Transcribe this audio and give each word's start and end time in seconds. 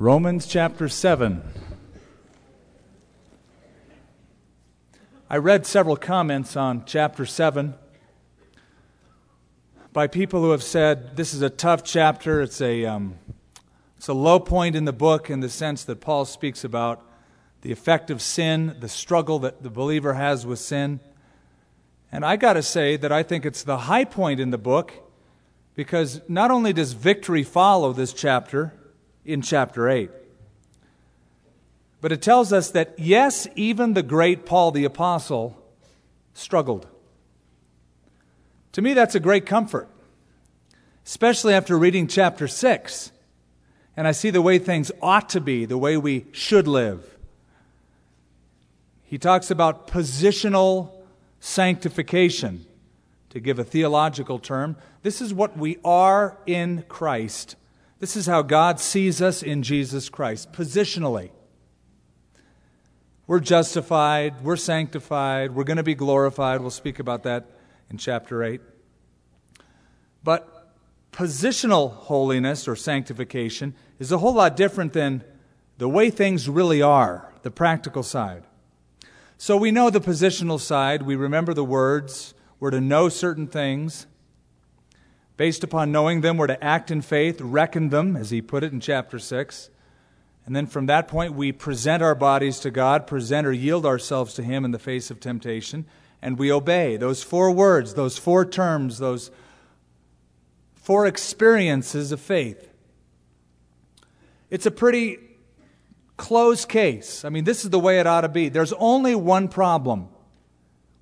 Romans 0.00 0.46
chapter 0.46 0.88
7. 0.88 1.42
I 5.28 5.36
read 5.36 5.66
several 5.66 5.94
comments 5.94 6.56
on 6.56 6.84
chapter 6.86 7.26
7 7.26 7.74
by 9.92 10.06
people 10.06 10.40
who 10.40 10.52
have 10.52 10.62
said 10.62 11.18
this 11.18 11.34
is 11.34 11.42
a 11.42 11.50
tough 11.50 11.84
chapter. 11.84 12.40
It's 12.40 12.62
a, 12.62 12.86
um, 12.86 13.16
it's 13.98 14.08
a 14.08 14.14
low 14.14 14.40
point 14.40 14.74
in 14.74 14.86
the 14.86 14.92
book 14.94 15.28
in 15.28 15.40
the 15.40 15.50
sense 15.50 15.84
that 15.84 16.00
Paul 16.00 16.24
speaks 16.24 16.64
about 16.64 17.04
the 17.60 17.70
effect 17.70 18.10
of 18.10 18.22
sin, 18.22 18.76
the 18.80 18.88
struggle 18.88 19.38
that 19.40 19.62
the 19.62 19.68
believer 19.68 20.14
has 20.14 20.46
with 20.46 20.60
sin. 20.60 21.00
And 22.10 22.24
I 22.24 22.36
got 22.36 22.54
to 22.54 22.62
say 22.62 22.96
that 22.96 23.12
I 23.12 23.22
think 23.22 23.44
it's 23.44 23.64
the 23.64 23.76
high 23.76 24.06
point 24.06 24.40
in 24.40 24.48
the 24.48 24.56
book 24.56 24.94
because 25.74 26.22
not 26.26 26.50
only 26.50 26.72
does 26.72 26.94
victory 26.94 27.42
follow 27.42 27.92
this 27.92 28.14
chapter, 28.14 28.72
in 29.24 29.42
chapter 29.42 29.88
8. 29.88 30.10
But 32.00 32.12
it 32.12 32.22
tells 32.22 32.52
us 32.52 32.70
that, 32.70 32.98
yes, 32.98 33.46
even 33.56 33.92
the 33.92 34.02
great 34.02 34.46
Paul 34.46 34.70
the 34.70 34.84
Apostle 34.84 35.56
struggled. 36.32 36.86
To 38.72 38.82
me, 38.82 38.94
that's 38.94 39.14
a 39.14 39.20
great 39.20 39.46
comfort, 39.46 39.88
especially 41.04 41.52
after 41.52 41.76
reading 41.76 42.06
chapter 42.06 42.48
6. 42.48 43.12
And 43.96 44.06
I 44.06 44.12
see 44.12 44.30
the 44.30 44.40
way 44.40 44.58
things 44.58 44.90
ought 45.02 45.28
to 45.30 45.40
be, 45.40 45.66
the 45.66 45.76
way 45.76 45.96
we 45.96 46.26
should 46.32 46.66
live. 46.66 47.04
He 49.02 49.18
talks 49.18 49.50
about 49.50 49.88
positional 49.88 50.92
sanctification, 51.40 52.64
to 53.30 53.40
give 53.40 53.58
a 53.58 53.64
theological 53.64 54.38
term. 54.38 54.76
This 55.02 55.20
is 55.20 55.34
what 55.34 55.56
we 55.56 55.78
are 55.84 56.38
in 56.46 56.84
Christ 56.88 57.56
this 58.00 58.16
is 58.16 58.26
how 58.26 58.40
God 58.42 58.80
sees 58.80 59.20
us 59.20 59.42
in 59.42 59.62
Jesus 59.62 60.08
Christ, 60.08 60.52
positionally. 60.52 61.30
We're 63.26 63.40
justified, 63.40 64.42
we're 64.42 64.56
sanctified, 64.56 65.54
we're 65.54 65.64
going 65.64 65.76
to 65.76 65.82
be 65.82 65.94
glorified. 65.94 66.62
We'll 66.62 66.70
speak 66.70 66.98
about 66.98 67.22
that 67.22 67.46
in 67.90 67.98
chapter 67.98 68.42
8. 68.42 68.60
But 70.24 70.72
positional 71.12 71.92
holiness 71.92 72.66
or 72.66 72.74
sanctification 72.74 73.74
is 73.98 74.10
a 74.10 74.18
whole 74.18 74.34
lot 74.34 74.56
different 74.56 74.94
than 74.94 75.22
the 75.78 75.88
way 75.88 76.10
things 76.10 76.48
really 76.48 76.82
are, 76.82 77.30
the 77.42 77.50
practical 77.50 78.02
side. 78.02 78.44
So 79.36 79.56
we 79.56 79.70
know 79.70 79.90
the 79.90 80.00
positional 80.00 80.58
side, 80.58 81.02
we 81.02 81.16
remember 81.16 81.54
the 81.54 81.64
words, 81.64 82.34
we're 82.58 82.70
to 82.70 82.80
know 82.80 83.08
certain 83.08 83.46
things. 83.46 84.06
Based 85.40 85.64
upon 85.64 85.90
knowing 85.90 86.20
them, 86.20 86.36
we're 86.36 86.48
to 86.48 86.62
act 86.62 86.90
in 86.90 87.00
faith, 87.00 87.40
reckon 87.40 87.88
them, 87.88 88.14
as 88.14 88.28
he 88.28 88.42
put 88.42 88.62
it 88.62 88.74
in 88.74 88.78
chapter 88.78 89.18
6. 89.18 89.70
And 90.44 90.54
then 90.54 90.66
from 90.66 90.84
that 90.84 91.08
point, 91.08 91.32
we 91.32 91.50
present 91.50 92.02
our 92.02 92.14
bodies 92.14 92.60
to 92.60 92.70
God, 92.70 93.06
present 93.06 93.46
or 93.46 93.52
yield 93.54 93.86
ourselves 93.86 94.34
to 94.34 94.42
Him 94.42 94.66
in 94.66 94.70
the 94.70 94.78
face 94.78 95.10
of 95.10 95.18
temptation, 95.18 95.86
and 96.20 96.38
we 96.38 96.52
obey. 96.52 96.98
Those 96.98 97.22
four 97.22 97.50
words, 97.52 97.94
those 97.94 98.18
four 98.18 98.44
terms, 98.44 98.98
those 98.98 99.30
four 100.74 101.06
experiences 101.06 102.12
of 102.12 102.20
faith. 102.20 102.68
It's 104.50 104.66
a 104.66 104.70
pretty 104.70 105.20
closed 106.18 106.68
case. 106.68 107.24
I 107.24 107.30
mean, 107.30 107.44
this 107.44 107.64
is 107.64 107.70
the 107.70 107.80
way 107.80 107.98
it 107.98 108.06
ought 108.06 108.20
to 108.20 108.28
be. 108.28 108.50
There's 108.50 108.74
only 108.74 109.14
one 109.14 109.48
problem 109.48 110.10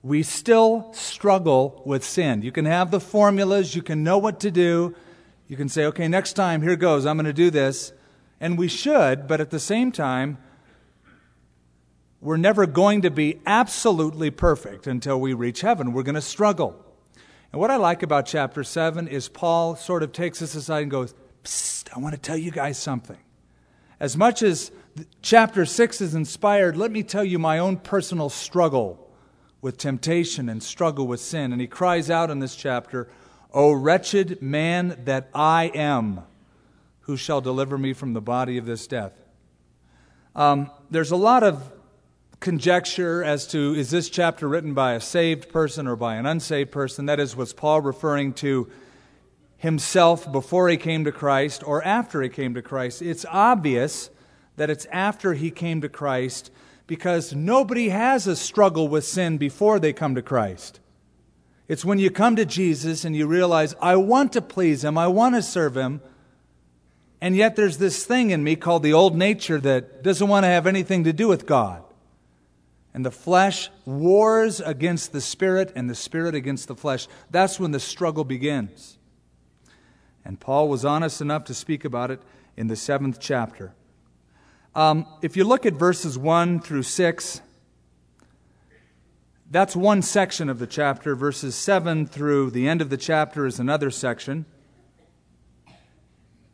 we 0.02 0.22
still 0.22 0.92
struggle 0.92 1.82
with 1.84 2.04
sin. 2.04 2.42
You 2.42 2.52
can 2.52 2.64
have 2.64 2.90
the 2.90 3.00
formulas, 3.00 3.74
you 3.74 3.82
can 3.82 4.04
know 4.04 4.18
what 4.18 4.40
to 4.40 4.50
do. 4.50 4.94
You 5.48 5.56
can 5.56 5.68
say, 5.68 5.86
okay, 5.86 6.08
next 6.08 6.34
time, 6.34 6.62
here 6.62 6.76
goes, 6.76 7.06
I'm 7.06 7.16
going 7.16 7.24
to 7.24 7.32
do 7.32 7.50
this. 7.50 7.92
And 8.38 8.58
we 8.58 8.68
should, 8.68 9.26
but 9.26 9.40
at 9.40 9.50
the 9.50 9.58
same 9.58 9.90
time, 9.90 10.38
we're 12.20 12.36
never 12.36 12.66
going 12.66 13.02
to 13.02 13.10
be 13.10 13.40
absolutely 13.46 14.30
perfect 14.30 14.86
until 14.86 15.18
we 15.20 15.32
reach 15.32 15.62
heaven. 15.62 15.92
We're 15.92 16.02
going 16.02 16.16
to 16.16 16.20
struggle. 16.20 16.84
And 17.50 17.60
what 17.60 17.70
I 17.70 17.76
like 17.76 18.02
about 18.02 18.26
chapter 18.26 18.62
7 18.62 19.08
is 19.08 19.28
Paul 19.28 19.74
sort 19.74 20.02
of 20.02 20.12
takes 20.12 20.42
us 20.42 20.54
aside 20.54 20.82
and 20.82 20.90
goes, 20.90 21.14
Psst, 21.44 21.88
I 21.96 21.98
want 21.98 22.14
to 22.14 22.20
tell 22.20 22.36
you 22.36 22.50
guys 22.50 22.78
something. 22.78 23.18
As 23.98 24.16
much 24.16 24.42
as 24.42 24.70
chapter 25.22 25.64
6 25.64 26.00
is 26.00 26.14
inspired, 26.14 26.76
let 26.76 26.90
me 26.90 27.02
tell 27.02 27.24
you 27.24 27.38
my 27.38 27.58
own 27.58 27.78
personal 27.78 28.28
struggle 28.28 29.07
with 29.60 29.76
temptation 29.76 30.48
and 30.48 30.62
struggle 30.62 31.06
with 31.06 31.20
sin. 31.20 31.52
And 31.52 31.60
he 31.60 31.66
cries 31.66 32.10
out 32.10 32.30
in 32.30 32.38
this 32.38 32.54
chapter, 32.54 33.08
O 33.52 33.72
wretched 33.72 34.40
man 34.42 35.00
that 35.04 35.28
I 35.34 35.70
am, 35.74 36.22
who 37.00 37.16
shall 37.16 37.40
deliver 37.40 37.78
me 37.78 37.92
from 37.92 38.12
the 38.12 38.20
body 38.20 38.58
of 38.58 38.66
this 38.66 38.86
death? 38.86 39.12
Um, 40.36 40.70
there's 40.90 41.10
a 41.10 41.16
lot 41.16 41.42
of 41.42 41.72
conjecture 42.40 43.24
as 43.24 43.48
to 43.48 43.74
is 43.74 43.90
this 43.90 44.08
chapter 44.08 44.46
written 44.48 44.72
by 44.72 44.92
a 44.92 45.00
saved 45.00 45.48
person 45.48 45.88
or 45.88 45.96
by 45.96 46.16
an 46.16 46.26
unsaved 46.26 46.70
person? 46.70 47.06
That 47.06 47.18
is, 47.18 47.34
was 47.34 47.52
Paul 47.52 47.80
referring 47.80 48.34
to 48.34 48.70
himself 49.56 50.30
before 50.30 50.68
he 50.68 50.76
came 50.76 51.04
to 51.04 51.12
Christ 51.12 51.66
or 51.66 51.82
after 51.84 52.22
he 52.22 52.28
came 52.28 52.54
to 52.54 52.62
Christ? 52.62 53.02
It's 53.02 53.26
obvious 53.28 54.10
that 54.56 54.70
it's 54.70 54.86
after 54.92 55.34
he 55.34 55.50
came 55.50 55.80
to 55.80 55.88
Christ 55.88 56.50
because 56.88 57.34
nobody 57.34 57.90
has 57.90 58.26
a 58.26 58.34
struggle 58.34 58.88
with 58.88 59.04
sin 59.04 59.38
before 59.38 59.78
they 59.78 59.92
come 59.92 60.16
to 60.16 60.22
Christ. 60.22 60.80
It's 61.68 61.84
when 61.84 61.98
you 61.98 62.10
come 62.10 62.34
to 62.36 62.46
Jesus 62.46 63.04
and 63.04 63.14
you 63.14 63.26
realize, 63.26 63.76
I 63.80 63.96
want 63.96 64.32
to 64.32 64.40
please 64.40 64.82
Him, 64.82 64.98
I 64.98 65.06
want 65.06 65.36
to 65.36 65.42
serve 65.42 65.76
Him, 65.76 66.00
and 67.20 67.36
yet 67.36 67.56
there's 67.56 67.76
this 67.76 68.04
thing 68.06 68.30
in 68.30 68.42
me 68.42 68.56
called 68.56 68.82
the 68.82 68.94
old 68.94 69.14
nature 69.14 69.60
that 69.60 70.02
doesn't 70.02 70.28
want 70.28 70.44
to 70.44 70.48
have 70.48 70.66
anything 70.66 71.04
to 71.04 71.12
do 71.12 71.28
with 71.28 71.46
God. 71.46 71.84
And 72.94 73.04
the 73.04 73.10
flesh 73.10 73.68
wars 73.84 74.60
against 74.60 75.12
the 75.12 75.20
spirit 75.20 75.70
and 75.76 75.90
the 75.90 75.94
spirit 75.94 76.34
against 76.34 76.68
the 76.68 76.74
flesh. 76.74 77.06
That's 77.30 77.60
when 77.60 77.70
the 77.70 77.80
struggle 77.80 78.24
begins. 78.24 78.96
And 80.24 80.40
Paul 80.40 80.68
was 80.68 80.86
honest 80.86 81.20
enough 81.20 81.44
to 81.44 81.54
speak 81.54 81.84
about 81.84 82.10
it 82.10 82.22
in 82.56 82.68
the 82.68 82.76
seventh 82.76 83.20
chapter. 83.20 83.74
Um, 84.74 85.06
if 85.22 85.36
you 85.36 85.44
look 85.44 85.66
at 85.66 85.74
verses 85.74 86.18
1 86.18 86.60
through 86.60 86.82
6, 86.82 87.40
that's 89.50 89.74
one 89.74 90.02
section 90.02 90.48
of 90.48 90.58
the 90.58 90.66
chapter. 90.66 91.14
Verses 91.14 91.54
7 91.54 92.06
through 92.06 92.50
the 92.50 92.68
end 92.68 92.82
of 92.82 92.90
the 92.90 92.96
chapter 92.96 93.46
is 93.46 93.58
another 93.58 93.90
section. 93.90 94.44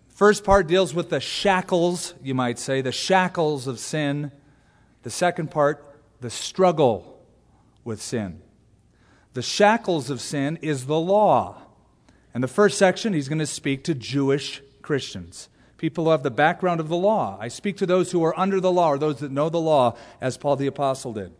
First 0.09 0.45
part 0.45 0.69
deals 0.69 0.95
with 0.95 1.11
the 1.11 1.19
shackles, 1.19 2.15
you 2.23 2.35
might 2.35 2.59
say, 2.59 2.81
the 2.81 2.93
shackles 2.93 3.67
of 3.67 3.81
sin. 3.81 4.31
The 5.03 5.11
second 5.11 5.51
part, 5.51 5.85
the 6.21 6.31
struggle 6.31 7.21
with 7.83 8.01
sin. 8.01 8.41
The 9.33 9.43
shackles 9.43 10.09
of 10.11 10.21
sin 10.21 10.57
is 10.63 10.87
the 10.87 10.99
law. 10.99 11.63
And 12.33 12.43
the 12.45 12.49
first 12.49 12.79
section, 12.79 13.13
he's 13.13 13.29
going 13.29 13.41
to 13.41 13.47
speak 13.47 13.83
to 13.85 13.95
Jewish 13.95 14.63
Christians 14.83 15.49
people 15.85 16.05
who 16.05 16.13
have 16.13 16.23
the 16.23 16.31
background 16.31 16.81
of 16.81 16.89
the 16.89 16.97
law. 16.97 17.37
I 17.39 17.49
speak 17.49 17.77
to 17.77 17.85
those 17.85 18.11
who 18.11 18.25
are 18.25 18.41
under 18.41 18.59
the 18.59 18.73
law 18.73 18.89
or 18.89 18.97
those 18.97 19.19
that 19.19 19.31
know 19.31 19.51
the 19.51 19.61
law, 19.61 19.99
as 20.19 20.39
Paul 20.39 20.57
the 20.57 20.67
Apostle 20.67 21.13
did. 21.13 21.31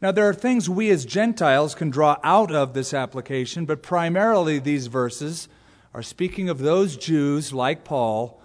Now, 0.00 0.12
there 0.12 0.26
are 0.26 0.32
things 0.32 0.66
we 0.66 0.88
as 0.88 1.04
Gentiles 1.04 1.74
can 1.74 1.90
draw 1.90 2.16
out 2.24 2.50
of 2.50 2.72
this 2.72 2.94
application, 2.94 3.66
but 3.66 3.82
primarily 3.82 4.58
these 4.58 4.86
verses 4.86 5.50
are 5.92 6.02
speaking 6.02 6.48
of 6.48 6.56
those 6.56 6.96
Jews, 6.96 7.52
like 7.52 7.84
Paul, 7.84 8.40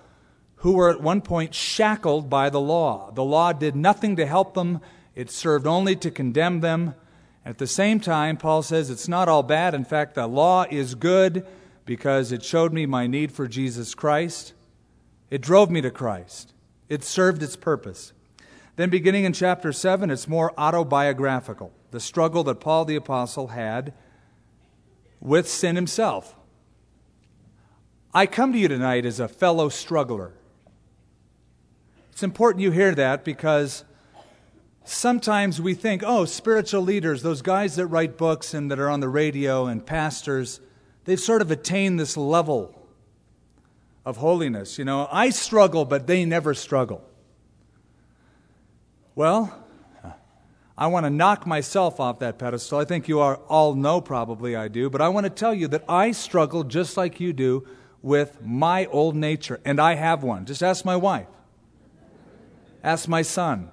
who 0.56 0.74
were 0.74 0.90
at 0.90 1.00
one 1.00 1.22
point 1.22 1.56
shackled 1.56 2.30
by 2.30 2.50
the 2.50 2.60
law. 2.60 3.10
The 3.12 3.24
law 3.24 3.54
did 3.54 3.74
nothing 3.74 4.18
to 4.18 4.26
help 4.26 4.54
them, 4.54 4.82
it 5.16 5.32
served 5.32 5.66
only 5.66 5.96
to 5.96 6.12
condemn 6.12 6.60
them. 6.60 6.94
At 7.46 7.58
the 7.58 7.68
same 7.68 8.02
time, 8.02 8.36
Paul 8.36 8.64
says 8.64 8.90
it's 8.90 9.08
not 9.08 9.30
all 9.30 9.44
bad. 9.44 9.76
In 9.76 9.86
fact, 9.86 10.16
the 10.16 10.28
law 10.28 10.66
is 10.70 10.94
good 10.94 11.48
because 11.86 12.34
it 12.34 12.44
showed 12.44 12.74
me 12.74 12.86
my 12.86 13.08
need 13.08 13.32
for 13.32 13.48
Jesus 13.48 13.96
Christ. 13.96 14.56
It 15.32 15.42
drove 15.42 15.72
me 15.72 15.82
to 15.82 15.90
Christ. 15.90 16.54
It 16.90 17.04
served 17.04 17.42
its 17.42 17.56
purpose. 17.56 18.12
Then, 18.76 18.90
beginning 18.90 19.24
in 19.24 19.34
chapter 19.34 19.72
7, 19.72 20.12
it's 20.12 20.28
more 20.28 20.54
autobiographical 20.58 21.74
the 21.92 22.00
struggle 22.00 22.44
that 22.46 22.62
Paul 22.62 22.86
the 22.86 22.96
Apostle 22.96 23.48
had 23.48 23.94
with 25.20 25.48
sin 25.48 25.76
himself. 25.76 26.36
I 28.14 28.26
come 28.26 28.54
to 28.54 28.60
you 28.60 28.68
tonight 28.68 29.06
as 29.06 29.20
a 29.20 29.28
fellow 29.28 29.70
struggler. 29.70 30.34
It's 32.12 32.24
important 32.24 32.62
you 32.62 32.72
hear 32.72 32.96
that 32.96 33.24
because 33.24 33.84
sometimes 34.84 35.62
we 35.62 35.74
think, 35.74 36.02
oh, 36.06 36.26
spiritual 36.26 36.82
leaders, 36.82 37.24
those 37.24 37.42
guys 37.42 37.76
that 37.76 37.88
write 37.88 38.18
books 38.18 38.54
and 38.54 38.72
that 38.72 38.80
are 38.80 38.90
on 38.90 39.02
the 39.02 39.10
radio 39.10 39.66
and 39.66 39.86
pastors, 39.86 40.62
they've 41.06 41.20
sort 41.20 41.42
of 41.42 41.52
attained 41.52 42.00
this 42.00 42.16
level 42.18 42.81
of 44.06 44.18
holiness. 44.18 44.78
You 44.78 44.86
know, 44.86 45.08
I 45.12 45.30
struggle, 45.30 45.86
but 45.86 46.08
they 46.08 46.26
never 46.26 46.54
struggle. 46.54 47.08
Well, 49.16 49.58
I 50.78 50.88
want 50.88 51.06
to 51.06 51.10
knock 51.10 51.46
myself 51.46 52.00
off 52.00 52.20
that 52.20 52.40
pedestal. 52.40 52.80
I 52.80 52.86
think 52.86 53.08
you 53.08 53.20
all 53.20 53.76
know 53.76 54.02
probably 54.02 54.56
I 54.56 54.68
do, 54.68 54.90
but 54.90 55.02
I 55.02 55.10
want 55.10 55.26
to 55.26 55.30
tell 55.30 55.54
you 55.54 55.68
that 55.68 55.84
I 55.88 56.12
struggle 56.12 56.64
just 56.64 56.98
like 56.98 57.20
you 57.20 57.34
do 57.34 57.68
with 58.02 58.42
my 58.44 58.88
old 58.88 59.16
nature, 59.16 59.60
and 59.64 59.80
I 59.80 59.94
have 59.94 60.24
one. 60.24 60.46
Just 60.46 60.64
ask 60.64 60.84
my 60.84 60.96
wife. 60.96 61.28
Ask 62.84 63.08
my 63.08 63.22
son. 63.22 63.70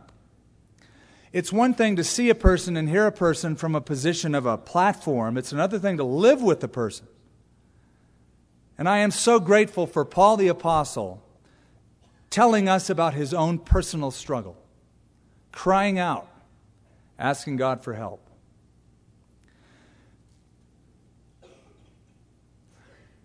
It's 1.32 1.50
one 1.50 1.72
thing 1.72 1.96
to 1.96 2.04
see 2.04 2.28
a 2.28 2.34
person 2.34 2.76
and 2.76 2.88
hear 2.88 3.06
a 3.06 3.12
person 3.12 3.56
from 3.56 3.74
a 3.74 3.80
position 3.80 4.34
of 4.34 4.44
a 4.44 4.58
platform, 4.58 5.38
it's 5.38 5.52
another 5.52 5.78
thing 5.78 5.96
to 5.96 6.04
live 6.04 6.42
with 6.42 6.60
the 6.60 6.68
person. 6.68 7.06
And 8.78 8.88
I 8.88 8.98
am 8.98 9.10
so 9.10 9.40
grateful 9.40 9.88
for 9.88 10.04
Paul 10.04 10.36
the 10.36 10.48
Apostle 10.48 11.20
telling 12.30 12.68
us 12.68 12.88
about 12.88 13.14
his 13.14 13.34
own 13.34 13.58
personal 13.58 14.12
struggle, 14.12 14.56
crying 15.50 15.98
out, 15.98 16.28
asking 17.18 17.56
God 17.56 17.82
for 17.82 17.94
help. 17.94 18.24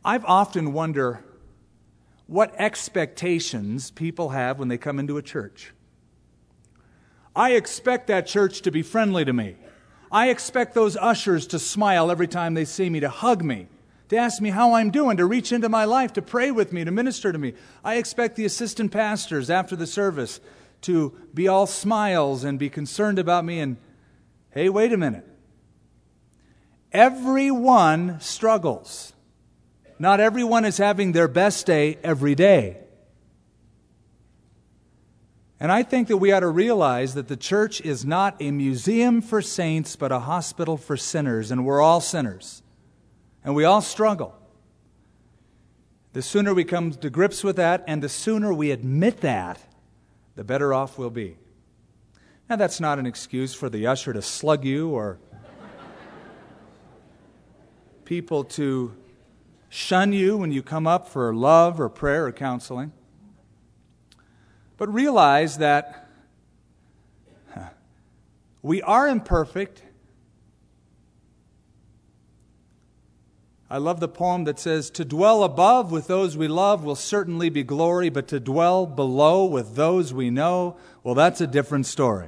I've 0.04 0.26
often 0.26 0.74
wondered 0.74 1.20
what 2.26 2.56
expectations 2.58 3.92
people 3.92 4.30
have 4.30 4.58
when 4.58 4.68
they 4.68 4.78
come 4.78 5.00
into 5.00 5.18
a 5.18 5.22
church. 5.22 5.72
I 7.36 7.52
expect 7.52 8.08
that 8.08 8.26
church 8.26 8.62
to 8.64 8.72
be 8.72 8.82
friendly 8.82 9.24
to 9.24 9.34
me. 9.34 9.56
I 10.12 10.30
expect 10.30 10.74
those 10.74 10.98
ushers 10.98 11.48
to 11.48 11.60
smile 11.60 12.12
every 12.12 12.28
time 12.28 12.54
they 12.54 12.66
see 12.66 12.90
me, 12.90 13.00
to 13.00 13.10
hug 13.10 13.44
me, 13.44 13.68
to 14.14 14.20
ask 14.20 14.42
me 14.42 14.50
how 14.50 14.74
I'm 14.74 14.92
doing, 14.92 15.18
to 15.18 15.26
reach 15.26 15.52
into 15.52 15.70
my 15.70 15.86
life, 15.86 16.14
to 16.14 16.22
pray 16.22 16.52
with 16.52 16.72
me, 16.72 16.84
to 16.84 16.92
minister 16.92 17.32
to 17.32 17.38
me. 17.38 17.54
I 17.84 17.96
expect 17.96 18.36
the 18.36 18.46
assistant 18.46 18.92
pastors 18.92 19.50
after 19.50 19.76
the 19.76 19.88
service 19.88 20.40
to 20.82 21.18
be 21.34 21.48
all 21.48 21.66
smiles 21.66 22.44
and 22.44 22.60
be 22.60 22.70
concerned 22.70 23.20
about 23.20 23.44
me. 23.44 23.60
And 23.60 23.78
hey, 24.52 24.70
wait 24.70 24.94
a 24.94 24.98
minute. 24.98 25.28
Everyone 26.92 28.20
struggles. 28.20 29.14
Not 29.98 30.20
everyone 30.20 30.66
is 30.66 30.78
having 30.78 31.12
their 31.12 31.28
best 31.28 31.66
day 31.66 31.98
every 32.04 32.36
day. 32.36 32.78
And 35.60 35.72
I 35.72 35.82
think 35.84 36.10
that 36.10 36.18
we 36.18 36.32
ought 36.34 36.42
to 36.42 36.50
realize 36.50 37.14
that 37.14 37.30
the 37.30 37.38
church 37.38 37.80
is 37.82 38.04
not 38.04 38.36
a 38.42 38.52
museum 38.52 39.22
for 39.22 39.42
saints, 39.42 39.96
but 39.96 40.12
a 40.12 40.20
hospital 40.20 40.76
for 40.76 40.98
sinners, 40.98 41.52
and 41.52 41.66
we're 41.66 41.82
all 41.82 42.02
sinners. 42.02 42.63
And 43.44 43.56
we 43.56 43.66
all 43.66 43.82
struggle. 43.82 44.36
The 46.14 46.22
sooner 46.22 46.54
we 46.54 46.64
come 46.64 46.92
to 46.92 47.10
grips 47.10 47.44
with 47.44 47.56
that, 47.56 47.84
and 47.88 48.02
the 48.02 48.10
sooner 48.10 48.54
we 48.54 48.72
admit 48.72 49.22
that, 49.22 49.60
the 50.36 50.44
better 50.44 50.74
off 50.74 50.98
we'll 50.98 51.10
be. 51.10 51.38
Now, 52.50 52.56
that's 52.56 52.80
not 52.80 53.00
an 53.00 53.06
excuse 53.06 53.54
for 53.54 53.70
the 53.70 53.88
usher 53.88 54.14
to 54.14 54.22
slug 54.22 54.64
you 54.64 54.90
or 54.90 55.18
people 58.06 58.44
to 58.44 58.94
shun 59.70 60.14
you 60.14 60.38
when 60.38 60.52
you 60.52 60.62
come 60.62 60.86
up 60.86 61.08
for 61.08 61.34
love 61.34 61.80
or 61.80 61.90
prayer 61.90 62.28
or 62.28 62.32
counseling. 62.32 62.92
But 64.78 64.94
realize 64.94 65.58
that 65.58 66.10
we 68.62 68.82
are 68.82 69.08
imperfect. 69.08 69.84
I 73.70 73.78
love 73.78 74.00
the 74.00 74.08
poem 74.08 74.44
that 74.44 74.60
says, 74.60 74.90
To 74.92 75.06
dwell 75.06 75.44
above 75.44 75.92
with 75.92 76.08
those 76.08 76.38
we 76.38 76.48
love 76.48 76.84
will 76.84 76.96
certainly 76.96 77.50
be 77.50 77.64
glory, 77.64 78.10
but 78.10 78.28
to 78.28 78.40
dwell 78.40 78.86
below 78.86 79.46
with 79.46 79.76
those 79.76 80.14
we 80.14 80.30
know, 80.30 80.78
well, 81.04 81.16
that's 81.16 81.42
a 81.42 81.48
different 81.48 81.86
story. 81.86 82.28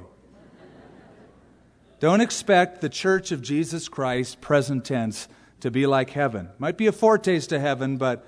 Don't 1.98 2.20
expect 2.20 2.80
the 2.80 2.88
church 2.88 3.32
of 3.32 3.40
Jesus 3.42 3.88
Christ, 3.88 4.40
present 4.40 4.84
tense, 4.84 5.28
to 5.60 5.70
be 5.70 5.86
like 5.86 6.10
heaven. 6.10 6.50
Might 6.58 6.76
be 6.76 6.86
a 6.86 6.92
foretaste 6.92 7.52
of 7.52 7.60
heaven, 7.60 7.96
but 7.96 8.26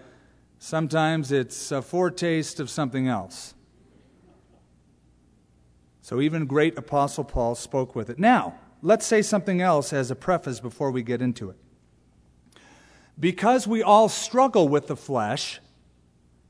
sometimes 0.59 1.33
it's 1.33 1.71
a 1.71 1.83
foretaste 1.83 2.61
of 2.61 2.71
something 2.71 3.09
else. 3.09 3.55
So 6.01 6.23
even 6.23 6.47
great 6.47 6.79
Apostle 6.79 7.25
Paul 7.25 7.55
spoke 7.55 7.95
with 7.95 8.09
it. 8.09 8.19
Now, 8.19 8.55
let's 8.81 9.07
say 9.07 9.21
something 9.21 9.61
else 9.61 9.93
as 9.93 10.11
a 10.11 10.17
preface 10.17 10.61
before 10.61 10.91
we 10.91 11.03
get 11.03 11.21
into 11.21 11.51
it. 11.51 11.57
Because 13.19 13.67
we 13.67 13.83
all 13.83 14.09
struggle 14.09 14.69
with 14.69 14.87
the 14.87 14.97
flesh, 14.97 15.61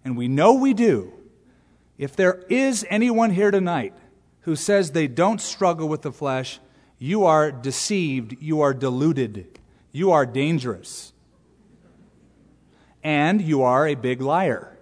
and 0.04 0.16
we 0.16 0.28
know 0.28 0.54
we 0.54 0.74
do, 0.74 1.12
if 1.96 2.14
there 2.14 2.44
is 2.48 2.86
anyone 2.88 3.30
here 3.30 3.50
tonight 3.50 3.94
who 4.42 4.54
says 4.54 4.90
they 4.90 5.08
don't 5.08 5.40
struggle 5.40 5.88
with 5.88 6.02
the 6.02 6.12
flesh, 6.12 6.60
you 6.98 7.24
are 7.24 7.50
deceived, 7.50 8.36
you 8.40 8.60
are 8.60 8.74
deluded, 8.74 9.58
you 9.92 10.10
are 10.12 10.26
dangerous, 10.26 11.12
and 13.02 13.40
you 13.40 13.62
are 13.62 13.86
a 13.86 13.94
big 13.94 14.20
liar. 14.20 14.76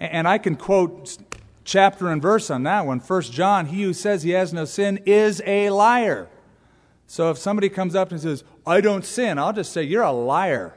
and 0.00 0.26
I 0.26 0.38
can 0.38 0.56
quote 0.56 1.16
chapter 1.64 2.08
and 2.08 2.20
verse 2.20 2.50
on 2.50 2.62
that 2.64 2.86
one. 2.86 3.00
First 3.00 3.32
John, 3.32 3.66
he 3.66 3.82
who 3.82 3.92
says 3.92 4.22
he 4.22 4.30
has 4.30 4.52
no 4.52 4.64
sin 4.64 5.00
is 5.06 5.42
a 5.46 5.70
liar. 5.70 6.28
So 7.06 7.30
if 7.30 7.38
somebody 7.38 7.68
comes 7.68 7.94
up 7.94 8.10
and 8.10 8.20
says, 8.20 8.44
I 8.68 8.82
don't 8.82 9.04
sin, 9.04 9.38
I'll 9.38 9.54
just 9.54 9.72
say, 9.72 9.82
You're 9.82 10.02
a 10.02 10.12
liar, 10.12 10.74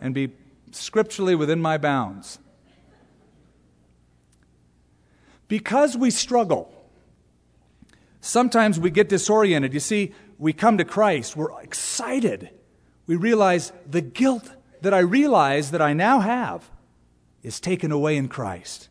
and 0.00 0.14
be 0.14 0.32
scripturally 0.72 1.34
within 1.34 1.60
my 1.60 1.76
bounds. 1.76 2.38
Because 5.46 5.96
we 5.96 6.10
struggle, 6.10 6.72
sometimes 8.20 8.80
we 8.80 8.90
get 8.90 9.08
disoriented. 9.08 9.74
You 9.74 9.80
see, 9.80 10.14
we 10.38 10.52
come 10.52 10.78
to 10.78 10.84
Christ, 10.84 11.36
we're 11.36 11.60
excited. 11.60 12.50
We 13.06 13.16
realize 13.16 13.72
the 13.86 14.00
guilt 14.00 14.50
that 14.80 14.94
I 14.94 15.00
realize 15.00 15.72
that 15.72 15.82
I 15.82 15.92
now 15.92 16.20
have 16.20 16.70
is 17.42 17.60
taken 17.60 17.92
away 17.92 18.16
in 18.16 18.28
Christ. 18.28 18.88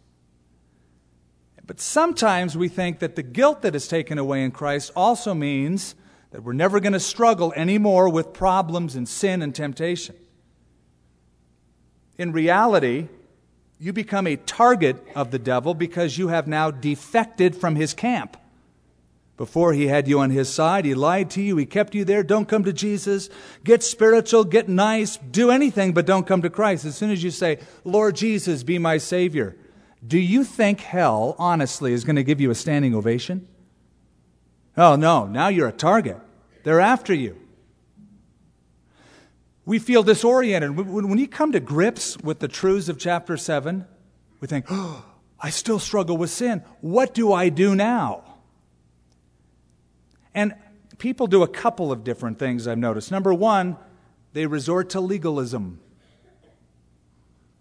But 1.66 1.80
sometimes 1.80 2.58
we 2.58 2.68
think 2.68 3.00
that 3.00 3.16
the 3.16 3.24
guilt 3.24 3.62
that 3.62 3.76
is 3.76 3.88
taken 3.88 4.18
away 4.18 4.44
in 4.44 4.52
Christ 4.52 4.92
also 4.96 5.34
means 5.34 5.96
that 6.32 6.44
we're 6.44 6.54
never 6.54 6.80
going 6.80 6.94
to 6.94 7.00
struggle 7.00 7.54
anymore 7.56 8.10
with 8.10 8.34
problems 8.34 8.96
and 8.96 9.08
sin 9.08 9.42
and 9.42 9.54
temptation. 9.54 10.16
In 12.18 12.32
reality, 12.32 13.08
you 13.80 13.94
become 13.94 14.28
a 14.28 14.36
target 14.36 15.02
of 15.16 15.32
the 15.32 15.40
devil 15.40 15.74
because 15.74 16.18
you 16.18 16.28
have 16.28 16.48
now 16.48 16.70
defected 16.70 17.56
from 17.56 17.76
his 17.76 17.94
camp. 17.94 18.38
Before 19.38 19.72
he 19.72 19.88
had 19.88 20.10
you 20.10 20.20
on 20.20 20.32
his 20.32 20.50
side, 20.50 20.84
he 20.84 20.94
lied 20.94 21.30
to 21.32 21.42
you, 21.42 21.56
he 21.56 21.66
kept 21.66 21.96
you 21.96 22.04
there. 22.04 22.24
Don't 22.24 22.50
come 22.50 22.66
to 22.66 22.74
Jesus. 22.74 23.30
Get 23.64 23.84
spiritual, 23.84 24.44
get 24.44 24.68
nice, 24.68 25.16
do 25.16 25.50
anything, 25.50 25.94
but 25.94 26.06
don't 26.06 26.28
come 26.28 26.42
to 26.42 26.50
Christ. 26.50 26.84
As 26.84 26.98
soon 26.98 27.10
as 27.10 27.24
you 27.24 27.32
say, 27.32 27.60
Lord 27.86 28.18
Jesus, 28.18 28.64
be 28.64 28.78
my 28.78 28.98
Savior, 28.98 29.56
do 30.06 30.20
you 30.20 30.44
think 30.44 30.82
hell, 30.82 31.38
honestly, 31.40 31.94
is 31.94 32.04
going 32.04 32.18
to 32.18 32.24
give 32.24 32.42
you 32.42 32.52
a 32.52 32.56
standing 32.56 32.94
ovation? 32.94 33.48
Oh, 34.80 34.96
no, 34.96 35.26
now 35.26 35.50
you're 35.50 35.68
a 35.68 35.74
target. 35.74 36.18
They're 36.64 36.80
after 36.80 37.14
you. 37.14 37.36
We 39.66 39.78
feel 39.78 40.04
disoriented. 40.04 40.78
When 40.78 41.18
you 41.18 41.28
come 41.28 41.52
to 41.52 41.60
grips 41.60 42.18
with 42.18 42.40
the 42.40 42.48
truths 42.48 42.88
of 42.88 42.98
chapter 42.98 43.36
7, 43.36 43.86
we 44.40 44.48
think, 44.48 44.68
oh, 44.72 45.04
I 45.38 45.50
still 45.50 45.80
struggle 45.80 46.16
with 46.16 46.30
sin. 46.30 46.64
What 46.80 47.14
do 47.14 47.34
I 47.34 47.50
do 47.50 47.76
now? 47.76 48.24
And 50.34 50.56
people 50.98 51.28
do 51.28 51.44
a 51.44 51.48
couple 51.48 51.92
of 51.92 52.06
different 52.06 52.40
things 52.40 52.66
I've 52.66 52.78
noticed. 52.78 53.12
Number 53.12 53.34
one, 53.34 53.76
they 54.32 54.46
resort 54.46 54.92
to 54.92 55.02
legalism. 55.02 55.82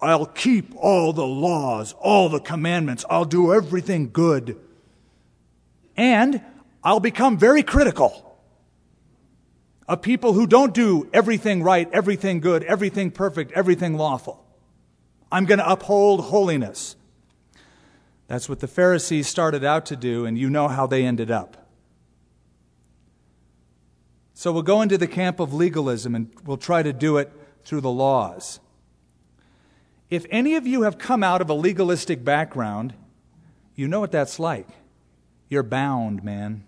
I'll 0.01 0.27
keep 0.27 0.73
all 0.77 1.13
the 1.13 1.27
laws, 1.27 1.95
all 1.95 2.29
the 2.29 2.39
commandments. 2.39 3.05
I'll 3.11 3.25
do 3.25 3.53
everything 3.53 4.11
good. 4.13 4.57
And 5.97 6.41
I'll 6.88 7.00
become 7.00 7.37
very 7.37 7.62
critical 7.62 8.40
of 9.87 10.00
people 10.00 10.33
who 10.33 10.47
don't 10.47 10.73
do 10.73 11.07
everything 11.12 11.62
right, 11.62 11.87
everything 11.92 12.40
good, 12.40 12.64
everything 12.64 13.11
perfect, 13.11 13.52
everything 13.52 13.99
lawful. 13.99 14.42
I'm 15.30 15.45
going 15.45 15.59
to 15.59 15.71
uphold 15.71 16.23
holiness. 16.23 16.97
That's 18.26 18.49
what 18.49 18.61
the 18.61 18.66
Pharisees 18.66 19.26
started 19.26 19.64
out 19.64 19.85
to 19.85 19.97
do, 19.97 20.25
and 20.25 20.38
you 20.38 20.49
know 20.49 20.66
how 20.66 20.87
they 20.87 21.04
ended 21.04 21.30
up. 21.30 21.68
So 24.33 24.50
we'll 24.50 24.62
go 24.62 24.80
into 24.80 24.97
the 24.97 25.07
camp 25.07 25.40
of 25.40 25.52
legalism 25.52 26.14
and 26.14 26.30
we'll 26.47 26.57
try 26.57 26.83
to 26.83 26.95
do 26.95 27.18
it 27.18 27.30
through 27.66 27.83
the 27.83 27.90
laws. 27.90 28.61
If 30.09 30.25
any 30.30 30.54
of 30.54 30.66
you 30.66 30.83
have 30.83 30.97
come 30.97 31.23
out 31.23 31.42
of 31.42 31.50
a 31.50 31.54
legalistic 31.54 32.25
background, 32.25 32.95
you 33.75 33.88
know 33.88 34.00
what 34.00 34.11
that's 34.11 34.38
like. 34.38 34.68
You're 35.50 35.62
bound, 35.62 36.25
man. 36.25 36.64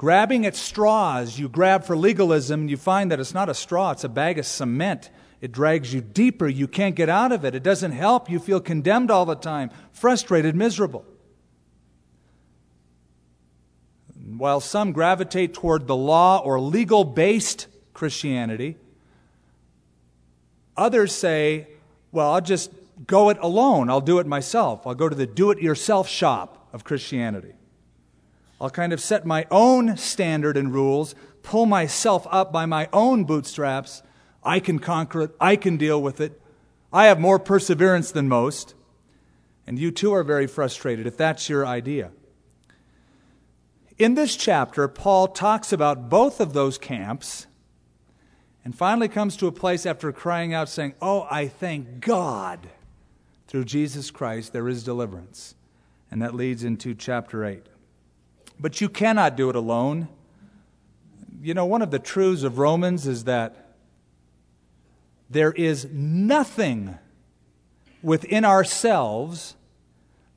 Grabbing 0.00 0.46
at 0.46 0.56
straws, 0.56 1.38
you 1.38 1.46
grab 1.46 1.84
for 1.84 1.94
legalism, 1.94 2.62
and 2.62 2.70
you 2.70 2.78
find 2.78 3.12
that 3.12 3.20
it's 3.20 3.34
not 3.34 3.50
a 3.50 3.54
straw, 3.54 3.90
it's 3.90 4.02
a 4.02 4.08
bag 4.08 4.38
of 4.38 4.46
cement. 4.46 5.10
It 5.42 5.52
drags 5.52 5.92
you 5.92 6.00
deeper. 6.00 6.48
You 6.48 6.66
can't 6.68 6.94
get 6.94 7.10
out 7.10 7.32
of 7.32 7.44
it. 7.44 7.54
It 7.54 7.62
doesn't 7.62 7.92
help. 7.92 8.30
You 8.30 8.38
feel 8.38 8.60
condemned 8.60 9.10
all 9.10 9.26
the 9.26 9.34
time, 9.34 9.68
frustrated, 9.92 10.56
miserable. 10.56 11.04
While 14.38 14.60
some 14.60 14.92
gravitate 14.92 15.52
toward 15.52 15.86
the 15.86 15.96
law 15.96 16.38
or 16.38 16.58
legal 16.58 17.04
based 17.04 17.66
Christianity, 17.92 18.78
others 20.78 21.14
say, 21.14 21.68
well, 22.10 22.32
I'll 22.32 22.40
just 22.40 22.70
go 23.06 23.28
it 23.28 23.36
alone. 23.42 23.90
I'll 23.90 24.00
do 24.00 24.18
it 24.18 24.26
myself. 24.26 24.86
I'll 24.86 24.94
go 24.94 25.10
to 25.10 25.14
the 25.14 25.26
do 25.26 25.50
it 25.50 25.58
yourself 25.58 26.08
shop 26.08 26.70
of 26.72 26.84
Christianity. 26.84 27.52
I'll 28.60 28.70
kind 28.70 28.92
of 28.92 29.00
set 29.00 29.24
my 29.24 29.46
own 29.50 29.96
standard 29.96 30.56
and 30.56 30.72
rules, 30.72 31.14
pull 31.42 31.64
myself 31.64 32.26
up 32.30 32.52
by 32.52 32.66
my 32.66 32.88
own 32.92 33.24
bootstraps. 33.24 34.02
I 34.44 34.60
can 34.60 34.78
conquer 34.78 35.22
it. 35.22 35.30
I 35.40 35.56
can 35.56 35.76
deal 35.76 36.00
with 36.02 36.20
it. 36.20 36.40
I 36.92 37.06
have 37.06 37.18
more 37.18 37.38
perseverance 37.38 38.10
than 38.12 38.28
most. 38.28 38.74
And 39.66 39.78
you 39.78 39.90
too 39.90 40.12
are 40.12 40.24
very 40.24 40.46
frustrated 40.46 41.06
if 41.06 41.16
that's 41.16 41.48
your 41.48 41.66
idea. 41.66 42.10
In 43.98 44.14
this 44.14 44.36
chapter, 44.36 44.88
Paul 44.88 45.28
talks 45.28 45.72
about 45.72 46.08
both 46.08 46.40
of 46.40 46.52
those 46.52 46.78
camps 46.78 47.46
and 48.64 48.76
finally 48.76 49.08
comes 49.08 49.36
to 49.36 49.46
a 49.46 49.52
place 49.52 49.86
after 49.86 50.12
crying 50.12 50.52
out, 50.52 50.68
saying, 50.68 50.94
Oh, 51.00 51.26
I 51.30 51.48
thank 51.48 52.00
God 52.00 52.68
through 53.46 53.64
Jesus 53.64 54.10
Christ 54.10 54.52
there 54.52 54.68
is 54.68 54.84
deliverance. 54.84 55.54
And 56.10 56.20
that 56.20 56.34
leads 56.34 56.64
into 56.64 56.94
chapter 56.94 57.44
8. 57.44 57.69
But 58.60 58.80
you 58.80 58.90
cannot 58.90 59.36
do 59.36 59.48
it 59.48 59.56
alone. 59.56 60.08
You 61.40 61.54
know, 61.54 61.64
one 61.64 61.80
of 61.80 61.90
the 61.90 61.98
truths 61.98 62.42
of 62.42 62.58
Romans 62.58 63.06
is 63.06 63.24
that 63.24 63.74
there 65.30 65.52
is 65.52 65.86
nothing 65.90 66.98
within 68.02 68.44
ourselves 68.44 69.56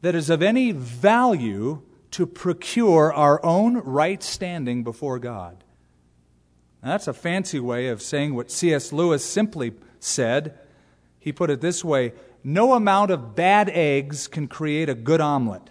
that 0.02 0.16
is 0.16 0.30
of 0.30 0.42
any 0.42 0.72
value 0.72 1.82
to 2.12 2.26
procure 2.26 3.12
our 3.12 3.44
own 3.44 3.78
right 3.78 4.22
standing 4.22 4.84
before 4.84 5.20
God. 5.20 5.64
Now, 6.82 6.90
that's 6.90 7.08
a 7.08 7.14
fancy 7.14 7.60
way 7.60 7.88
of 7.88 8.02
saying 8.02 8.36
what 8.36 8.52
C.S. 8.52 8.94
Lewis 8.94 9.26
simply 9.26 9.74
said. 10.00 10.60
He 11.20 11.32
put 11.32 11.50
it 11.50 11.60
this 11.60 11.84
way 11.84 12.14
No 12.44 12.74
amount 12.74 13.12
of 13.12 13.36
bad 13.36 13.70
eggs 13.70 14.28
can 14.28 14.48
create 14.48 14.90
a 14.90 14.96
good 14.96 15.20
omelet. 15.20 15.70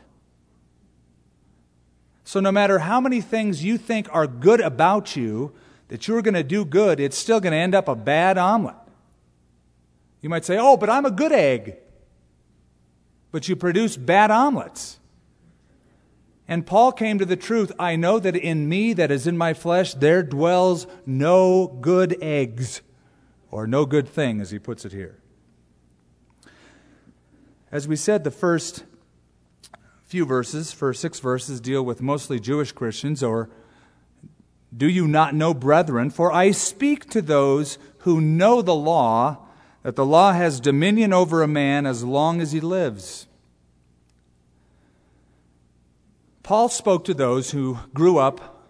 So, 2.25 2.41
no 2.41 2.53
matter 2.53 2.81
how 2.81 3.01
many 3.01 3.21
things 3.21 3.65
you 3.65 3.77
think 3.79 4.09
are 4.13 4.27
good 4.27 4.61
about 4.61 5.17
you, 5.17 5.53
that 5.89 6.07
you're 6.09 6.23
going 6.23 6.35
to 6.35 6.43
do 6.43 6.65
good, 6.65 7.01
it's 7.01 7.19
still 7.19 7.41
going 7.41 7.53
to 7.53 7.59
end 7.59 7.75
up 7.75 7.89
a 7.89 7.95
bad 7.95 8.39
omelet. 8.39 8.77
You 10.21 10.29
might 10.29 10.45
say, 10.45 10.57
Oh, 10.59 10.77
but 10.77 10.89
I'm 10.89 11.05
a 11.05 11.11
good 11.11 11.33
egg. 11.33 11.77
But 13.31 13.49
you 13.49 13.57
produce 13.57 13.97
bad 13.97 14.31
omelets. 14.31 14.99
And 16.49 16.67
Paul 16.67 16.93
came 16.93 17.19
to 17.19 17.25
the 17.25 17.37
truth 17.37 17.73
I 17.79 17.97
know 17.97 18.19
that 18.19 18.37
in 18.37 18.69
me, 18.69 18.93
that 18.93 19.11
is 19.11 19.27
in 19.27 19.37
my 19.39 19.55
flesh, 19.55 19.95
there 19.95 20.23
dwells 20.23 20.87
no 21.07 21.67
good 21.67 22.17
eggs, 22.21 22.83
or 23.51 23.67
no 23.67 23.87
good 23.87 24.09
thing, 24.09 24.41
as 24.41 24.51
he 24.51 24.59
puts 24.59 24.85
it 24.85 24.93
here. 24.93 25.19
As 27.71 27.89
we 27.89 27.97
said, 27.97 28.23
the 28.23 28.31
first 28.31 28.85
few 30.13 30.27
verses, 30.27 30.75
first 30.75 31.01
six 31.01 31.21
verses, 31.21 31.59
deal 31.59 31.83
with 31.83 32.03
mostly 32.03 32.39
Jewish 32.39 32.71
Christians, 32.71 33.23
or 33.23 33.49
do 34.77 34.87
you 34.87 35.09
not 35.09 35.35
know, 35.35 35.55
brethren? 35.55 36.11
For 36.11 36.31
I 36.31 36.51
speak 36.51 37.09
to 37.13 37.23
those 37.23 37.79
who 38.01 38.21
know 38.21 38.61
the 38.61 38.75
law, 38.75 39.39
that 39.83 39.97
the 39.97 40.05
law 40.05 40.35
has 40.35 40.61
dominion 40.61 41.15
over 41.15 41.43
a 41.43 41.49
man 41.49 41.87
as 41.87 42.05
long 42.05 42.43
as 42.43 42.53
he 42.53 42.61
lives. 42.61 43.27
Paul 46.43 46.69
spoke 46.69 47.07
to 47.07 47.15
those 47.15 47.53
who 47.53 47.79
grew 47.95 48.19
up 48.19 48.69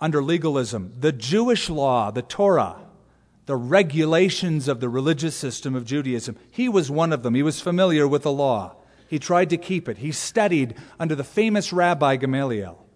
under 0.00 0.22
legalism, 0.22 0.94
the 0.98 1.12
Jewish 1.12 1.68
law, 1.68 2.10
the 2.10 2.22
Torah, 2.22 2.76
the 3.44 3.56
regulations 3.56 4.66
of 4.66 4.80
the 4.80 4.88
religious 4.88 5.36
system 5.36 5.76
of 5.76 5.84
Judaism. 5.84 6.38
He 6.50 6.70
was 6.70 6.90
one 6.90 7.12
of 7.12 7.22
them. 7.22 7.34
He 7.34 7.42
was 7.42 7.60
familiar 7.60 8.08
with 8.08 8.22
the 8.22 8.32
law. 8.32 8.76
He 9.10 9.18
tried 9.18 9.50
to 9.50 9.56
keep 9.56 9.88
it. 9.88 9.98
He 9.98 10.12
studied 10.12 10.76
under 11.00 11.16
the 11.16 11.24
famous 11.24 11.72
Rabbi 11.72 12.16
Gamaliel. 12.16 12.86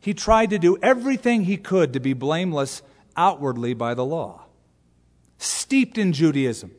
He 0.00 0.12
tried 0.12 0.50
to 0.50 0.58
do 0.58 0.76
everything 0.82 1.44
he 1.44 1.56
could 1.56 1.92
to 1.92 2.00
be 2.00 2.12
blameless 2.12 2.82
outwardly 3.16 3.72
by 3.72 3.94
the 3.94 4.04
law. 4.04 4.46
Steeped 5.38 5.96
in 5.96 6.12
Judaism. 6.12 6.72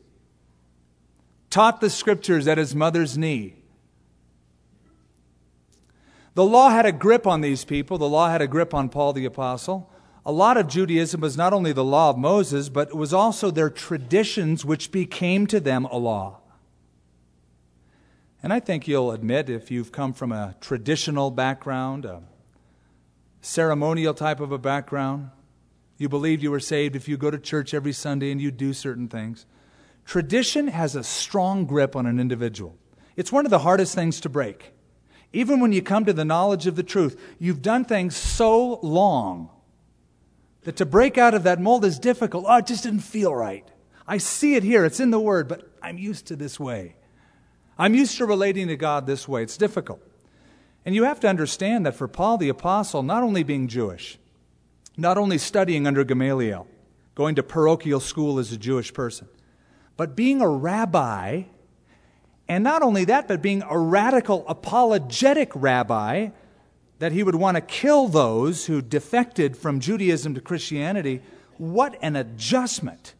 Taught 1.48 1.80
the 1.80 1.90
scriptures 1.90 2.46
at 2.46 2.58
his 2.58 2.74
mother's 2.74 3.16
knee 3.16 3.58
the 6.38 6.44
law 6.44 6.70
had 6.70 6.86
a 6.86 6.92
grip 6.92 7.26
on 7.26 7.40
these 7.40 7.64
people, 7.64 7.98
the 7.98 8.08
law 8.08 8.30
had 8.30 8.40
a 8.40 8.46
grip 8.46 8.72
on 8.72 8.90
Paul 8.90 9.12
the 9.12 9.24
Apostle. 9.24 9.90
A 10.24 10.30
lot 10.30 10.56
of 10.56 10.68
Judaism 10.68 11.20
was 11.20 11.36
not 11.36 11.52
only 11.52 11.72
the 11.72 11.82
law 11.82 12.10
of 12.10 12.16
Moses, 12.16 12.68
but 12.68 12.90
it 12.90 12.94
was 12.94 13.12
also 13.12 13.50
their 13.50 13.68
traditions 13.68 14.64
which 14.64 14.92
became 14.92 15.48
to 15.48 15.58
them 15.58 15.84
a 15.86 15.96
law. 15.96 16.38
And 18.42 18.52
I 18.52 18.60
think 18.60 18.86
you'll 18.86 19.10
admit, 19.10 19.50
if 19.50 19.70
you've 19.70 19.90
come 19.90 20.12
from 20.12 20.30
a 20.30 20.54
traditional 20.60 21.30
background, 21.30 22.04
a 22.04 22.22
ceremonial 23.40 24.14
type 24.14 24.40
of 24.40 24.52
a 24.52 24.58
background, 24.58 25.30
you 25.96 26.08
believed 26.08 26.42
you 26.42 26.52
were 26.52 26.60
saved 26.60 26.94
if 26.94 27.08
you 27.08 27.16
go 27.16 27.30
to 27.30 27.38
church 27.38 27.74
every 27.74 27.92
Sunday 27.92 28.30
and 28.30 28.40
you 28.40 28.52
do 28.52 28.72
certain 28.72 29.08
things. 29.08 29.44
Tradition 30.04 30.68
has 30.68 30.94
a 30.94 31.02
strong 31.02 31.66
grip 31.66 31.96
on 31.96 32.06
an 32.06 32.20
individual. 32.20 32.76
It's 33.16 33.32
one 33.32 33.44
of 33.44 33.50
the 33.50 33.58
hardest 33.58 33.96
things 33.96 34.20
to 34.20 34.28
break. 34.28 34.72
Even 35.32 35.58
when 35.58 35.72
you 35.72 35.82
come 35.82 36.04
to 36.04 36.12
the 36.12 36.24
knowledge 36.24 36.66
of 36.68 36.76
the 36.76 36.84
truth, 36.84 37.20
you've 37.38 37.60
done 37.60 37.84
things 37.84 38.16
so 38.16 38.78
long 38.80 39.50
that 40.62 40.76
to 40.76 40.86
break 40.86 41.18
out 41.18 41.34
of 41.34 41.42
that 41.42 41.60
mold 41.60 41.84
is 41.84 41.98
difficult. 41.98 42.44
Oh, 42.48 42.56
it 42.56 42.66
just 42.66 42.84
didn't 42.84 43.00
feel 43.00 43.34
right. 43.34 43.68
I 44.06 44.18
see 44.18 44.54
it 44.54 44.62
here, 44.62 44.84
it's 44.84 45.00
in 45.00 45.10
the 45.10 45.20
Word, 45.20 45.48
but 45.48 45.68
I'm 45.82 45.98
used 45.98 46.26
to 46.28 46.36
this 46.36 46.58
way. 46.58 46.94
I'm 47.78 47.94
used 47.94 48.16
to 48.18 48.26
relating 48.26 48.68
to 48.68 48.76
God 48.76 49.06
this 49.06 49.28
way. 49.28 49.42
It's 49.42 49.56
difficult. 49.56 50.02
And 50.84 50.94
you 50.94 51.04
have 51.04 51.20
to 51.20 51.28
understand 51.28 51.86
that 51.86 51.94
for 51.94 52.08
Paul 52.08 52.38
the 52.38 52.48
Apostle, 52.48 53.02
not 53.02 53.22
only 53.22 53.42
being 53.42 53.68
Jewish, 53.68 54.18
not 54.96 55.18
only 55.18 55.38
studying 55.38 55.86
under 55.86 56.02
Gamaliel, 56.02 56.66
going 57.14 57.34
to 57.36 57.42
parochial 57.42 58.00
school 58.00 58.38
as 58.38 58.52
a 58.52 58.56
Jewish 58.56 58.92
person, 58.92 59.28
but 59.96 60.16
being 60.16 60.40
a 60.40 60.48
rabbi 60.48 61.44
and 62.48 62.64
not 62.64 62.82
only 62.82 63.04
that, 63.04 63.28
but 63.28 63.42
being 63.42 63.62
a 63.68 63.78
radical 63.78 64.44
apologetic 64.48 65.52
rabbi, 65.54 66.30
that 66.98 67.12
he 67.12 67.22
would 67.22 67.34
want 67.34 67.56
to 67.56 67.60
kill 67.60 68.08
those 68.08 68.66
who 68.66 68.80
defected 68.80 69.56
from 69.56 69.80
Judaism 69.80 70.34
to 70.34 70.40
Christianity. 70.40 71.20
What 71.58 71.98
an 72.00 72.16
adjustment 72.16 73.14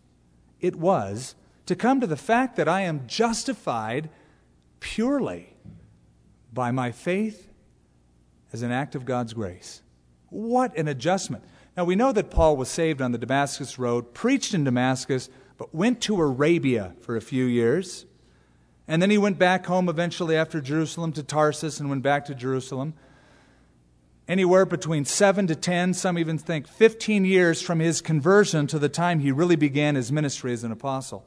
it 0.61 0.77
was 0.77 1.35
to 1.67 1.77
come 1.77 2.01
to 2.01 2.07
the 2.07 2.17
fact 2.17 2.57
that 2.57 2.69
I 2.69 2.83
am 2.83 3.07
justified 3.07 4.09
purely 4.81 5.55
by 6.53 6.71
my 6.71 6.93
faith 6.93 7.49
as 8.53 8.63
an 8.63 8.73
act 8.73 8.95
of 8.95 9.05
God's 9.05 9.35
grace. 9.35 9.83
What 10.31 10.77
an 10.77 10.89
adjustment. 10.89 11.45
Now, 11.77 11.85
we 11.85 11.97
know 11.97 12.13
that 12.13 12.31
Paul 12.31 12.57
was 12.57 12.69
saved 12.69 13.01
on 13.01 13.13
the 13.13 13.19
Damascus 13.19 13.79
Road, 13.79 14.15
preached 14.15 14.55
in 14.55 14.65
Damascus, 14.65 15.29
but 15.57 15.75
went 15.75 16.01
to 16.03 16.21
Arabia 16.21 16.95
for 17.01 17.17
a 17.17 17.21
few 17.21 17.45
years. 17.45 18.05
And 18.87 19.03
then 19.03 19.11
he 19.11 19.19
went 19.19 19.39
back 19.39 19.67
home 19.67 19.89
eventually 19.89 20.37
after 20.37 20.61
Jerusalem 20.61 21.13
to 21.13 21.23
Tarsus 21.23 21.79
and 21.79 21.91
went 21.91 22.03
back 22.03 22.25
to 22.27 22.35
Jerusalem. 22.35 22.95
Anywhere 24.27 24.67
between 24.67 25.05
7 25.05 25.47
to 25.47 25.55
10, 25.55 25.95
some 25.95 26.19
even 26.19 26.37
think 26.37 26.67
15 26.67 27.25
years 27.25 27.63
from 27.63 27.81
his 27.81 28.01
conversion 28.01 28.67
to 28.67 28.79
the 28.79 28.89
time 28.89 29.21
he 29.21 29.33
really 29.33 29.57
began 29.57 29.95
his 29.95 30.11
ministry 30.11 30.53
as 30.53 30.65
an 30.65 30.73
apostle. 30.73 31.25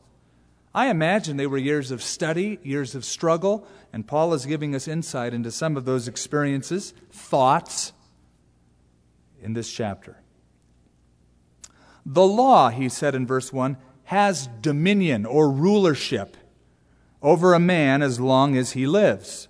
I 0.73 0.87
imagine 0.87 1.35
they 1.37 1.47
were 1.47 1.57
years 1.57 1.91
of 1.91 2.01
study, 2.01 2.59
years 2.63 2.95
of 2.95 3.03
struggle, 3.03 3.67
and 3.91 4.07
Paul 4.07 4.33
is 4.33 4.45
giving 4.45 4.73
us 4.73 4.87
insight 4.87 5.33
into 5.33 5.51
some 5.51 5.75
of 5.75 5.83
those 5.83 6.07
experiences, 6.07 6.93
thoughts, 7.11 7.91
in 9.41 9.53
this 9.53 9.71
chapter. 9.71 10.17
The 12.05 12.25
law, 12.25 12.69
he 12.69 12.87
said 12.89 13.15
in 13.15 13.27
verse 13.27 13.51
1, 13.51 13.77
has 14.05 14.47
dominion 14.61 15.25
or 15.25 15.51
rulership 15.51 16.37
over 17.21 17.53
a 17.53 17.59
man 17.59 18.01
as 18.01 18.19
long 18.19 18.57
as 18.57 18.71
he 18.71 18.87
lives. 18.87 19.47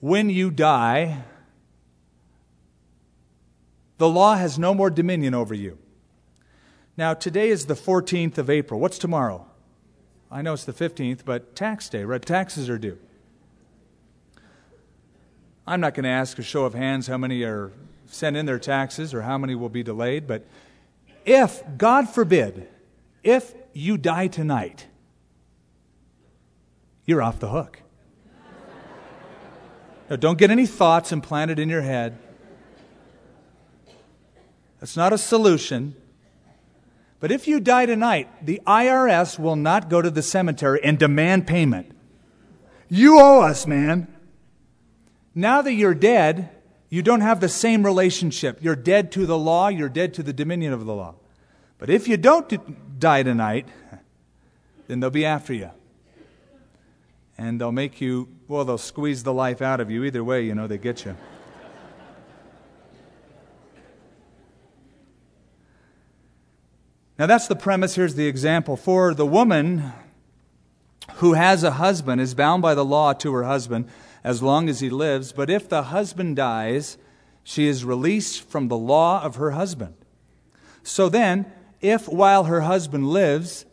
When 0.00 0.30
you 0.30 0.50
die, 0.50 1.24
the 3.96 4.08
law 4.08 4.36
has 4.36 4.58
no 4.58 4.74
more 4.74 4.90
dominion 4.90 5.34
over 5.34 5.54
you. 5.54 5.78
Now, 6.98 7.14
today 7.14 7.50
is 7.50 7.66
the 7.66 7.74
14th 7.74 8.38
of 8.38 8.50
April. 8.50 8.80
What's 8.80 8.98
tomorrow? 8.98 9.46
I 10.32 10.42
know 10.42 10.52
it's 10.52 10.64
the 10.64 10.72
15th, 10.72 11.20
but 11.24 11.54
tax 11.54 11.88
day, 11.88 12.02
right? 12.02 12.20
Taxes 12.20 12.68
are 12.68 12.76
due. 12.76 12.98
I'm 15.64 15.80
not 15.80 15.94
going 15.94 16.02
to 16.02 16.10
ask 16.10 16.40
a 16.40 16.42
show 16.42 16.64
of 16.64 16.74
hands 16.74 17.06
how 17.06 17.16
many 17.16 17.44
are 17.44 17.70
sent 18.06 18.36
in 18.36 18.46
their 18.46 18.58
taxes 18.58 19.14
or 19.14 19.22
how 19.22 19.38
many 19.38 19.54
will 19.54 19.68
be 19.68 19.84
delayed, 19.84 20.26
but 20.26 20.44
if, 21.24 21.62
God 21.76 22.08
forbid, 22.08 22.66
if 23.22 23.54
you 23.72 23.96
die 23.96 24.26
tonight, 24.26 24.88
you're 27.04 27.22
off 27.22 27.38
the 27.38 27.50
hook. 27.50 27.80
Now, 30.10 30.16
don't 30.16 30.36
get 30.36 30.50
any 30.50 30.66
thoughts 30.66 31.12
implanted 31.12 31.60
in 31.60 31.68
your 31.68 31.82
head. 31.82 32.18
That's 34.80 34.96
not 34.96 35.12
a 35.12 35.18
solution. 35.18 35.94
But 37.20 37.32
if 37.32 37.48
you 37.48 37.58
die 37.58 37.86
tonight, 37.86 38.28
the 38.44 38.60
IRS 38.66 39.38
will 39.38 39.56
not 39.56 39.90
go 39.90 40.00
to 40.00 40.10
the 40.10 40.22
cemetery 40.22 40.80
and 40.84 40.98
demand 40.98 41.46
payment. 41.46 41.90
You 42.88 43.20
owe 43.20 43.40
us, 43.40 43.66
man. 43.66 44.06
Now 45.34 45.62
that 45.62 45.72
you're 45.72 45.94
dead, 45.94 46.50
you 46.88 47.02
don't 47.02 47.20
have 47.20 47.40
the 47.40 47.48
same 47.48 47.84
relationship. 47.84 48.58
You're 48.62 48.76
dead 48.76 49.12
to 49.12 49.26
the 49.26 49.38
law, 49.38 49.68
you're 49.68 49.88
dead 49.88 50.14
to 50.14 50.22
the 50.22 50.32
dominion 50.32 50.72
of 50.72 50.86
the 50.86 50.94
law. 50.94 51.16
But 51.78 51.90
if 51.90 52.08
you 52.08 52.16
don't 52.16 52.98
die 52.98 53.22
tonight, 53.22 53.68
then 54.86 55.00
they'll 55.00 55.10
be 55.10 55.24
after 55.24 55.52
you. 55.52 55.70
And 57.36 57.60
they'll 57.60 57.72
make 57.72 58.00
you, 58.00 58.28
well, 58.48 58.64
they'll 58.64 58.78
squeeze 58.78 59.22
the 59.22 59.32
life 59.32 59.62
out 59.62 59.80
of 59.80 59.90
you. 59.90 60.02
Either 60.04 60.24
way, 60.24 60.42
you 60.44 60.54
know, 60.54 60.66
they 60.66 60.78
get 60.78 61.04
you. 61.04 61.16
Now, 67.18 67.26
that's 67.26 67.48
the 67.48 67.56
premise. 67.56 67.96
Here's 67.96 68.14
the 68.14 68.28
example. 68.28 68.76
For 68.76 69.12
the 69.12 69.26
woman 69.26 69.92
who 71.14 71.32
has 71.32 71.64
a 71.64 71.72
husband 71.72 72.20
is 72.20 72.34
bound 72.34 72.62
by 72.62 72.74
the 72.76 72.84
law 72.84 73.12
to 73.14 73.32
her 73.34 73.42
husband 73.42 73.88
as 74.22 74.40
long 74.40 74.68
as 74.68 74.78
he 74.80 74.88
lives, 74.88 75.32
but 75.32 75.50
if 75.50 75.68
the 75.68 75.84
husband 75.84 76.36
dies, 76.36 76.96
she 77.42 77.66
is 77.66 77.84
released 77.84 78.48
from 78.48 78.68
the 78.68 78.76
law 78.76 79.20
of 79.22 79.36
her 79.36 79.50
husband. 79.52 79.94
So 80.84 81.08
then, 81.08 81.50
if 81.80 82.08
while 82.08 82.44
her 82.44 82.60
husband 82.60 83.08
lives, 83.08 83.64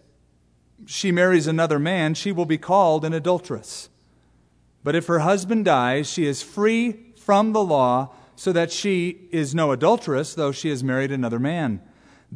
she 0.88 1.12
marries 1.12 1.46
another 1.46 1.78
man, 1.78 2.16
she 2.16 2.32
will 2.32 2.46
be 2.46 2.58
called 2.58 3.06
an 3.06 3.14
adulteress. 3.14 3.90
But 4.84 4.96
if 4.96 5.06
her 5.08 5.20
husband 5.20 5.66
dies, 5.66 6.10
she 6.10 6.26
is 6.26 6.42
free 6.42 7.14
from 7.16 7.54
the 7.54 7.64
law, 7.64 8.12
so 8.36 8.52
that 8.52 8.72
she 8.72 9.28
is 9.32 9.54
no 9.54 9.72
adulteress, 9.72 10.34
though 10.34 10.52
she 10.52 10.70
has 10.70 10.84
married 10.84 11.12
another 11.12 11.40
man. 11.40 11.82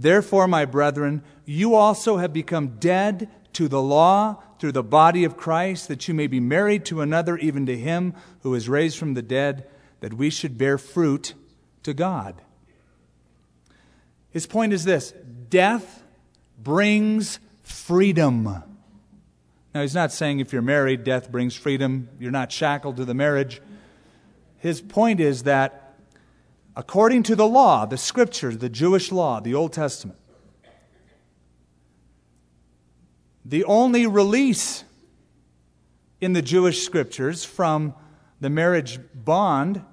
Therefore, 0.02 0.48
my 0.48 0.64
brethren, 0.64 1.24
you 1.46 1.76
also 1.76 2.18
have 2.18 2.32
become 2.32 2.80
dead 2.80 3.30
to 3.52 3.68
the 3.68 3.82
law 3.82 4.42
through 4.58 4.72
the 4.72 4.84
body 4.84 5.26
of 5.26 5.36
Christ, 5.36 5.90
that 5.90 6.08
you 6.08 6.14
may 6.14 6.28
be 6.28 6.40
married 6.40 6.86
to 6.86 7.02
another, 7.02 7.38
even 7.38 7.66
to 7.66 7.78
him 7.78 8.14
who 8.42 8.56
is 8.56 8.70
raised 8.70 8.98
from 8.98 9.14
the 9.14 9.22
dead, 9.22 9.68
that 10.00 10.14
we 10.14 10.30
should 10.30 10.58
bear 10.58 10.78
fruit 10.78 11.34
to 11.84 11.94
God. 11.94 12.42
His 14.30 14.48
point 14.48 14.72
is 14.72 14.86
this 14.86 15.14
death 15.50 16.02
brings 16.58 17.40
freedom. 17.64 18.46
Now, 19.76 19.82
he's 19.82 19.96
not 19.96 20.14
saying 20.14 20.40
if 20.40 20.54
you're 20.54 20.62
married, 20.62 21.04
death 21.04 21.30
brings 21.30 21.56
freedom, 21.56 22.08
you're 22.20 22.32
not 22.32 22.54
shackled 22.54 22.96
to 22.98 23.06
the 23.06 23.14
marriage. 23.14 23.62
His 24.60 24.80
point 24.80 25.20
is 25.20 25.44
that 25.44 25.79
according 26.76 27.24
to 27.24 27.36
the 27.36 27.48
law, 27.48 27.86
the 27.86 27.98
scriptures, 27.98 28.58
the 28.58 28.70
Jewish 28.70 29.12
law, 29.12 29.40
the 29.40 29.54
Old 29.54 29.74
Testament. 29.74 30.20
The 33.46 33.64
only 33.64 34.06
release 34.06 34.84
in 36.22 36.34
the 36.34 36.42
Jewish 36.42 36.84
scriptures 36.84 37.44
from 37.44 37.96
the 38.40 38.50
marriage 38.50 39.00
bond 39.14 39.84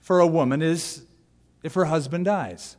for 0.00 0.20
a 0.20 0.26
woman 0.26 0.62
is 0.62 1.04
if 1.62 1.74
her 1.74 1.86
husband 1.86 2.24
dies. 2.24 2.76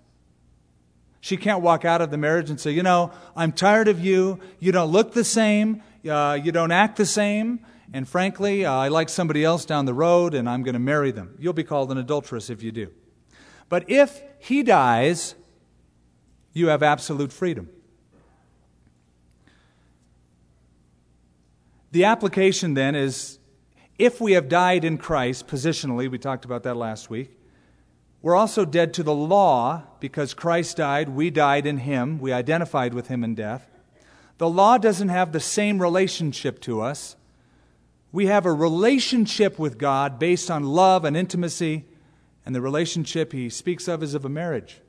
She 1.22 1.38
can't 1.38 1.62
walk 1.62 1.86
out 1.86 2.01
of 2.01 2.12
the 2.12 2.17
marriage 2.17 2.51
and 2.51 2.60
say, 2.60 2.72
You 2.72 2.84
know, 2.84 3.12
I'm 3.36 3.51
tired 3.51 3.88
of 3.88 4.00
you. 4.00 4.39
You 4.60 4.72
don't 4.72 4.91
look 4.91 5.13
the 5.13 5.24
same. 5.24 5.82
Uh, 6.08 6.38
you 6.41 6.51
don't 6.51 6.72
act 6.72 6.98
the 6.98 7.05
same. 7.05 7.65
And 7.94 8.08
frankly, 8.08 8.65
uh, 8.65 8.74
I 8.74 8.88
like 8.88 9.10
somebody 9.10 9.44
else 9.44 9.65
down 9.65 9.86
the 9.86 9.94
road 9.94 10.34
and 10.34 10.50
I'm 10.50 10.63
going 10.63 10.74
to 10.74 10.80
marry 10.80 11.12
them. 11.12 11.36
You'll 11.39 11.54
be 11.54 11.63
called 11.63 11.92
an 11.92 11.98
adulteress 11.98 12.50
if 12.50 12.63
you 12.63 12.72
do. 12.72 12.92
But 13.70 13.89
if 13.89 14.22
he 14.39 14.63
dies, 14.63 15.36
you 16.54 16.68
have 16.68 16.84
absolute 16.84 17.32
freedom. 17.32 17.70
The 21.92 22.05
application 22.05 22.74
then 22.74 22.96
is 22.96 23.40
if 23.98 24.20
we 24.20 24.33
have 24.33 24.50
died 24.50 24.83
in 24.83 24.98
Christ, 24.98 25.48
positionally, 25.48 26.12
we 26.12 26.18
talked 26.18 26.44
about 26.44 26.64
that 26.64 26.75
last 26.75 27.10
week, 27.10 27.31
we're 28.22 28.36
also 28.36 28.66
dead 28.66 28.94
to 28.96 29.03
the 29.03 29.14
law 29.14 29.83
because 30.00 30.33
Christ 30.33 30.77
died, 30.77 31.10
we 31.10 31.29
died 31.29 31.66
in 31.66 31.77
him, 31.77 32.20
we 32.20 32.33
identified 32.33 32.94
with 32.94 33.07
him 33.07 33.24
in 33.24 33.36
death. 33.36 33.70
The 34.38 34.50
law 34.50 34.77
doesn't 34.77 35.10
have 35.10 35.31
the 35.31 35.40
same 35.40 35.81
relationship 35.81 36.60
to 36.62 36.81
us 36.81 37.16
we 38.16 38.28
have 38.28 38.46
a 38.46 38.54
relationship 38.54 39.60
with 39.60 39.78
God 39.78 40.20
based 40.20 40.50
on 40.50 40.64
love 40.64 41.04
and 41.04 41.18
intimacy, 41.18 41.84
and 42.46 42.56
the 42.56 42.62
relationship 42.62 43.34
he 43.34 43.50
speaks 43.50 43.90
of 43.90 44.01
is 44.01 44.14
of 44.14 44.24
a 44.24 44.30
marriage. 44.30 44.80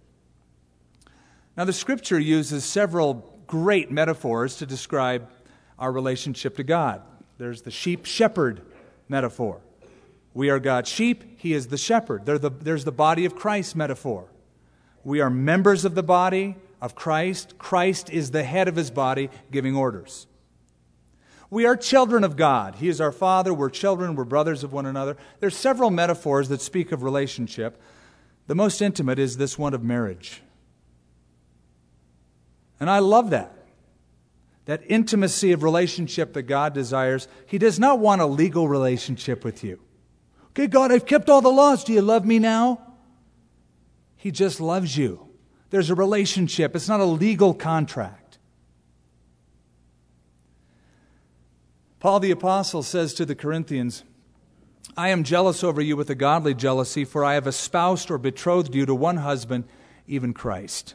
Now, 1.57 1.65
the 1.65 1.73
scripture 1.73 2.21
uses 2.21 2.65
several 2.65 3.37
great 3.49 3.91
metaphors 3.91 4.55
to 4.59 4.67
describe 4.67 5.29
our 5.77 5.91
relationship 5.91 6.57
to 6.59 6.63
God. 6.63 7.03
There's 7.37 7.63
the 7.63 7.73
sheep 7.73 8.05
shepherd 8.05 8.63
metaphor. 9.09 9.61
We 10.33 10.49
are 10.49 10.61
God's 10.61 10.89
sheep, 10.89 11.41
He 11.41 11.53
is 11.53 11.67
the 11.67 11.77
shepherd. 11.77 12.27
The, 12.27 12.49
there's 12.49 12.85
the 12.85 12.93
body 12.93 13.25
of 13.25 13.35
Christ 13.35 13.75
metaphor. 13.75 14.29
We 15.03 15.21
are 15.21 15.31
members 15.31 15.85
of 15.85 15.97
the 15.97 16.05
body 16.05 16.55
of 16.81 16.95
Christ. 16.95 17.59
Christ 17.59 18.09
is 18.09 18.31
the 18.31 18.45
head 18.45 18.69
of 18.69 18.77
His 18.77 18.93
body, 18.93 19.31
giving 19.51 19.75
orders. 19.75 20.29
We 21.51 21.65
are 21.65 21.77
children 21.77 22.25
of 22.25 22.37
God. 22.37 22.77
He 22.77 22.89
is 22.89 23.01
our 23.01 23.13
Father. 23.13 23.55
We're 23.55 23.71
children. 23.71 24.17
We're 24.17 24.25
brothers 24.25 24.65
of 24.65 24.73
one 24.73 24.87
another. 24.87 25.17
There's 25.41 25.57
several 25.57 25.91
metaphors 25.91 26.49
that 26.49 26.61
speak 26.61 26.93
of 26.93 27.03
relationship. 27.03 27.81
The 28.47 28.55
most 28.55 28.83
intimate 28.83 29.19
is 29.19 29.37
this 29.37 29.59
one 29.59 29.75
of 29.75 29.83
marriage. 29.83 30.43
And 32.81 32.91
I 32.91 32.99
love 32.99 33.31
that. 33.31 33.53
That 34.67 34.83
intimacy 34.89 35.53
of 35.53 35.63
relationship 35.63 36.33
that 36.33 36.43
God 36.43 36.75
desires. 36.75 37.29
He 37.47 37.59
does 37.59 37.79
not 37.79 38.01
want 38.01 38.21
a 38.21 38.27
legal 38.27 38.69
relationship 38.69 39.45
with 39.45 39.63
you. 39.63 39.79
Okay, 40.49 40.67
God, 40.67 40.91
I've 40.91 41.07
kept 41.07 41.29
all 41.29 41.41
the 41.41 41.49
laws. 41.49 41.85
Do 41.85 41.93
you 41.93 42.03
love 42.03 42.25
me 42.25 42.39
now? 42.41 42.81
He 44.17 44.33
just 44.33 44.61
loves 44.61 44.97
you. 44.97 45.29
There's 45.71 45.91
a 45.91 45.95
relationship, 45.95 46.75
it's 46.75 46.89
not 46.89 47.01
a 47.01 47.05
legal 47.05 47.55
contract. 47.55 48.26
Paul 52.07 52.21
the 52.21 52.31
Apostle 52.31 52.85
says 52.85 53.15
to 53.15 53.27
the 53.27 53.35
Corinthians, 53.35 54.05
I 54.97 55.09
am 55.09 55.25
jealous 55.25 55.65
over 55.65 55.81
you 55.81 55.97
with 55.97 56.09
a 56.09 56.15
godly 56.15 56.55
jealousy, 56.55 57.05
for 57.05 57.25
I 57.25 57.35
have 57.35 57.49
espoused 57.49 58.13
or 58.13 58.17
betrothed 58.17 58.77
you 58.77 58.87
to 58.87 58.95
one 58.95 59.17
husband, 59.17 59.65
even 60.07 60.33
Christ, 60.33 60.95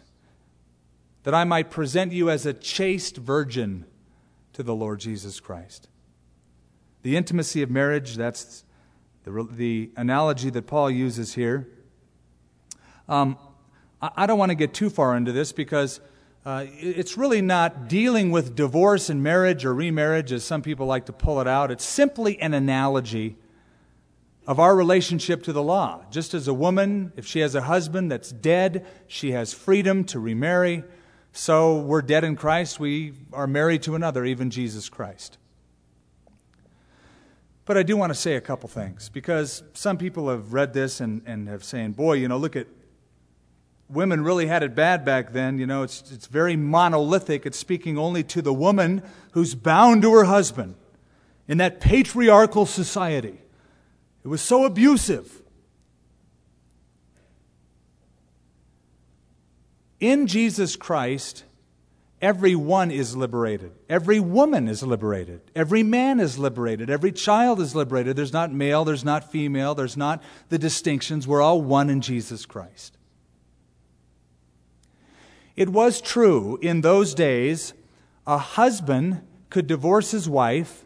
that 1.23 1.33
I 1.33 1.43
might 1.43 1.69
present 1.69 2.13
you 2.13 2.29
as 2.29 2.45
a 2.45 2.53
chaste 2.53 3.17
virgin 3.17 3.83
to 4.53 4.63
the 4.63 4.73
Lord 4.73 5.01
Jesus 5.01 5.41
Christ. 5.41 5.89
The 7.03 7.17
intimacy 7.17 7.61
of 7.61 7.69
marriage, 7.69 8.15
that's 8.15 8.63
the, 9.25 9.45
the 9.51 9.91
analogy 9.97 10.49
that 10.51 10.65
Paul 10.65 10.89
uses 10.89 11.33
here. 11.33 11.67
Um, 13.09 13.37
I, 14.01 14.11
I 14.15 14.25
don't 14.27 14.39
want 14.39 14.51
to 14.51 14.55
get 14.55 14.73
too 14.73 14.89
far 14.89 15.17
into 15.17 15.33
this 15.33 15.51
because 15.51 15.99
uh, 16.45 16.65
it's 16.67 17.17
really 17.17 17.41
not 17.41 17.87
dealing 17.87 18.31
with 18.31 18.55
divorce 18.55 19.09
and 19.09 19.21
marriage 19.21 19.63
or 19.63 19.73
remarriage, 19.73 20.31
as 20.31 20.43
some 20.43 20.61
people 20.61 20.87
like 20.87 21.05
to 21.05 21.13
pull 21.13 21.39
it 21.39 21.47
out. 21.47 21.69
It's 21.69 21.85
simply 21.85 22.39
an 22.41 22.53
analogy 22.53 23.35
of 24.47 24.59
our 24.59 24.75
relationship 24.75 25.43
to 25.43 25.53
the 25.53 25.61
law. 25.61 26.03
Just 26.09 26.33
as 26.33 26.47
a 26.47 26.53
woman, 26.53 27.13
if 27.15 27.27
she 27.27 27.39
has 27.41 27.53
a 27.53 27.61
husband 27.61 28.11
that's 28.11 28.31
dead, 28.31 28.87
she 29.07 29.31
has 29.31 29.53
freedom 29.53 30.03
to 30.05 30.19
remarry. 30.19 30.83
So 31.31 31.79
we're 31.79 32.01
dead 32.01 32.23
in 32.23 32.35
Christ. 32.35 32.79
We 32.79 33.13
are 33.31 33.45
married 33.45 33.83
to 33.83 33.95
another, 33.95 34.25
even 34.25 34.49
Jesus 34.49 34.89
Christ. 34.89 35.37
But 37.65 37.77
I 37.77 37.83
do 37.83 37.95
want 37.95 38.09
to 38.09 38.15
say 38.15 38.35
a 38.35 38.41
couple 38.41 38.67
things 38.67 39.09
because 39.09 39.61
some 39.73 39.97
people 39.97 40.27
have 40.29 40.53
read 40.53 40.73
this 40.73 40.99
and, 40.99 41.21
and 41.27 41.47
have 41.47 41.63
saying, 41.63 41.91
boy, 41.91 42.13
you 42.13 42.27
know, 42.27 42.37
look 42.37 42.55
at 42.55 42.67
women 43.91 44.23
really 44.23 44.47
had 44.47 44.63
it 44.63 44.75
bad 44.75 45.05
back 45.05 45.33
then. 45.33 45.59
You 45.59 45.67
know, 45.67 45.83
it's, 45.83 46.11
it's 46.11 46.27
very 46.27 46.55
monolithic. 46.55 47.45
It's 47.45 47.57
speaking 47.57 47.97
only 47.97 48.23
to 48.25 48.41
the 48.41 48.53
woman 48.53 49.03
who's 49.31 49.55
bound 49.55 50.01
to 50.03 50.13
her 50.13 50.23
husband 50.25 50.75
in 51.47 51.57
that 51.57 51.81
patriarchal 51.81 52.65
society. 52.65 53.37
It 54.23 54.27
was 54.27 54.41
so 54.41 54.65
abusive. 54.65 55.41
In 59.99 60.27
Jesus 60.27 60.75
Christ, 60.75 61.43
every 62.21 62.55
one 62.55 62.89
is 62.89 63.15
liberated. 63.15 63.71
Every 63.89 64.19
woman 64.19 64.67
is 64.67 64.81
liberated. 64.81 65.41
Every 65.55 65.83
man 65.83 66.19
is 66.19 66.39
liberated. 66.39 66.89
Every 66.89 67.11
child 67.11 67.59
is 67.59 67.75
liberated. 67.75 68.15
There's 68.15 68.33
not 68.33 68.51
male, 68.51 68.85
there's 68.85 69.05
not 69.05 69.31
female, 69.31 69.75
there's 69.75 69.97
not 69.97 70.23
the 70.49 70.57
distinctions. 70.57 71.27
We're 71.27 71.41
all 71.41 71.61
one 71.61 71.89
in 71.89 72.01
Jesus 72.01 72.45
Christ. 72.45 72.97
It 75.55 75.69
was 75.69 76.01
true 76.01 76.57
in 76.61 76.81
those 76.81 77.13
days, 77.13 77.73
a 78.25 78.37
husband 78.37 79.21
could 79.49 79.67
divorce 79.67 80.11
his 80.11 80.29
wife, 80.29 80.85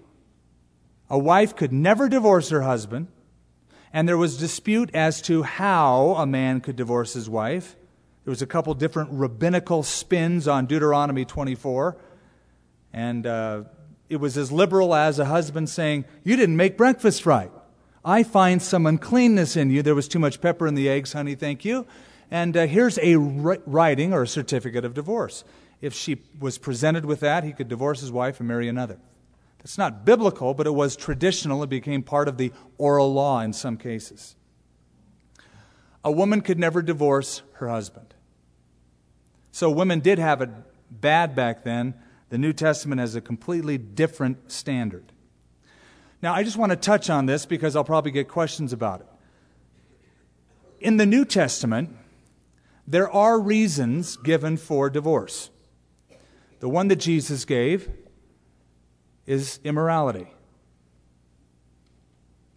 a 1.09 1.19
wife 1.19 1.55
could 1.55 1.71
never 1.71 2.09
divorce 2.09 2.49
her 2.49 2.63
husband, 2.63 3.07
and 3.93 4.09
there 4.09 4.17
was 4.17 4.37
dispute 4.37 4.89
as 4.93 5.21
to 5.21 5.43
how 5.43 6.15
a 6.17 6.25
man 6.25 6.59
could 6.61 6.75
divorce 6.75 7.13
his 7.13 7.29
wife. 7.29 7.75
There 8.25 8.31
was 8.31 8.41
a 8.41 8.47
couple 8.47 8.73
different 8.73 9.11
rabbinical 9.11 9.83
spins 9.83 10.47
on 10.47 10.65
Deuteronomy 10.65 11.25
24. 11.25 11.95
And 12.91 13.27
uh, 13.27 13.63
it 14.09 14.17
was 14.17 14.35
as 14.35 14.51
liberal 14.51 14.95
as 14.95 15.19
a 15.19 15.25
husband 15.25 15.69
saying, 15.69 16.05
You 16.23 16.35
didn't 16.35 16.57
make 16.57 16.75
breakfast 16.75 17.25
right. 17.25 17.51
I 18.03 18.23
find 18.23 18.61
some 18.61 18.85
uncleanness 18.85 19.55
in 19.55 19.69
you. 19.69 19.81
There 19.81 19.95
was 19.95 20.07
too 20.07 20.19
much 20.19 20.41
pepper 20.41 20.67
in 20.67 20.75
the 20.75 20.89
eggs, 20.89 21.13
honey, 21.13 21.35
thank 21.35 21.63
you. 21.63 21.85
And 22.35 22.57
uh, 22.57 22.67
here's 22.67 22.99
a 23.01 23.15
writing 23.15 24.11
or 24.11 24.23
a 24.23 24.27
certificate 24.27 24.83
of 24.83 24.93
divorce. 24.93 25.45
If 25.79 25.93
she 25.93 26.21
was 26.37 26.57
presented 26.57 27.05
with 27.05 27.21
that, 27.21 27.45
he 27.45 27.53
could 27.53 27.69
divorce 27.69 28.01
his 28.01 28.11
wife 28.11 28.41
and 28.41 28.47
marry 28.49 28.67
another. 28.67 28.99
That's 29.59 29.77
not 29.77 30.03
biblical, 30.03 30.53
but 30.53 30.67
it 30.67 30.73
was 30.73 30.97
traditional. 30.97 31.63
It 31.63 31.69
became 31.69 32.03
part 32.03 32.27
of 32.27 32.37
the 32.37 32.51
oral 32.77 33.13
law 33.13 33.39
in 33.39 33.53
some 33.53 33.77
cases. 33.77 34.35
A 36.03 36.11
woman 36.11 36.41
could 36.41 36.59
never 36.59 36.81
divorce 36.81 37.41
her 37.53 37.69
husband. 37.69 38.13
So 39.53 39.71
women 39.71 40.01
did 40.01 40.19
have 40.19 40.41
it 40.41 40.49
bad 40.91 41.37
back 41.37 41.63
then. 41.63 41.93
The 42.31 42.37
New 42.37 42.51
Testament 42.51 42.99
has 42.99 43.15
a 43.15 43.21
completely 43.21 43.77
different 43.77 44.51
standard. 44.51 45.13
Now, 46.21 46.33
I 46.33 46.43
just 46.43 46.57
want 46.57 46.73
to 46.73 46.75
touch 46.75 47.09
on 47.09 47.27
this 47.27 47.45
because 47.45 47.77
I'll 47.77 47.85
probably 47.85 48.11
get 48.11 48.27
questions 48.27 48.73
about 48.73 48.99
it. 48.99 49.07
In 50.81 50.97
the 50.97 51.05
New 51.05 51.23
Testament, 51.23 51.95
there 52.87 53.09
are 53.09 53.39
reasons 53.39 54.17
given 54.17 54.57
for 54.57 54.89
divorce. 54.89 55.49
The 56.59 56.69
one 56.69 56.87
that 56.87 56.97
Jesus 56.97 57.45
gave 57.45 57.89
is 59.25 59.59
immorality. 59.63 60.27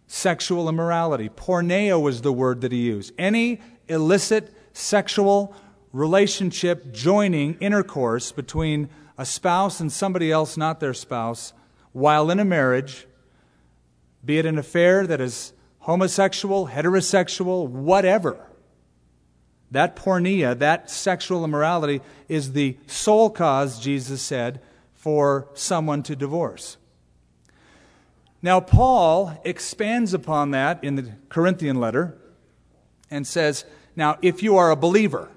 Sexual 0.07 0.69
immorality. 0.69 1.29
Porneia 1.29 2.01
was 2.01 2.21
the 2.21 2.33
word 2.33 2.61
that 2.61 2.71
he 2.71 2.79
used. 2.79 3.13
Any 3.17 3.61
illicit 3.87 4.53
sexual 4.73 5.55
relationship, 5.91 6.91
joining, 6.93 7.55
intercourse 7.55 8.31
between 8.31 8.89
a 9.17 9.25
spouse 9.25 9.79
and 9.79 9.91
somebody 9.91 10.31
else 10.31 10.57
not 10.57 10.79
their 10.79 10.93
spouse 10.93 11.53
while 11.91 12.29
in 12.29 12.39
a 12.39 12.45
marriage, 12.45 13.07
be 14.23 14.37
it 14.37 14.45
an 14.45 14.57
affair 14.57 15.07
that 15.07 15.19
is 15.19 15.53
homosexual, 15.79 16.67
heterosexual, 16.67 17.67
whatever. 17.67 18.48
That 19.71 19.95
porneia, 19.95 20.57
that 20.57 20.89
sexual 20.89 21.43
immorality, 21.43 22.01
is 22.27 22.53
the 22.53 22.77
sole 22.87 23.29
cause, 23.29 23.79
Jesus 23.79 24.21
said, 24.21 24.61
for 24.93 25.47
someone 25.53 26.03
to 26.03 26.15
divorce. 26.15 26.77
Now, 28.41 28.59
Paul 28.59 29.39
expands 29.43 30.13
upon 30.13 30.51
that 30.51 30.83
in 30.83 30.95
the 30.95 31.11
Corinthian 31.27 31.79
letter 31.79 32.17
and 33.11 33.27
says, 33.27 33.65
Now, 33.95 34.17
if 34.21 34.41
you 34.41 34.57
are 34.57 34.71
a 34.71 34.75
believer, 34.75 35.29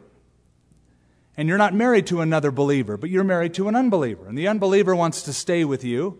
and 1.36 1.48
you're 1.48 1.58
not 1.58 1.74
married 1.74 2.06
to 2.08 2.20
another 2.20 2.50
believer, 2.50 2.96
but 2.96 3.10
you're 3.10 3.24
married 3.24 3.54
to 3.54 3.68
an 3.68 3.74
unbeliever, 3.74 4.28
and 4.28 4.36
the 4.36 4.48
unbeliever 4.48 4.94
wants 4.94 5.22
to 5.22 5.32
stay 5.32 5.64
with 5.64 5.82
you, 5.82 6.18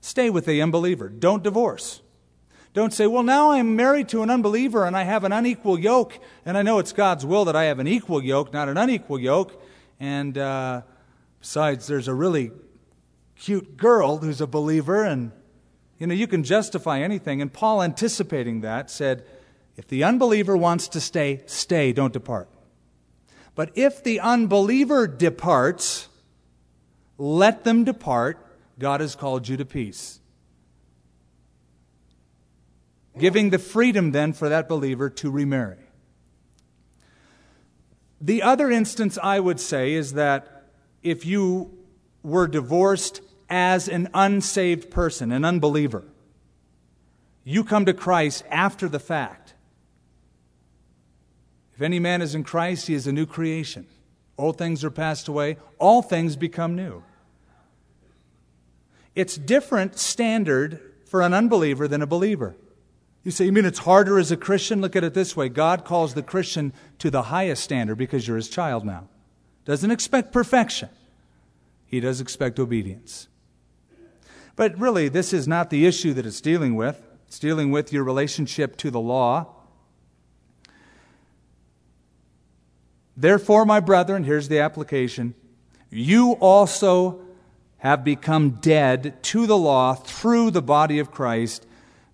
stay 0.00 0.30
with 0.30 0.46
the 0.46 0.60
unbeliever. 0.62 1.08
Don't 1.08 1.42
divorce. 1.42 2.00
Don't 2.76 2.92
say, 2.92 3.08
well, 3.08 3.24
now 3.24 3.50
I'm 3.50 3.74
married 3.74 4.08
to 4.10 4.22
an 4.22 4.30
unbeliever 4.30 4.84
and 4.84 4.96
I 4.96 5.02
have 5.02 5.24
an 5.24 5.32
unequal 5.32 5.80
yoke, 5.80 6.20
and 6.44 6.56
I 6.56 6.62
know 6.62 6.78
it's 6.78 6.92
God's 6.92 7.26
will 7.26 7.46
that 7.46 7.56
I 7.56 7.64
have 7.64 7.80
an 7.80 7.88
equal 7.88 8.22
yoke, 8.22 8.52
not 8.52 8.68
an 8.68 8.76
unequal 8.76 9.18
yoke. 9.18 9.60
And 9.98 10.38
uh, 10.38 10.82
Besides, 11.46 11.86
there's 11.86 12.08
a 12.08 12.14
really 12.14 12.50
cute 13.36 13.76
girl 13.76 14.18
who's 14.18 14.40
a 14.40 14.48
believer, 14.48 15.04
and 15.04 15.30
you 15.96 16.08
know, 16.08 16.12
you 16.12 16.26
can 16.26 16.42
justify 16.42 17.00
anything. 17.00 17.40
And 17.40 17.52
Paul, 17.52 17.84
anticipating 17.84 18.62
that, 18.62 18.90
said, 18.90 19.24
If 19.76 19.86
the 19.86 20.02
unbeliever 20.02 20.56
wants 20.56 20.88
to 20.88 21.00
stay, 21.00 21.42
stay, 21.46 21.92
don't 21.92 22.12
depart. 22.12 22.48
But 23.54 23.70
if 23.76 24.02
the 24.02 24.18
unbeliever 24.18 25.06
departs, 25.06 26.08
let 27.16 27.62
them 27.62 27.84
depart. 27.84 28.44
God 28.78 29.00
has 29.00 29.14
called 29.14 29.46
you 29.46 29.56
to 29.56 29.64
peace. 29.64 30.18
Giving 33.18 33.50
the 33.50 33.58
freedom 33.58 34.12
then 34.12 34.32
for 34.32 34.48
that 34.48 34.68
believer 34.68 35.08
to 35.10 35.30
remarry. 35.30 35.78
The 38.20 38.42
other 38.42 38.70
instance 38.70 39.18
I 39.22 39.40
would 39.40 39.60
say 39.60 39.92
is 39.92 40.14
that 40.14 40.68
if 41.02 41.24
you 41.24 41.76
were 42.22 42.46
divorced 42.46 43.20
as 43.48 43.88
an 43.88 44.08
unsaved 44.12 44.90
person, 44.90 45.30
an 45.32 45.44
unbeliever. 45.44 46.04
You 47.44 47.62
come 47.62 47.86
to 47.86 47.94
Christ 47.94 48.44
after 48.50 48.88
the 48.88 48.98
fact. 48.98 49.54
If 51.74 51.82
any 51.82 51.98
man 51.98 52.22
is 52.22 52.34
in 52.34 52.42
Christ, 52.42 52.88
he 52.88 52.94
is 52.94 53.06
a 53.06 53.12
new 53.12 53.26
creation. 53.26 53.86
Old 54.38 54.58
things 54.58 54.82
are 54.82 54.90
passed 54.90 55.28
away, 55.28 55.56
all 55.78 56.02
things 56.02 56.36
become 56.36 56.74
new. 56.74 57.02
It's 59.14 59.36
different 59.36 59.98
standard 59.98 60.80
for 61.06 61.22
an 61.22 61.32
unbeliever 61.32 61.86
than 61.86 62.02
a 62.02 62.06
believer. 62.06 62.56
You 63.26 63.32
say, 63.32 63.46
you 63.46 63.50
mean 63.50 63.64
it's 63.64 63.80
harder 63.80 64.20
as 64.20 64.30
a 64.30 64.36
Christian? 64.36 64.80
Look 64.80 64.94
at 64.94 65.02
it 65.02 65.12
this 65.12 65.36
way 65.36 65.48
God 65.48 65.84
calls 65.84 66.14
the 66.14 66.22
Christian 66.22 66.72
to 67.00 67.10
the 67.10 67.22
highest 67.22 67.64
standard 67.64 67.96
because 67.96 68.28
you're 68.28 68.36
his 68.36 68.48
child 68.48 68.84
now. 68.84 69.08
Doesn't 69.64 69.90
expect 69.90 70.32
perfection, 70.32 70.90
he 71.84 71.98
does 71.98 72.20
expect 72.20 72.60
obedience. 72.60 73.26
But 74.54 74.78
really, 74.78 75.08
this 75.08 75.32
is 75.32 75.48
not 75.48 75.70
the 75.70 75.86
issue 75.86 76.14
that 76.14 76.24
it's 76.24 76.40
dealing 76.40 76.76
with. 76.76 77.02
It's 77.26 77.40
dealing 77.40 77.72
with 77.72 77.92
your 77.92 78.04
relationship 78.04 78.76
to 78.76 78.92
the 78.92 79.00
law. 79.00 79.56
Therefore, 83.16 83.64
my 83.64 83.80
brethren, 83.80 84.22
here's 84.22 84.46
the 84.46 84.60
application 84.60 85.34
you 85.90 86.34
also 86.34 87.22
have 87.78 88.04
become 88.04 88.50
dead 88.50 89.20
to 89.24 89.48
the 89.48 89.58
law 89.58 89.94
through 89.94 90.52
the 90.52 90.62
body 90.62 91.00
of 91.00 91.10
Christ, 91.10 91.66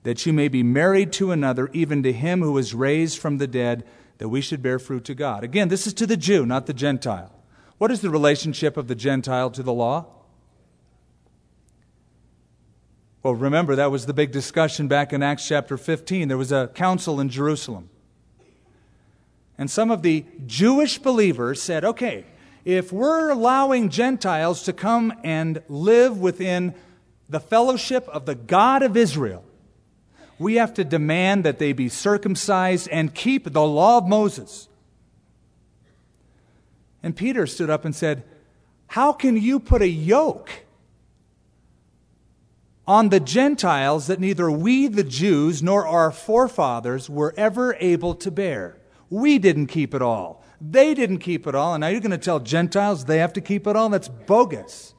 that 0.03 0.27
you 0.27 0.33
may 0.33 0.49
be 0.49 0.62
married 0.62 1.12
to 1.12 1.31
another, 1.31 1.69
even 1.73 2.03
to 2.03 2.12
him 2.12 2.41
who 2.41 2.53
was 2.53 2.75
raised 2.75 3.19
from 3.19 3.38
the 3.38 3.47
dead, 3.47 3.85
that 4.19 4.29
we 4.29 4.41
should 4.41 4.62
bear 4.62 4.79
fruit 4.79 5.05
to 5.05 5.15
God. 5.15 5.45
Again, 5.45 5.69
this 5.69 5.87
is 5.87 5.95
to 5.95 6.07
the 6.07 6.17
Jew, 6.17 6.45
not 6.45 6.67
the 6.67 6.75
Gentile. 6.75 7.33
What 7.79 7.91
is 7.91 8.01
the 8.01 8.11
relationship 8.11 8.77
of 8.77 8.88
the 8.88 8.95
Gentile 8.95 9.51
to 9.51 9.62
the 9.62 9.73
law? 9.73 10.07
Well, 13.23 13.35
remember, 13.35 13.77
that 13.77 13.91
was 13.91 14.07
the 14.07 14.15
big 14.15 14.33
discussion 14.33 14.88
back 14.88 15.12
in 15.12 15.23
Acts 15.23 15.47
chapter 15.47 15.77
15. 15.77 16.27
There 16.27 16.38
was 16.38 16.51
a 16.51 16.69
council 16.75 17.21
in 17.21 17.29
Jerusalem. 17.29 17.88
And 19.57 19.71
some 19.71 19.93
of 19.93 20.03
the 20.03 20.25
Jewish 20.47 20.99
believers 20.99 21.62
said, 21.62 21.85
okay, 21.85 22.25
if 22.65 22.93
we're 22.93 23.31
allowing 23.31 23.91
Gentiles 23.91 24.65
to 24.65 24.73
come 24.73 25.12
and 25.23 25.62
live 25.69 26.19
within 26.19 26.75
the 27.29 27.41
fellowship 27.41 28.09
of 28.09 28.27
the 28.27 28.35
God 28.35 28.83
of 28.83 28.97
Israel, 28.97 29.45
we 30.38 30.57
have 30.57 30.75
to 30.75 30.85
demand 30.85 31.45
that 31.45 31.59
they 31.59 31.73
be 31.73 31.88
circumcised 31.88 32.88
and 32.88 33.14
keep 33.14 33.53
the 33.53 33.66
law 33.66 33.99
of 33.99 34.09
Moses. 34.09 34.68
And 37.03 37.16
Peter 37.16 37.47
stood 37.47 37.71
up 37.71 37.85
and 37.85 37.95
said, 37.95 38.25
How 38.88 39.12
can 39.12 39.37
you 39.37 39.59
put 39.59 39.83
a 39.83 39.88
yoke 39.88 40.51
on 42.87 43.09
the 43.09 43.21
Gentiles 43.21 44.07
that 44.07 44.21
neither 44.21 44.51
we, 44.51 44.87
the 44.87 45.05
Jews, 45.05 45.62
nor 45.62 45.87
our 45.87 46.11
forefathers 46.11 47.11
were 47.11 47.35
ever 47.37 47.77
able 47.81 48.14
to 48.16 48.31
bear? 48.31 48.79
We 49.11 49.38
didn't 49.38 49.66
keep 49.66 49.95
it 49.95 50.03
all. 50.03 50.45
They 50.61 50.95
didn't 50.95 51.18
keep 51.18 51.47
it 51.47 51.55
all. 51.55 51.75
And 51.75 51.81
now 51.81 51.88
you're 51.88 52.01
going 52.01 52.12
to 52.12 52.18
tell 52.18 52.38
Gentiles 52.38 53.05
they 53.05 53.18
have 53.18 53.33
to 53.33 53.40
keep 53.40 53.66
it 53.66 53.75
all? 53.75 53.88
That's 53.88 54.09
bogus. 54.09 54.95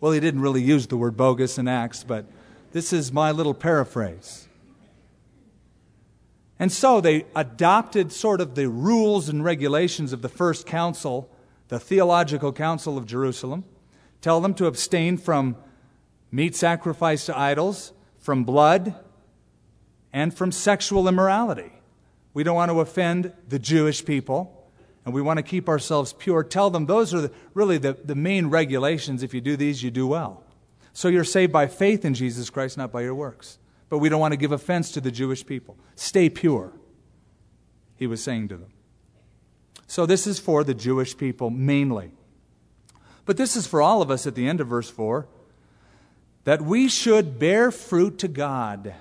Well, 0.00 0.12
he 0.12 0.20
didn't 0.20 0.40
really 0.40 0.62
use 0.62 0.86
the 0.86 0.96
word 0.96 1.16
bogus 1.16 1.58
in 1.58 1.68
Acts, 1.68 2.04
but 2.04 2.26
this 2.72 2.92
is 2.92 3.12
my 3.12 3.30
little 3.30 3.54
paraphrase. 3.54 4.48
And 6.62 6.70
so 6.70 7.00
they 7.00 7.26
adopted 7.34 8.12
sort 8.12 8.40
of 8.40 8.54
the 8.54 8.68
rules 8.68 9.28
and 9.28 9.42
regulations 9.42 10.12
of 10.12 10.22
the 10.22 10.28
first 10.28 10.64
council, 10.64 11.28
the 11.66 11.80
Theological 11.80 12.52
Council 12.52 12.96
of 12.96 13.04
Jerusalem. 13.04 13.64
Tell 14.20 14.40
them 14.40 14.54
to 14.54 14.66
abstain 14.66 15.16
from 15.16 15.56
meat 16.30 16.54
sacrificed 16.54 17.26
to 17.26 17.36
idols, 17.36 17.92
from 18.20 18.44
blood, 18.44 18.94
and 20.12 20.32
from 20.32 20.52
sexual 20.52 21.08
immorality. 21.08 21.72
We 22.32 22.44
don't 22.44 22.54
want 22.54 22.70
to 22.70 22.78
offend 22.78 23.32
the 23.48 23.58
Jewish 23.58 24.04
people, 24.04 24.70
and 25.04 25.12
we 25.12 25.20
want 25.20 25.38
to 25.38 25.42
keep 25.42 25.68
ourselves 25.68 26.12
pure. 26.12 26.44
Tell 26.44 26.70
them 26.70 26.86
those 26.86 27.12
are 27.12 27.22
the, 27.22 27.32
really 27.54 27.78
the, 27.78 27.94
the 28.04 28.14
main 28.14 28.50
regulations. 28.50 29.24
If 29.24 29.34
you 29.34 29.40
do 29.40 29.56
these, 29.56 29.82
you 29.82 29.90
do 29.90 30.06
well. 30.06 30.44
So 30.92 31.08
you're 31.08 31.24
saved 31.24 31.50
by 31.52 31.66
faith 31.66 32.04
in 32.04 32.14
Jesus 32.14 32.50
Christ, 32.50 32.78
not 32.78 32.92
by 32.92 33.00
your 33.00 33.16
works 33.16 33.58
but 33.92 33.98
we 33.98 34.08
don't 34.08 34.20
want 34.20 34.32
to 34.32 34.38
give 34.38 34.52
offense 34.52 34.90
to 34.92 35.02
the 35.02 35.10
Jewish 35.10 35.44
people. 35.44 35.76
Stay 35.96 36.30
pure, 36.30 36.72
he 37.94 38.06
was 38.06 38.24
saying 38.24 38.48
to 38.48 38.56
them. 38.56 38.72
So 39.86 40.06
this 40.06 40.26
is 40.26 40.38
for 40.38 40.64
the 40.64 40.72
Jewish 40.72 41.14
people 41.14 41.50
mainly. 41.50 42.12
But 43.26 43.36
this 43.36 43.54
is 43.54 43.66
for 43.66 43.82
all 43.82 44.00
of 44.00 44.10
us 44.10 44.26
at 44.26 44.34
the 44.34 44.48
end 44.48 44.62
of 44.62 44.68
verse 44.68 44.88
4 44.88 45.28
that 46.44 46.62
we 46.62 46.88
should 46.88 47.38
bear 47.38 47.70
fruit 47.70 48.18
to 48.20 48.28
God. 48.28 48.94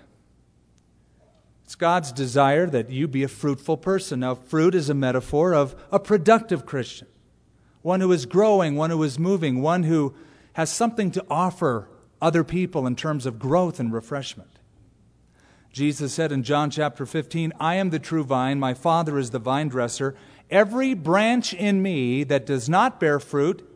It's 1.64 1.76
God's 1.76 2.12
desire 2.12 2.66
that 2.66 2.90
you 2.90 3.08
be 3.08 3.24
a 3.24 3.30
fruitful 3.30 3.78
person. 3.78 4.20
Now, 4.20 4.36
fruit 4.36 4.76
is 4.76 4.90
a 4.90 4.94
metaphor 4.94 5.54
of 5.54 5.74
a 5.90 6.00
productive 6.00 6.66
Christian, 6.66 7.08
one 7.82 8.02
who 8.02 8.12
is 8.12 8.26
growing, 8.26 8.76
one 8.76 8.90
who 8.90 9.02
is 9.04 9.18
moving, 9.18 9.62
one 9.62 9.84
who 9.84 10.14
has 10.52 10.70
something 10.70 11.12
to 11.12 11.26
offer 11.30 11.88
other 12.22 12.44
people 12.44 12.86
in 12.86 12.98
terms 12.98 13.26
of 13.26 13.40
growth 13.40 13.80
and 13.80 13.94
refreshment. 13.94 14.51
Jesus 15.72 16.14
said 16.14 16.32
in 16.32 16.44
John 16.44 16.70
chapter 16.70 17.06
15, 17.06 17.54
I 17.60 17.76
am 17.76 17.90
the 17.90 18.00
true 18.00 18.24
vine, 18.24 18.60
my 18.60 18.74
Father 18.74 19.18
is 19.18 19.32
the 19.32 19.40
vine 19.40 19.70
dresser. 19.70 20.16
Every 20.50 20.94
branch 20.94 21.54
in 21.54 21.82
me 21.82 22.24
that 22.26 22.46
does 22.46 22.68
not 22.68 23.00
bear 23.00 23.20
fruit 23.20 23.68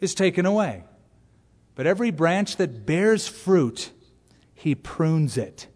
is 0.00 0.14
taken 0.14 0.46
away. 0.46 0.84
But 1.74 1.86
every 1.86 2.10
branch 2.10 2.56
that 2.56 2.86
bears 2.86 3.26
fruit, 3.26 3.90
he 4.54 4.74
prunes 4.74 5.36
it 5.36 5.66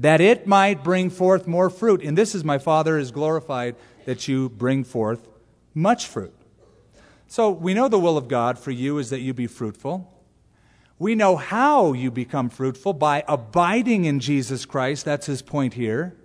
that 0.00 0.20
it 0.20 0.46
might 0.46 0.84
bring 0.84 1.08
forth 1.08 1.46
more 1.46 1.70
fruit. 1.70 2.02
And 2.02 2.18
this 2.18 2.34
is 2.34 2.44
my 2.44 2.58
Father 2.58 2.98
is 2.98 3.10
glorified 3.10 3.76
that 4.04 4.28
you 4.28 4.50
bring 4.50 4.84
forth 4.84 5.26
much 5.74 6.06
fruit. 6.06 6.34
So 7.28 7.50
we 7.50 7.74
know 7.74 7.88
the 7.88 7.98
will 7.98 8.18
of 8.18 8.28
God 8.28 8.58
for 8.58 8.70
you 8.70 8.98
is 8.98 9.10
that 9.10 9.20
you 9.20 9.32
be 9.32 9.46
fruitful. 9.46 10.12
We 10.98 11.14
know 11.14 11.36
how 11.36 11.92
you 11.92 12.10
become 12.10 12.48
fruitful 12.48 12.94
by 12.94 13.24
abiding 13.28 14.06
in 14.06 14.20
Jesus 14.20 14.64
Christ. 14.64 15.04
That's 15.04 15.26
his 15.26 15.42
point 15.42 15.74
here. 15.74 16.16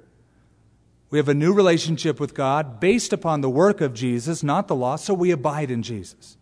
We 1.09 1.17
have 1.17 1.27
a 1.27 1.33
new 1.33 1.53
relationship 1.53 2.21
with 2.21 2.33
God 2.33 2.79
based 2.79 3.11
upon 3.11 3.41
the 3.41 3.49
work 3.49 3.81
of 3.81 3.93
Jesus, 3.93 4.43
not 4.43 4.69
the 4.69 4.75
law, 4.75 4.95
so 4.95 5.13
we 5.13 5.31
abide 5.31 5.69
in 5.69 5.83
Jesus. 5.83 6.37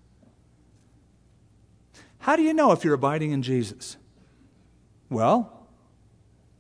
How 2.20 2.36
do 2.36 2.44
you 2.44 2.54
know 2.54 2.72
if 2.72 2.84
you're 2.84 2.94
abiding 2.94 3.32
in 3.32 3.42
Jesus? 3.42 3.98
Well, 5.10 5.68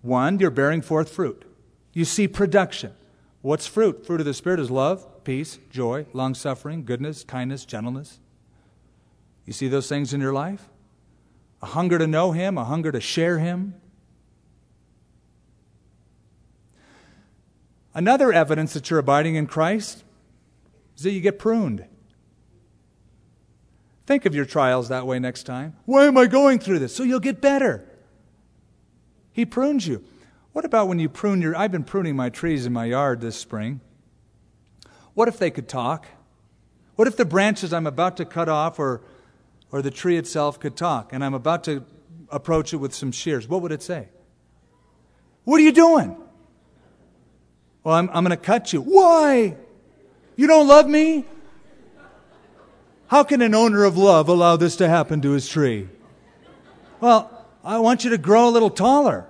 one, 0.01 0.39
you're 0.39 0.49
bearing 0.49 0.81
forth 0.81 1.11
fruit. 1.11 1.45
You 1.93 2.03
see 2.03 2.27
production. 2.27 2.93
What's 3.41 3.67
fruit? 3.67 4.07
Fruit 4.07 4.19
of 4.19 4.25
the 4.25 4.33
Spirit 4.33 4.59
is 4.59 4.71
love, 4.71 5.23
peace, 5.23 5.59
joy, 5.69 6.07
long 6.13 6.33
suffering, 6.33 6.83
goodness, 6.85 7.23
kindness, 7.23 7.63
gentleness. 7.63 8.19
You 9.45 9.53
see 9.53 9.67
those 9.67 9.87
things 9.87 10.13
in 10.13 10.21
your 10.21 10.33
life? 10.33 10.67
A 11.61 11.67
hunger 11.67 11.97
to 11.97 12.07
know 12.07 12.31
Him, 12.31 12.57
a 12.57 12.63
hunger 12.63 12.91
to 12.91 13.01
share 13.01 13.39
Him. 13.39 13.75
Another 17.93 18.31
evidence 18.31 18.73
that 18.73 18.89
you're 18.89 18.99
abiding 18.99 19.35
in 19.35 19.47
Christ 19.47 20.03
is 20.95 21.03
that 21.03 21.11
you 21.11 21.21
get 21.21 21.39
pruned. 21.39 21.85
Think 24.05 24.25
of 24.25 24.33
your 24.33 24.45
trials 24.45 24.89
that 24.89 25.05
way 25.05 25.19
next 25.19 25.43
time. 25.43 25.75
Why 25.85 26.05
am 26.05 26.17
I 26.17 26.25
going 26.25 26.59
through 26.59 26.79
this? 26.79 26.95
So 26.95 27.03
you'll 27.03 27.19
get 27.19 27.41
better. 27.41 27.85
He 29.31 29.45
prunes 29.45 29.85
you. 29.87 30.03
What 30.51 30.65
about 30.65 30.87
when 30.87 30.99
you 30.99 31.09
prune 31.09 31.41
your. 31.41 31.55
I've 31.55 31.71
been 31.71 31.83
pruning 31.83 32.15
my 32.15 32.29
trees 32.29 32.65
in 32.65 32.73
my 32.73 32.85
yard 32.85 33.21
this 33.21 33.37
spring. 33.37 33.81
What 35.13 35.27
if 35.27 35.37
they 35.37 35.51
could 35.51 35.67
talk? 35.67 36.07
What 36.95 37.07
if 37.07 37.17
the 37.17 37.25
branches 37.25 37.71
I'm 37.71 37.87
about 37.87 38.17
to 38.17 38.25
cut 38.25 38.49
off 38.49 38.79
or, 38.79 39.01
or 39.71 39.81
the 39.81 39.91
tree 39.91 40.17
itself 40.17 40.59
could 40.59 40.75
talk 40.75 41.13
and 41.13 41.23
I'm 41.23 41.33
about 41.33 41.63
to 41.65 41.83
approach 42.29 42.73
it 42.73 42.77
with 42.77 42.93
some 42.93 43.11
shears? 43.11 43.47
What 43.47 43.61
would 43.61 43.71
it 43.71 43.81
say? 43.81 44.09
What 45.43 45.59
are 45.59 45.63
you 45.63 45.71
doing? 45.71 46.15
Well, 47.83 47.95
I'm, 47.95 48.09
I'm 48.13 48.23
going 48.23 48.37
to 48.37 48.37
cut 48.37 48.73
you. 48.73 48.81
Why? 48.81 49.55
You 50.35 50.47
don't 50.47 50.67
love 50.67 50.87
me? 50.87 51.25
How 53.07 53.23
can 53.23 53.41
an 53.41 53.55
owner 53.55 53.83
of 53.83 53.97
love 53.97 54.29
allow 54.29 54.55
this 54.55 54.75
to 54.77 54.87
happen 54.87 55.21
to 55.21 55.31
his 55.31 55.49
tree? 55.49 55.89
Well, 56.99 57.47
I 57.63 57.79
want 57.79 58.03
you 58.03 58.11
to 58.11 58.17
grow 58.17 58.47
a 58.47 58.51
little 58.51 58.69
taller. 58.69 59.25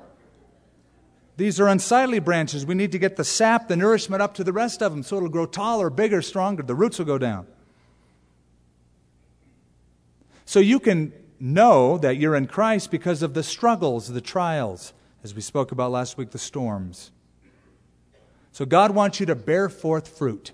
These 1.37 1.59
are 1.61 1.69
unsightly 1.69 2.19
branches. 2.19 2.65
We 2.65 2.75
need 2.75 2.91
to 2.91 2.99
get 2.99 3.15
the 3.15 3.23
sap, 3.23 3.69
the 3.69 3.77
nourishment 3.77 4.21
up 4.21 4.33
to 4.35 4.43
the 4.43 4.51
rest 4.51 4.83
of 4.83 4.91
them 4.91 5.03
so 5.03 5.15
it'll 5.15 5.29
grow 5.29 5.45
taller, 5.45 5.89
bigger, 5.89 6.21
stronger. 6.21 6.63
The 6.63 6.75
roots 6.75 6.99
will 6.99 7.05
go 7.05 7.17
down. 7.17 7.47
So 10.49 10.59
you 10.59 10.79
can 10.79 11.13
know 11.39 11.99
that 11.99 12.17
you're 12.17 12.35
in 12.35 12.47
Christ 12.47 12.89
because 12.89 13.21
of 13.21 13.35
the 13.35 13.43
struggles, 13.43 14.07
the 14.07 14.19
trials, 14.19 14.93
as 15.23 15.35
we 15.35 15.41
spoke 15.41 15.71
about 15.71 15.91
last 15.91 16.17
week, 16.17 16.31
the 16.31 16.39
storms. 16.39 17.11
So 18.51 18.65
God 18.65 18.95
wants 18.95 19.19
you 19.19 19.27
to 19.27 19.35
bear 19.35 19.69
forth 19.69 20.07
fruit. 20.07 20.53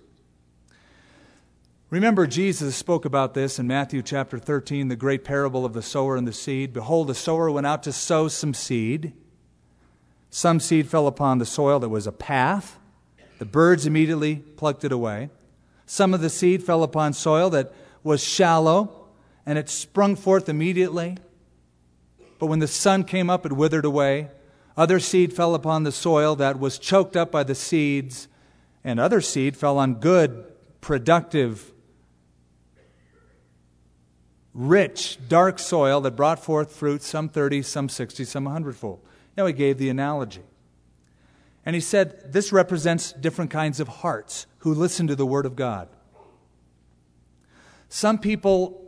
Remember, 1.89 2.27
Jesus 2.27 2.75
spoke 2.75 3.05
about 3.05 3.35
this 3.35 3.57
in 3.57 3.67
Matthew 3.67 4.01
chapter 4.01 4.37
13, 4.37 4.89
the 4.89 4.97
great 4.97 5.23
parable 5.23 5.63
of 5.63 5.71
the 5.71 5.81
sower 5.81 6.17
and 6.17 6.27
the 6.27 6.33
seed. 6.33 6.73
Behold, 6.73 7.07
the 7.07 7.15
sower 7.15 7.49
went 7.49 7.65
out 7.65 7.81
to 7.83 7.93
sow 7.93 8.27
some 8.27 8.53
seed. 8.53 9.13
Some 10.29 10.59
seed 10.59 10.89
fell 10.89 11.07
upon 11.07 11.37
the 11.37 11.45
soil 11.45 11.79
that 11.79 11.87
was 11.87 12.05
a 12.05 12.11
path. 12.11 12.77
The 13.39 13.45
birds 13.45 13.85
immediately 13.85 14.43
plucked 14.57 14.83
it 14.83 14.91
away. 14.91 15.29
Some 15.85 16.13
of 16.13 16.19
the 16.19 16.29
seed 16.29 16.63
fell 16.63 16.83
upon 16.83 17.13
soil 17.13 17.49
that 17.51 17.73
was 18.03 18.21
shallow, 18.21 19.04
and 19.45 19.57
it 19.57 19.69
sprung 19.69 20.15
forth 20.15 20.49
immediately. 20.49 21.17
But 22.39 22.47
when 22.47 22.59
the 22.59 22.67
sun 22.67 23.03
came 23.03 23.29
up, 23.29 23.45
it 23.45 23.53
withered 23.53 23.85
away. 23.85 24.29
Other 24.75 24.99
seed 24.99 25.33
fell 25.33 25.55
upon 25.55 25.83
the 25.83 25.91
soil 25.91 26.35
that 26.37 26.59
was 26.59 26.77
choked 26.77 27.15
up 27.15 27.31
by 27.31 27.43
the 27.43 27.55
seeds, 27.55 28.27
and 28.83 28.99
other 28.99 29.21
seed 29.21 29.55
fell 29.55 29.77
on 29.77 29.95
good, 29.95 30.45
productive 30.81 31.71
rich, 34.55 35.19
dark 35.27 35.59
soil 35.59 36.01
that 36.01 36.15
brought 36.15 36.43
forth 36.43 36.71
fruit, 36.71 37.03
some 37.03 37.29
30, 37.29 37.61
some 37.61 37.89
60, 37.89 38.23
some 38.23 38.45
100 38.45 38.75
fold. 38.75 39.01
Now 39.37 39.45
he 39.45 39.53
gave 39.53 39.77
the 39.77 39.89
analogy. 39.89 40.43
And 41.65 41.75
he 41.75 41.81
said, 41.81 42.31
This 42.31 42.51
represents 42.51 43.11
different 43.11 43.51
kinds 43.51 43.79
of 43.79 43.87
hearts 43.87 44.47
who 44.59 44.73
listen 44.73 45.07
to 45.07 45.15
the 45.15 45.25
Word 45.25 45.45
of 45.45 45.55
God. 45.55 45.89
Some 47.89 48.17
people, 48.17 48.84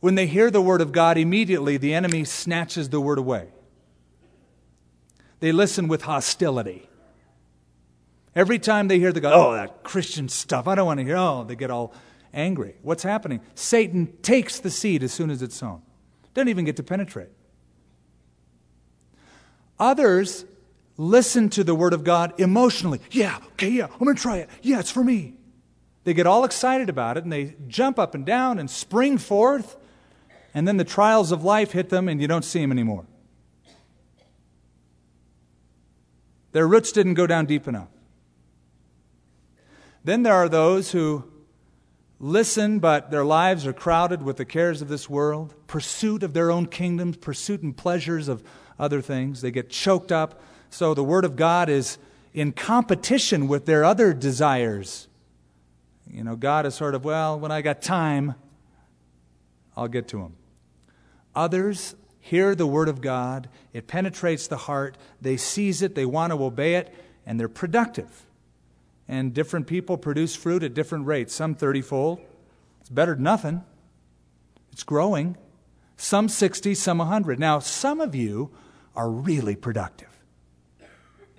when 0.00 0.14
they 0.14 0.26
hear 0.26 0.50
the 0.50 0.62
Word 0.62 0.80
of 0.80 0.92
God, 0.92 1.16
immediately 1.16 1.76
the 1.76 1.94
enemy 1.94 2.24
snatches 2.24 2.88
the 2.88 3.00
Word 3.00 3.18
away. 3.18 3.48
They 5.40 5.52
listen 5.52 5.88
with 5.88 6.02
hostility. 6.02 6.88
Every 8.34 8.58
time 8.58 8.88
they 8.88 8.98
hear 8.98 9.12
the 9.12 9.20
God, 9.20 9.32
oh, 9.34 9.52
that 9.54 9.82
Christian 9.82 10.28
stuff, 10.28 10.68
I 10.68 10.74
don't 10.74 10.86
want 10.86 10.98
to 10.98 11.04
hear, 11.04 11.16
oh, 11.16 11.44
they 11.44 11.56
get 11.56 11.70
all 11.70 11.92
angry. 12.32 12.76
What's 12.82 13.02
happening? 13.02 13.40
Satan 13.54 14.12
takes 14.22 14.60
the 14.60 14.70
seed 14.70 15.02
as 15.02 15.12
soon 15.12 15.30
as 15.30 15.42
it's 15.42 15.56
sown, 15.56 15.82
doesn't 16.34 16.48
even 16.48 16.64
get 16.64 16.76
to 16.76 16.82
penetrate. 16.82 17.30
Others 19.78 20.44
listen 20.96 21.48
to 21.50 21.64
the 21.64 21.74
Word 21.74 21.94
of 21.94 22.04
God 22.04 22.38
emotionally. 22.38 23.00
Yeah, 23.10 23.38
okay, 23.52 23.70
yeah, 23.70 23.86
I'm 23.86 23.98
going 23.98 24.14
to 24.14 24.22
try 24.22 24.36
it. 24.38 24.50
Yeah, 24.62 24.78
it's 24.78 24.90
for 24.90 25.02
me. 25.02 25.34
They 26.04 26.14
get 26.14 26.26
all 26.26 26.44
excited 26.44 26.88
about 26.88 27.16
it 27.16 27.24
and 27.24 27.32
they 27.32 27.56
jump 27.66 27.98
up 27.98 28.14
and 28.14 28.24
down 28.24 28.58
and 28.58 28.70
spring 28.70 29.18
forth, 29.18 29.76
and 30.54 30.66
then 30.66 30.76
the 30.76 30.84
trials 30.84 31.32
of 31.32 31.44
life 31.44 31.72
hit 31.72 31.88
them 31.88 32.08
and 32.08 32.20
you 32.20 32.26
don't 32.26 32.44
see 32.44 32.60
them 32.60 32.72
anymore. 32.72 33.06
Their 36.52 36.66
roots 36.66 36.92
didn't 36.92 37.14
go 37.14 37.26
down 37.26 37.46
deep 37.46 37.68
enough. 37.68 37.88
Then 40.02 40.22
there 40.22 40.34
are 40.34 40.48
those 40.48 40.92
who 40.92 41.24
listen, 42.18 42.78
but 42.78 43.10
their 43.10 43.24
lives 43.24 43.66
are 43.66 43.72
crowded 43.72 44.22
with 44.22 44.36
the 44.36 44.44
cares 44.44 44.82
of 44.82 44.88
this 44.88 45.08
world, 45.08 45.54
pursuit 45.66 46.22
of 46.22 46.32
their 46.32 46.50
own 46.50 46.66
kingdoms, 46.66 47.16
pursuit 47.16 47.62
and 47.62 47.76
pleasures 47.76 48.28
of 48.28 48.42
other 48.78 49.00
things. 49.00 49.42
They 49.42 49.50
get 49.50 49.70
choked 49.70 50.10
up. 50.10 50.40
So 50.70 50.94
the 50.94 51.04
Word 51.04 51.24
of 51.24 51.36
God 51.36 51.68
is 51.68 51.98
in 52.32 52.52
competition 52.52 53.46
with 53.46 53.66
their 53.66 53.84
other 53.84 54.12
desires. 54.12 55.08
You 56.10 56.24
know, 56.24 56.36
God 56.36 56.66
is 56.66 56.74
sort 56.74 56.94
of, 56.94 57.04
well, 57.04 57.38
when 57.38 57.52
I 57.52 57.62
got 57.62 57.82
time, 57.82 58.34
I'll 59.76 59.88
get 59.88 60.08
to 60.08 60.18
Him. 60.18 60.34
Others 61.40 61.94
hear 62.20 62.54
the 62.54 62.66
Word 62.66 62.88
of 62.88 63.00
God, 63.00 63.48
it 63.72 63.86
penetrates 63.86 64.46
the 64.46 64.56
heart, 64.58 64.98
they 65.20 65.36
seize 65.36 65.80
it, 65.80 65.94
they 65.94 66.04
want 66.04 66.32
to 66.32 66.44
obey 66.44 66.74
it, 66.74 66.94
and 67.24 67.40
they're 67.40 67.48
productive 67.48 68.26
and 69.10 69.34
different 69.34 69.66
people 69.66 69.98
produce 69.98 70.36
fruit 70.36 70.62
at 70.62 70.72
different 70.72 71.04
rates. 71.04 71.34
Some 71.34 71.56
30 71.56 71.82
fold. 71.82 72.20
It's 72.80 72.88
better 72.88 73.14
than 73.16 73.24
nothing. 73.24 73.64
It's 74.70 74.84
growing. 74.84 75.36
Some 75.96 76.28
60, 76.28 76.76
some 76.76 76.98
100. 76.98 77.40
Now, 77.40 77.58
some 77.58 78.00
of 78.00 78.14
you 78.14 78.52
are 78.94 79.10
really 79.10 79.56
productive. 79.56 80.08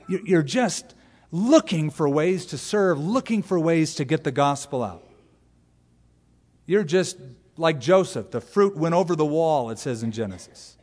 You're 0.10 0.44
just 0.44 0.96
looking 1.32 1.90
for 1.90 2.10
ways 2.10 2.46
to 2.48 2.58
serve, 2.58 3.00
looking 3.00 3.42
for 3.42 3.58
ways 3.58 3.96
to 3.96 4.04
get 4.04 4.26
the 4.26 4.34
gospel 4.34 4.84
out. 4.84 5.08
You're 6.66 6.84
just 6.84 7.18
like 7.58 7.80
Joseph. 7.80 8.32
The 8.32 8.42
fruit 8.42 8.76
went 8.76 8.96
over 8.96 9.16
the 9.16 9.26
wall, 9.26 9.70
it 9.70 9.80
says 9.80 10.04
in 10.04 10.12
Genesis. 10.12 10.78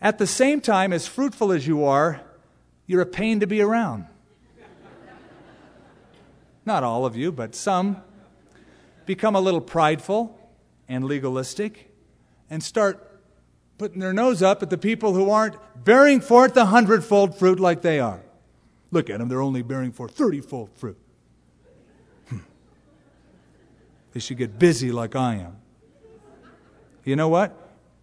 At 0.00 0.18
the 0.18 0.26
same 0.26 0.60
time, 0.60 0.92
as 0.92 1.06
fruitful 1.06 1.52
as 1.52 1.66
you 1.66 1.84
are, 1.84 2.20
you're 2.86 3.02
a 3.02 3.06
pain 3.06 3.40
to 3.40 3.46
be 3.46 3.60
around. 3.60 4.06
Not 6.64 6.84
all 6.84 7.04
of 7.04 7.16
you, 7.16 7.32
but 7.32 7.54
some, 7.54 8.02
become 9.06 9.34
a 9.34 9.40
little 9.40 9.60
prideful 9.60 10.38
and 10.88 11.04
legalistic 11.04 11.90
and 12.50 12.62
start 12.62 13.20
putting 13.78 13.98
their 13.98 14.12
nose 14.12 14.42
up 14.42 14.62
at 14.62 14.70
the 14.70 14.78
people 14.78 15.14
who 15.14 15.30
aren't 15.30 15.56
bearing 15.84 16.20
forth 16.20 16.54
the 16.54 16.66
hundredfold 16.66 17.36
fruit 17.36 17.58
like 17.58 17.82
they 17.82 17.98
are. 17.98 18.20
Look 18.90 19.08
at 19.10 19.18
them, 19.18 19.28
they're 19.28 19.42
only 19.42 19.62
bearing 19.62 19.90
forth 19.90 20.16
thirtyfold 20.16 20.68
fruit. 20.76 20.98
Hmm. 22.28 22.38
They 24.12 24.20
should 24.20 24.36
get 24.36 24.58
busy 24.58 24.92
like 24.92 25.16
I 25.16 25.36
am. 25.36 25.56
You 27.04 27.16
know 27.16 27.28
what? 27.28 27.56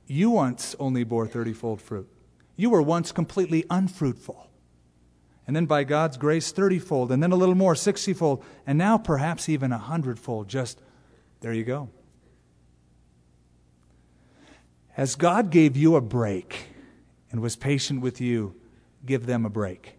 You 0.08 0.32
once 0.32 0.76
only 0.80 1.04
bore 1.04 1.28
thirtyfold 1.28 1.82
fruit. 1.82 2.10
You 2.56 2.69
were 2.72 2.82
once 2.82 3.12
completely 3.12 3.65
unfruitful. 3.69 4.50
And 5.48 5.56
then 5.56 5.65
by 5.65 5.84
God's 5.84 6.17
grace, 6.17 6.52
thirtyfold, 6.52 7.10
and 7.10 7.24
then 7.24 7.32
a 7.32 7.36
little 7.36 7.56
more, 7.56 7.76
sixtyfold, 7.76 8.43
and 8.67 8.78
now 8.78 8.98
perhaps 8.98 9.50
even 9.50 9.72
a 9.72 9.78
hundredfold. 9.78 10.48
Just 10.48 10.82
there 11.41 11.54
you 11.54 11.63
go. 11.63 11.89
As 14.98 15.15
God 15.15 15.50
gave 15.50 15.78
you 15.78 15.95
a 15.95 16.02
break 16.02 16.67
and 17.32 17.39
was 17.39 17.56
patient 17.56 18.02
with 18.02 18.19
you, 18.19 18.56
give 19.06 19.26
them 19.26 19.45
a 19.45 19.50
break. 19.50 19.95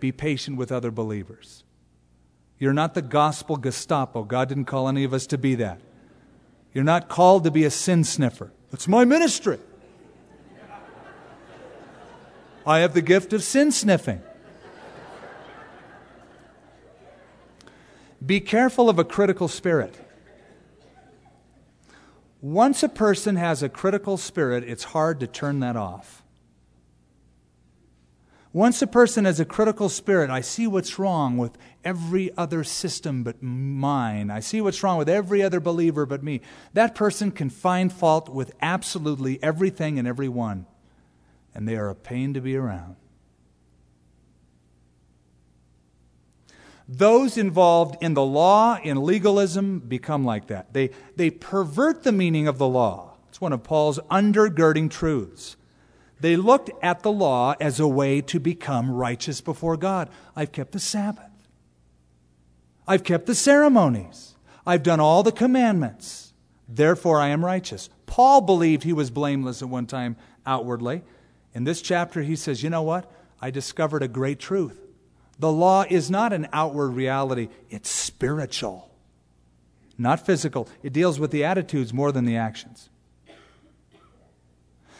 Be 0.00 0.12
patient 0.12 0.56
with 0.56 0.72
other 0.72 0.90
believers. 0.90 1.62
You're 2.60 2.74
not 2.74 2.94
the 2.94 3.02
gospel 3.02 3.56
Gestapo. 3.56 4.22
God 4.22 4.48
didn't 4.48 4.66
call 4.66 4.86
any 4.86 5.02
of 5.02 5.14
us 5.14 5.26
to 5.28 5.38
be 5.38 5.56
that. 5.56 5.80
You're 6.74 6.84
not 6.84 7.08
called 7.08 7.42
to 7.44 7.50
be 7.50 7.64
a 7.64 7.70
sin 7.70 8.04
sniffer. 8.04 8.52
It's 8.70 8.86
my 8.86 9.04
ministry. 9.04 9.58
I 12.66 12.80
have 12.80 12.92
the 12.92 13.02
gift 13.02 13.32
of 13.32 13.42
sin 13.42 13.72
sniffing. 13.72 14.20
Be 18.24 18.38
careful 18.40 18.90
of 18.90 18.98
a 18.98 19.04
critical 19.04 19.48
spirit. 19.48 19.96
Once 22.42 22.82
a 22.82 22.88
person 22.88 23.36
has 23.36 23.62
a 23.62 23.68
critical 23.70 24.18
spirit, 24.18 24.62
it's 24.64 24.84
hard 24.84 25.18
to 25.20 25.26
turn 25.26 25.60
that 25.60 25.76
off. 25.76 26.19
Once 28.52 28.82
a 28.82 28.86
person 28.86 29.24
has 29.24 29.38
a 29.38 29.44
critical 29.44 29.88
spirit, 29.88 30.28
I 30.28 30.40
see 30.40 30.66
what's 30.66 30.98
wrong 30.98 31.36
with 31.36 31.56
every 31.84 32.36
other 32.36 32.64
system 32.64 33.22
but 33.22 33.40
mine. 33.40 34.28
I 34.28 34.40
see 34.40 34.60
what's 34.60 34.82
wrong 34.82 34.98
with 34.98 35.08
every 35.08 35.40
other 35.40 35.60
believer 35.60 36.04
but 36.04 36.24
me. 36.24 36.40
That 36.72 36.96
person 36.96 37.30
can 37.30 37.48
find 37.48 37.92
fault 37.92 38.28
with 38.28 38.52
absolutely 38.60 39.40
everything 39.40 40.00
and 40.00 40.08
everyone, 40.08 40.66
and 41.54 41.68
they 41.68 41.76
are 41.76 41.90
a 41.90 41.94
pain 41.94 42.34
to 42.34 42.40
be 42.40 42.56
around. 42.56 42.96
Those 46.88 47.38
involved 47.38 48.02
in 48.02 48.14
the 48.14 48.24
law, 48.24 48.76
in 48.82 49.00
legalism, 49.00 49.78
become 49.78 50.24
like 50.24 50.48
that. 50.48 50.72
They, 50.72 50.90
they 51.14 51.30
pervert 51.30 52.02
the 52.02 52.10
meaning 52.10 52.48
of 52.48 52.58
the 52.58 52.66
law. 52.66 53.14
It's 53.28 53.40
one 53.40 53.52
of 53.52 53.62
Paul's 53.62 54.00
undergirding 54.10 54.90
truths. 54.90 55.54
They 56.20 56.36
looked 56.36 56.70
at 56.82 57.02
the 57.02 57.12
law 57.12 57.54
as 57.60 57.80
a 57.80 57.88
way 57.88 58.20
to 58.22 58.38
become 58.38 58.90
righteous 58.90 59.40
before 59.40 59.76
God. 59.76 60.10
I've 60.36 60.52
kept 60.52 60.72
the 60.72 60.80
Sabbath. 60.80 61.24
I've 62.86 63.04
kept 63.04 63.26
the 63.26 63.34
ceremonies. 63.34 64.34
I've 64.66 64.82
done 64.82 65.00
all 65.00 65.22
the 65.22 65.32
commandments. 65.32 66.32
Therefore, 66.68 67.20
I 67.20 67.28
am 67.28 67.44
righteous. 67.44 67.88
Paul 68.06 68.42
believed 68.42 68.82
he 68.82 68.92
was 68.92 69.10
blameless 69.10 69.62
at 69.62 69.68
one 69.68 69.86
time 69.86 70.16
outwardly. 70.44 71.02
In 71.54 71.64
this 71.64 71.80
chapter, 71.82 72.22
he 72.22 72.36
says, 72.36 72.62
You 72.62 72.70
know 72.70 72.82
what? 72.82 73.10
I 73.40 73.50
discovered 73.50 74.02
a 74.02 74.08
great 74.08 74.38
truth. 74.38 74.78
The 75.38 75.50
law 75.50 75.84
is 75.88 76.10
not 76.10 76.32
an 76.34 76.48
outward 76.52 76.90
reality, 76.90 77.48
it's 77.70 77.88
spiritual, 77.88 78.90
not 79.96 80.24
physical. 80.26 80.68
It 80.82 80.92
deals 80.92 81.18
with 81.18 81.30
the 81.30 81.44
attitudes 81.44 81.94
more 81.94 82.12
than 82.12 82.26
the 82.26 82.36
actions. 82.36 82.90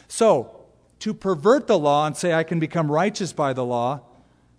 So, 0.08 0.59
to 1.00 1.14
pervert 1.14 1.66
the 1.66 1.78
law 1.78 2.06
and 2.06 2.16
say 2.16 2.32
I 2.32 2.44
can 2.44 2.60
become 2.60 2.90
righteous 2.90 3.32
by 3.32 3.52
the 3.52 3.64
law 3.64 4.00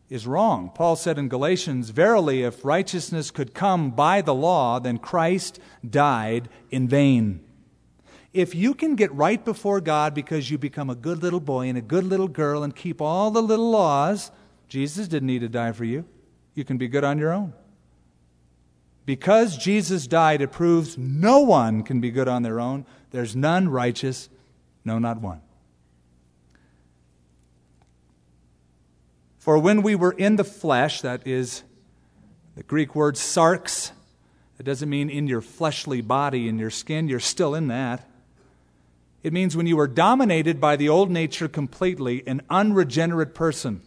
is 0.10 0.28
wrong. 0.28 0.70
Paul 0.76 0.98
said 0.98 1.18
in 1.18 1.30
Galatians, 1.30 1.90
Verily, 1.90 2.44
if 2.44 2.66
righteousness 2.66 3.32
could 3.32 3.54
come 3.54 3.92
by 3.92 4.22
the 4.22 4.34
law, 4.34 4.78
then 4.78 4.98
Christ 4.98 5.60
died 5.90 6.50
in 6.70 6.88
vain. 6.88 7.42
If 8.34 8.54
you 8.54 8.74
can 8.74 8.96
get 8.96 9.14
right 9.14 9.44
before 9.44 9.80
God 9.80 10.14
because 10.14 10.52
you 10.52 10.58
become 10.58 10.90
a 10.90 10.96
good 10.96 11.24
little 11.24 11.40
boy 11.40 11.68
and 11.68 11.78
a 11.78 11.82
good 11.82 12.04
little 12.04 12.28
girl 12.28 12.64
and 12.64 12.76
keep 12.76 13.02
all 13.02 13.32
the 13.32 13.42
little 13.42 13.72
laws, 13.72 14.32
Jesus 14.68 15.08
didn't 15.08 15.28
need 15.28 15.40
to 15.40 15.50
die 15.50 15.72
for 15.72 15.86
you. 15.86 16.06
You 16.56 16.66
can 16.66 16.78
be 16.78 16.88
good 16.88 17.04
on 17.04 17.18
your 17.18 17.32
own. 17.32 17.54
Because 19.06 19.58
Jesus 19.58 20.08
died, 20.08 20.42
it 20.42 20.52
proves 20.52 20.98
no 20.98 21.40
one 21.40 21.84
can 21.84 22.02
be 22.02 22.12
good 22.12 22.28
on 22.28 22.44
their 22.44 22.60
own. 22.60 22.86
There's 23.12 23.36
none 23.36 23.70
righteous, 23.70 24.30
no, 24.86 25.00
not 25.00 25.22
one. 25.22 25.42
For 29.42 29.58
when 29.58 29.82
we 29.82 29.96
were 29.96 30.12
in 30.12 30.36
the 30.36 30.44
flesh, 30.44 31.02
that 31.02 31.26
is 31.26 31.64
the 32.56 32.62
Greek 32.62 32.94
word 32.94 33.16
sarx, 33.16 33.92
it 34.60 34.64
doesn't 34.64 34.88
mean 34.88 35.10
in 35.10 35.26
your 35.26 35.42
fleshly 35.42 36.00
body, 36.02 36.48
in 36.48 36.60
your 36.60 36.70
skin, 36.70 37.08
you're 37.08 37.20
still 37.20 37.56
in 37.56 37.68
that. 37.70 38.08
It 39.24 39.34
means 39.34 39.58
when 39.58 39.66
you 39.66 39.78
were 39.78 39.88
dominated 39.88 40.62
by 40.62 40.76
the 40.76 40.90
old 40.90 41.10
nature 41.10 41.48
completely, 41.48 42.22
an 42.28 42.44
unregenerate 42.52 43.34
person 43.34 43.82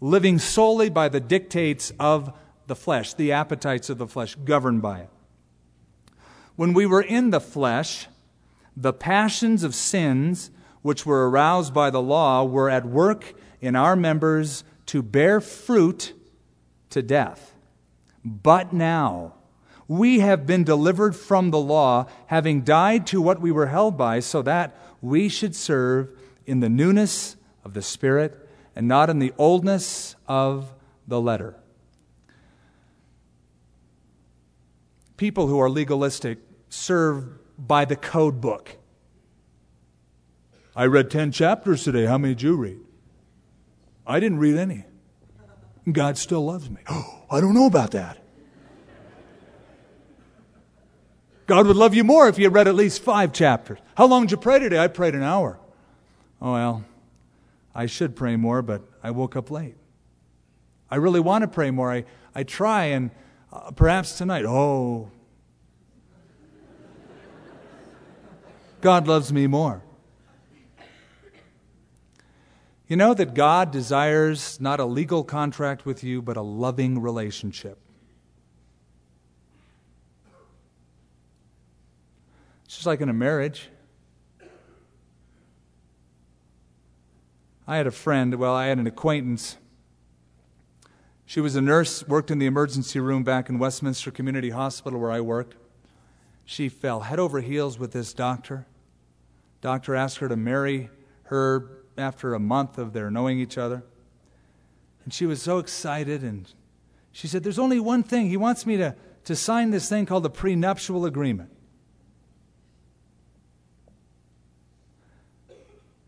living 0.00 0.38
solely 0.38 0.88
by 0.88 1.10
the 1.10 1.20
dictates 1.20 1.92
of 2.00 2.32
the 2.66 2.74
flesh, 2.74 3.12
the 3.12 3.32
appetites 3.32 3.90
of 3.90 3.98
the 3.98 4.08
flesh, 4.08 4.34
governed 4.36 4.80
by 4.80 5.00
it. 5.00 5.10
When 6.56 6.72
we 6.72 6.86
were 6.86 7.02
in 7.02 7.28
the 7.28 7.40
flesh, 7.40 8.06
the 8.74 8.94
passions 8.94 9.64
of 9.64 9.74
sins 9.74 10.50
which 10.80 11.04
were 11.04 11.28
aroused 11.28 11.74
by 11.74 11.90
the 11.90 12.00
law 12.00 12.42
were 12.42 12.70
at 12.70 12.86
work 12.86 13.34
in 13.60 13.76
our 13.76 13.96
members 13.96 14.64
to 14.86 15.02
bear 15.02 15.40
fruit 15.40 16.12
to 16.90 17.02
death. 17.02 17.54
But 18.24 18.72
now, 18.72 19.34
we 19.86 20.20
have 20.20 20.46
been 20.46 20.64
delivered 20.64 21.14
from 21.14 21.50
the 21.50 21.58
law, 21.58 22.06
having 22.26 22.62
died 22.62 23.06
to 23.08 23.20
what 23.20 23.40
we 23.40 23.52
were 23.52 23.66
held 23.66 23.98
by, 23.98 24.20
so 24.20 24.42
that 24.42 24.76
we 25.02 25.28
should 25.28 25.54
serve 25.54 26.10
in 26.46 26.60
the 26.60 26.68
newness 26.68 27.36
of 27.64 27.74
the 27.74 27.82
Spirit 27.82 28.48
and 28.74 28.88
not 28.88 29.10
in 29.10 29.18
the 29.18 29.32
oldness 29.38 30.16
of 30.26 30.72
the 31.06 31.20
letter. 31.20 31.54
People 35.16 35.46
who 35.46 35.60
are 35.60 35.70
legalistic 35.70 36.38
serve 36.68 37.26
by 37.58 37.84
the 37.84 37.96
code 37.96 38.40
book. 38.40 38.76
I 40.74 40.86
read 40.86 41.10
10 41.10 41.30
chapters 41.30 41.84
today. 41.84 42.06
How 42.06 42.18
many 42.18 42.34
did 42.34 42.42
you 42.42 42.56
read? 42.56 42.80
I 44.06 44.20
didn't 44.20 44.38
read 44.38 44.56
any. 44.56 44.84
God 45.90 46.18
still 46.18 46.44
loves 46.44 46.70
me. 46.70 46.80
Oh, 46.88 47.24
I 47.30 47.40
don't 47.40 47.54
know 47.54 47.66
about 47.66 47.92
that. 47.92 48.18
God 51.46 51.66
would 51.66 51.76
love 51.76 51.94
you 51.94 52.04
more 52.04 52.28
if 52.28 52.38
you 52.38 52.48
read 52.48 52.68
at 52.68 52.74
least 52.74 53.02
five 53.02 53.32
chapters. 53.32 53.78
How 53.96 54.06
long 54.06 54.22
did 54.22 54.30
you 54.30 54.36
pray 54.38 54.58
today? 54.58 54.78
I 54.78 54.88
prayed 54.88 55.14
an 55.14 55.22
hour. 55.22 55.58
Oh, 56.40 56.52
well, 56.52 56.84
I 57.74 57.86
should 57.86 58.16
pray 58.16 58.36
more, 58.36 58.62
but 58.62 58.82
I 59.02 59.10
woke 59.10 59.36
up 59.36 59.50
late. 59.50 59.76
I 60.90 60.96
really 60.96 61.20
want 61.20 61.42
to 61.42 61.48
pray 61.48 61.70
more. 61.70 61.92
I, 61.92 62.04
I 62.34 62.44
try, 62.44 62.86
and 62.86 63.10
uh, 63.52 63.72
perhaps 63.72 64.16
tonight, 64.16 64.46
oh, 64.46 65.10
God 68.80 69.06
loves 69.06 69.32
me 69.32 69.46
more. 69.46 69.83
You 72.94 72.98
know 72.98 73.12
that 73.12 73.34
God 73.34 73.72
desires 73.72 74.60
not 74.60 74.78
a 74.78 74.84
legal 74.84 75.24
contract 75.24 75.84
with 75.84 76.04
you, 76.04 76.22
but 76.22 76.36
a 76.36 76.42
loving 76.42 77.02
relationship. 77.02 77.76
It's 82.64 82.76
just 82.76 82.86
like 82.86 83.00
in 83.00 83.08
a 83.08 83.12
marriage. 83.12 83.68
I 87.66 87.76
had 87.78 87.88
a 87.88 87.90
friend, 87.90 88.36
well, 88.36 88.54
I 88.54 88.66
had 88.66 88.78
an 88.78 88.86
acquaintance. 88.86 89.56
She 91.26 91.40
was 91.40 91.56
a 91.56 91.60
nurse, 91.60 92.06
worked 92.06 92.30
in 92.30 92.38
the 92.38 92.46
emergency 92.46 93.00
room 93.00 93.24
back 93.24 93.48
in 93.48 93.58
Westminster 93.58 94.12
Community 94.12 94.50
Hospital 94.50 95.00
where 95.00 95.10
I 95.10 95.20
worked. 95.20 95.56
She 96.44 96.68
fell 96.68 97.00
head 97.00 97.18
over 97.18 97.40
heels 97.40 97.76
with 97.76 97.90
this 97.90 98.14
doctor. 98.14 98.68
Doctor 99.60 99.96
asked 99.96 100.18
her 100.18 100.28
to 100.28 100.36
marry 100.36 100.90
her 101.24 101.80
after 101.96 102.34
a 102.34 102.40
month 102.40 102.78
of 102.78 102.92
their 102.92 103.10
knowing 103.10 103.38
each 103.38 103.58
other. 103.58 103.82
And 105.04 105.12
she 105.12 105.26
was 105.26 105.42
so 105.42 105.58
excited 105.58 106.22
and 106.22 106.50
she 107.12 107.28
said, 107.28 107.42
There's 107.42 107.58
only 107.58 107.80
one 107.80 108.02
thing. 108.02 108.28
He 108.28 108.36
wants 108.36 108.66
me 108.66 108.76
to, 108.78 108.94
to 109.24 109.36
sign 109.36 109.70
this 109.70 109.88
thing 109.88 110.06
called 110.06 110.22
the 110.22 110.30
prenuptial 110.30 111.04
agreement. 111.04 111.50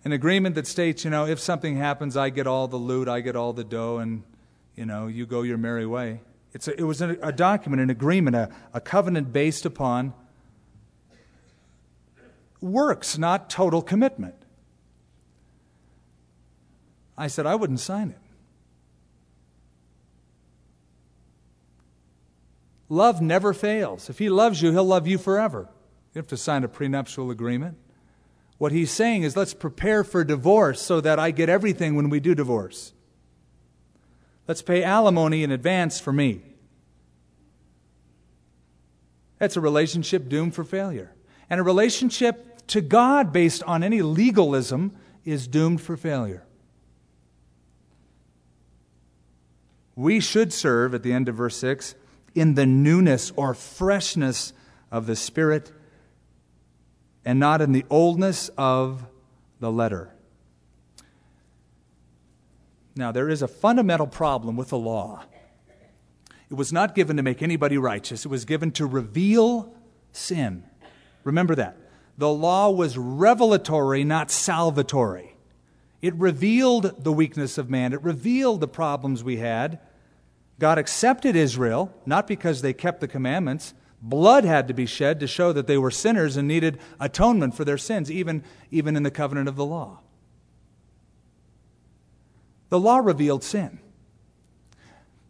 an 0.07 0.13
agreement 0.13 0.55
that 0.55 0.69
states, 0.69 1.03
you 1.03 1.11
know, 1.11 1.27
if 1.27 1.41
something 1.41 1.77
happens, 1.77 2.17
I 2.17 2.31
get 2.31 2.47
all 2.47 2.69
the 2.69 2.77
loot, 2.77 3.09
I 3.09 3.19
get 3.19 3.35
all 3.35 3.53
the 3.53 3.65
dough, 3.65 3.99
and, 3.99 4.23
you 4.77 4.87
know, 4.87 5.09
you 5.09 5.27
go 5.27 5.43
your 5.43 5.59
merry 5.59 5.85
way. 5.85 6.21
It's 6.53 6.69
a, 6.69 6.79
it 6.79 6.85
was 6.85 7.03
a, 7.03 7.17
a 7.21 7.33
document, 7.33 7.83
an 7.83 7.91
agreement, 7.91 8.37
a, 8.37 8.49
a 8.73 8.81
covenant 8.81 9.33
based 9.33 9.67
upon 9.67 10.15
works, 12.61 13.19
not 13.19 13.51
total 13.51 13.83
commitment. 13.83 14.36
I 17.19 17.29
said, 17.29 17.47
I 17.47 17.55
wouldn't 17.55 17.81
sign 17.81 18.11
it. 18.11 18.19
Love 22.89 23.21
never 23.21 23.53
fails. 23.53 24.09
If 24.09 24.19
he 24.19 24.29
loves 24.29 24.63
you, 24.63 24.71
he'll 24.73 24.85
love 24.85 25.07
you 25.07 25.19
forever. 25.19 25.69
You 26.15 26.19
have 26.21 26.29
to 26.29 26.37
sign 26.37 26.63
a 26.63 26.69
prenuptial 26.69 27.31
agreement. 27.31 27.77
What 28.59 28.73
he's 28.73 28.91
saying 28.91 29.25
is, 29.25 29.37
let's 29.37 29.55
prepare 29.55 30.05
for 30.05 30.25
divorce 30.25 30.81
so 30.81 31.01
that 31.01 31.19
I 31.19 31.31
get 31.31 31.49
everything 31.49 31.95
when 31.95 32.09
we 32.09 32.21
do 32.21 32.35
divorce. 32.35 32.93
Let's 34.49 34.63
pay 34.63 34.83
alimony 34.83 35.43
in 35.43 35.51
advance 35.51 36.01
for 36.01 36.13
me. 36.13 36.43
That's 39.39 39.57
a 39.57 39.61
relationship 39.61 40.29
doomed 40.29 40.55
for 40.55 40.65
failure. 40.65 41.13
And 41.51 41.61
a 41.61 41.63
relationship 41.63 42.67
to 42.69 42.81
God 42.81 43.33
based 43.33 43.63
on 43.65 43.83
any 43.83 44.01
legalism 44.01 44.97
is 45.25 45.47
doomed 45.47 45.81
for 45.81 45.97
failure. 45.97 46.46
We 49.97 50.21
should 50.21 50.53
serve, 50.53 50.95
at 50.95 51.03
the 51.03 51.13
end 51.13 51.29
of 51.29 51.35
verse 51.35 51.57
6, 51.57 51.95
in 52.35 52.55
the 52.55 52.67
newness 52.67 53.33
or 53.35 53.55
freshness 53.55 54.53
of 54.93 55.07
the 55.07 55.17
Spirit 55.17 55.73
and 57.25 57.41
not 57.41 57.61
in 57.61 57.73
the 57.73 57.85
oldness 57.91 58.51
of 58.57 59.05
the 59.59 59.73
letter. 59.73 60.15
Now, 62.95 63.11
there 63.11 63.29
is 63.29 63.43
a 63.43 63.49
fundamental 63.49 64.07
problem 64.07 64.57
with 64.57 64.69
the 64.69 64.79
law. 64.79 65.25
It 66.49 66.55
was 66.55 66.73
not 66.73 66.95
given 66.95 67.17
to 67.17 67.23
make 67.23 67.43
anybody 67.43 67.79
righteous, 67.79 68.25
it 68.25 68.29
was 68.29 68.45
given 68.45 68.71
to 68.73 68.87
reveal 68.87 69.75
sin. 70.13 70.63
Remember 71.25 71.55
that. 71.57 71.77
The 72.19 72.33
law 72.33 72.71
was 72.71 72.97
revelatory, 72.97 74.05
not 74.05 74.29
salvatory. 74.29 75.36
It 76.07 76.15
revealed 76.15 77.03
the 77.03 77.13
weakness 77.13 77.59
of 77.59 77.69
man, 77.69 77.93
it 77.93 78.01
revealed 78.01 78.61
the 78.61 78.69
problems 78.69 79.25
we 79.25 79.39
had. 79.39 79.81
God 80.61 80.79
accepted 80.79 81.35
Israel, 81.35 81.93
not 82.07 82.29
because 82.29 82.63
they 82.63 82.73
kept 82.73 83.01
the 83.01 83.09
commandments. 83.09 83.75
Blood 84.01 84.45
had 84.45 84.69
to 84.69 84.73
be 84.73 84.87
shed 84.87 85.19
to 85.19 85.27
show 85.27 85.53
that 85.53 85.67
they 85.67 85.77
were 85.77 85.91
sinners 85.91 86.37
and 86.37 86.47
needed 86.47 86.79
atonement 87.01 87.57
for 87.57 87.65
their 87.65 87.77
sins, 87.77 88.09
even, 88.09 88.45
even 88.71 88.95
in 88.95 89.03
the 89.03 89.11
covenant 89.11 89.49
of 89.49 89.57
the 89.57 89.65
law. 89.65 89.99
The 92.69 92.79
law 92.79 92.99
revealed 92.99 93.43
sin. 93.43 93.81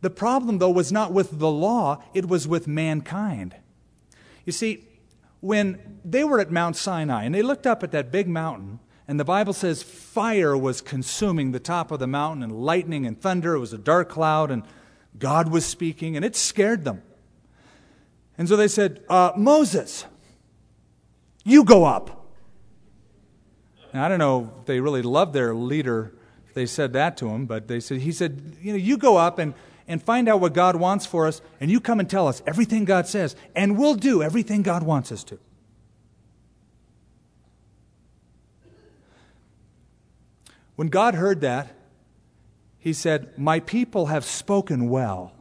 The 0.03 0.11
problem, 0.11 0.59
though, 0.59 0.69
was 0.69 0.93
not 0.93 1.11
with 1.11 1.39
the 1.39 1.51
law, 1.51 2.05
it 2.13 2.29
was 2.29 2.47
with 2.47 2.69
mankind. 2.69 3.57
You 4.45 4.53
see, 4.53 4.85
when 5.41 6.01
they 6.05 6.23
were 6.23 6.39
at 6.39 6.51
Mount 6.51 6.77
Sinai 6.77 7.25
and 7.25 7.35
they 7.35 7.41
looked 7.41 7.67
up 7.67 7.83
at 7.83 7.93
that 7.93 8.13
big 8.13 8.29
mountain, 8.29 8.79
and 9.09 9.21
the 9.21 9.25
Bible 9.25 9.53
says 9.53 9.83
fire 9.83 10.57
was 10.57 10.81
consuming 10.81 11.53
the 11.53 11.61
top 11.61 11.91
of 11.91 11.99
the 11.99 12.07
mountain, 12.07 12.43
and 12.43 12.53
lightning 12.53 13.07
and 13.07 13.21
thunder, 13.21 13.55
it 13.55 13.61
was 13.61 13.73
a 13.73 13.79
dark 13.79 14.09
cloud, 14.09 14.51
and 14.51 14.63
God 15.19 15.51
was 15.51 15.65
speaking, 15.65 16.17
and 16.17 16.25
it 16.25 16.37
scared 16.37 16.85
them. 16.85 17.03
And 18.39 18.49
so 18.49 18.57
they 18.57 18.69
said, 18.69 19.03
uh, 19.09 19.33
Moses, 19.37 20.05
you 21.45 21.65
go 21.65 21.85
up. 21.85 22.27
Now, 23.95 24.05
I 24.05 24.09
don't 24.09 24.19
know 24.19 24.53
if 24.61 24.67
they 24.67 24.81
really 24.81 25.03
loved 25.03 25.33
their 25.33 25.55
leader 25.55 26.13
they 26.57 26.65
said 26.65 26.95
that 26.95 27.19
to 27.19 27.29
him, 27.29 27.45
but 27.45 27.69
they 27.69 27.81
said, 27.81 28.01
he 28.01 28.11
said, 28.11 28.57
you 28.63 28.73
know, 28.73 28.79
you 28.79 28.97
go 28.97 29.19
up 29.19 29.39
and, 29.39 29.53
and 29.87 30.03
find 30.03 30.27
out 30.27 30.41
what 30.41 30.55
God 30.55 30.75
wants 30.75 31.05
for 31.05 31.27
us, 31.27 31.43
and 31.61 31.71
you 31.71 31.81
come 31.81 32.01
and 32.01 32.09
tell 32.09 32.27
us 32.27 32.43
everything 32.47 32.87
God 32.87 33.07
says, 33.07 33.37
and 33.55 33.77
we'll 33.77 33.95
do 33.95 34.23
everything 34.23 34.63
God 34.63 34.83
wants 34.83 35.13
us 35.13 35.23
to. 35.25 35.39
When 40.77 40.89
God 40.89 41.15
heard 41.15 41.41
that, 41.41 41.75
he 42.79 42.93
said, 42.93 43.37
My 43.37 43.61
people 43.61 44.07
have 44.07 44.25
spoken 44.25 44.89
well, 44.89 45.33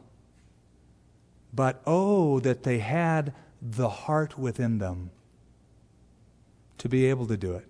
but 1.54 1.80
oh, 1.86 2.40
that 2.40 2.64
they 2.64 2.78
had 2.78 3.32
the 3.62 3.88
heart 3.88 4.38
within 4.38 4.78
them 4.78 5.10
to 6.78 6.88
be 6.88 7.06
able 7.06 7.26
to 7.26 7.36
do 7.36 7.54
it. 7.54 7.66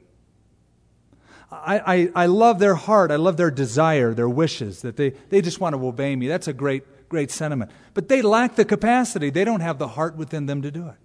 I, 1.50 1.78
I, 1.78 2.24
I 2.24 2.26
love 2.26 2.58
their 2.58 2.74
heart. 2.74 3.10
I 3.10 3.16
love 3.16 3.36
their 3.36 3.50
desire, 3.50 4.14
their 4.14 4.28
wishes, 4.28 4.82
that 4.82 4.96
they, 4.96 5.10
they 5.10 5.40
just 5.40 5.60
want 5.60 5.76
to 5.76 5.86
obey 5.86 6.16
me. 6.16 6.26
That's 6.26 6.48
a 6.48 6.52
great, 6.52 7.08
great 7.08 7.30
sentiment. 7.30 7.70
But 7.94 8.08
they 8.08 8.22
lack 8.22 8.56
the 8.56 8.64
capacity. 8.64 9.30
They 9.30 9.44
don't 9.44 9.60
have 9.60 9.78
the 9.78 9.88
heart 9.88 10.16
within 10.16 10.46
them 10.46 10.62
to 10.62 10.70
do 10.70 10.88
it. 10.88 10.96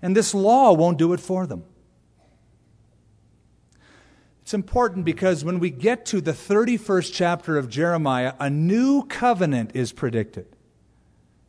And 0.00 0.16
this 0.16 0.34
law 0.34 0.72
won't 0.72 0.98
do 0.98 1.12
it 1.12 1.20
for 1.20 1.46
them. 1.46 1.64
It's 4.46 4.54
important 4.54 5.04
because 5.04 5.44
when 5.44 5.58
we 5.58 5.70
get 5.70 6.06
to 6.06 6.20
the 6.20 6.30
31st 6.30 7.12
chapter 7.12 7.58
of 7.58 7.68
Jeremiah, 7.68 8.34
a 8.38 8.48
new 8.48 9.02
covenant 9.02 9.72
is 9.74 9.90
predicted. 9.90 10.46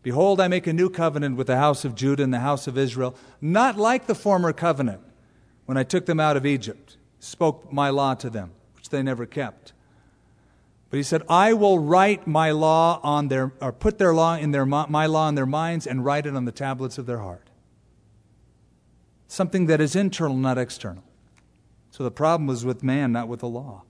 Behold, 0.02 0.42
I 0.42 0.48
make 0.48 0.66
a 0.66 0.74
new 0.74 0.90
covenant 0.90 1.38
with 1.38 1.46
the 1.46 1.58
house 1.58 1.86
of 1.86 1.94
Judah 1.94 2.24
and 2.24 2.34
the 2.34 2.40
house 2.40 2.66
of 2.66 2.76
Israel, 2.76 3.16
not 3.40 3.78
like 3.78 4.08
the 4.08 4.16
former 4.16 4.52
covenant 4.52 5.02
when 5.68 5.78
I 5.78 5.84
took 5.84 6.08
them 6.08 6.20
out 6.20 6.38
of 6.38 6.46
Egypt 6.48 6.98
spoke 7.20 7.72
my 7.72 7.92
law 7.92 8.16
to 8.16 8.32
them, 8.32 8.50
which 8.76 8.90
they 8.90 9.04
never 9.04 9.28
kept. 9.28 9.74
But 10.90 10.98
he 10.98 11.04
said, 11.04 11.22
I 11.30 11.54
will 11.54 11.78
write 11.78 12.26
my 12.26 12.50
law 12.50 13.00
on 13.04 13.28
their, 13.28 13.54
or 13.62 13.72
put 13.72 14.00
their 14.00 14.16
law 14.16 14.38
in 14.38 14.50
their, 14.50 14.66
my 14.66 15.06
law 15.06 15.30
in 15.30 15.36
their 15.36 15.46
minds 15.46 15.86
and 15.86 16.04
write 16.04 16.26
it 16.26 16.36
on 16.36 16.46
the 16.46 16.52
tablets 16.52 16.98
of 16.98 17.06
their 17.06 17.20
heart. 17.20 17.48
Something 19.28 19.68
that 19.68 19.80
is 19.80 19.96
internal, 19.96 20.36
not 20.36 20.58
external. 20.58 21.04
So 21.98 22.04
the 22.04 22.12
problem 22.12 22.46
was 22.46 22.64
with 22.64 22.84
man, 22.84 23.12
not 23.12 23.28
with 23.28 23.40
the 23.40 23.48
law. 23.48 23.82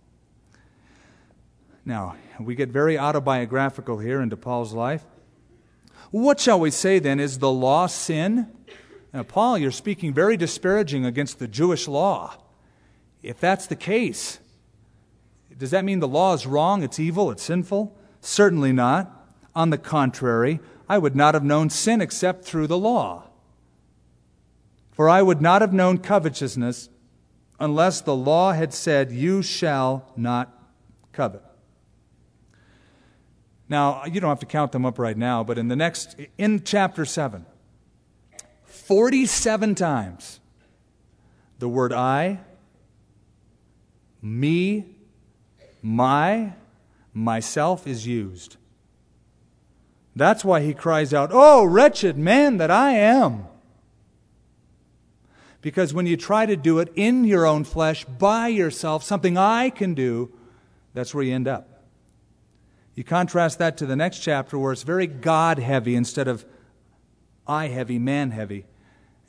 Now, 1.84 2.16
we 2.40 2.56
get 2.56 2.70
very 2.70 2.98
autobiographical 2.98 4.00
here 4.00 4.22
into 4.22 4.38
Paul's 4.38 4.72
life. 4.72 5.04
What 6.12 6.40
shall 6.40 6.58
we 6.58 6.72
say 6.72 7.00
then? 7.00 7.20
Is 7.20 7.40
the 7.40 7.52
law 7.52 7.86
sin? 7.88 8.48
Now, 9.14 9.24
Paul, 9.24 9.58
you're 9.58 9.72
speaking 9.72 10.14
very 10.14 10.38
disparaging 10.38 11.06
against 11.06 11.38
the 11.38 11.50
Jewish 11.50 11.86
law. 11.86 12.38
If 13.22 13.42
that's 13.42 13.68
the 13.68 13.76
case, 13.76 14.40
does 15.58 15.72
that 15.72 15.84
mean 15.84 16.00
the 16.00 16.08
law 16.08 16.34
is 16.34 16.48
wrong, 16.48 16.84
it's 16.84 17.02
evil, 17.02 17.30
it's 17.30 17.44
sinful? 17.44 17.94
Certainly 18.22 18.72
not. 18.72 19.12
On 19.54 19.70
the 19.70 19.78
contrary, 19.78 20.62
I 20.88 20.98
would 20.98 21.18
not 21.18 21.34
have 21.34 21.44
known 21.44 21.70
sin 21.70 22.00
except 22.00 22.46
through 22.46 22.68
the 22.68 22.78
law. 22.78 23.26
For 24.94 25.10
I 25.10 25.22
would 25.22 25.42
not 25.42 25.60
have 25.60 25.74
known 25.74 25.98
covetousness 25.98 26.88
unless 27.60 28.02
the 28.02 28.16
law 28.16 28.54
had 28.54 28.74
said, 28.74 29.12
You 29.12 29.42
shall 29.42 30.12
not 30.16 30.54
covet. 31.12 31.44
Now, 33.70 34.06
you 34.06 34.22
don't 34.22 34.30
have 34.30 34.40
to 34.40 34.46
count 34.46 34.72
them 34.72 34.86
up 34.86 34.98
right 34.98 35.18
now, 35.18 35.44
but 35.44 35.58
in 35.58 35.68
the 35.68 35.76
next, 35.76 36.16
in 36.38 36.64
chapter 36.64 37.04
7, 37.04 37.46
47 38.64 39.76
times, 39.76 40.40
the 41.60 41.68
word 41.68 41.92
I, 41.92 42.40
me, 44.22 44.96
my, 45.82 46.54
myself 47.14 47.86
is 47.86 48.08
used. 48.08 48.58
That's 50.16 50.46
why 50.46 50.62
he 50.62 50.74
cries 50.74 51.14
out, 51.14 51.30
Oh, 51.34 51.66
wretched 51.66 52.18
man 52.18 52.58
that 52.58 52.72
I 52.72 52.92
am. 52.92 53.46
Because 55.68 55.94
when 55.94 56.08
you 56.08 56.16
try 56.16 56.46
to 56.46 56.56
do 56.56 56.80
it 56.80 56.88
in 56.96 57.26
your 57.26 57.46
own 57.46 57.66
flesh, 57.66 58.06
by 58.06 58.48
yourself, 58.48 59.04
something 59.04 59.38
I 59.38 59.70
can 59.70 59.96
do, 59.96 60.32
that's 60.94 61.14
where 61.14 61.26
you 61.26 61.36
end 61.36 61.46
up. 61.46 61.84
You 62.96 63.04
contrast 63.04 63.60
that 63.60 63.76
to 63.80 63.86
the 63.86 63.98
next 63.98 64.20
chapter 64.20 64.58
where 64.58 64.72
it's 64.72 64.84
very 64.84 65.08
God 65.08 65.60
heavy 65.60 65.94
instead 65.94 66.30
of 66.30 66.46
I 67.46 67.68
heavy, 67.68 68.00
man 68.00 68.32
heavy, 68.32 68.64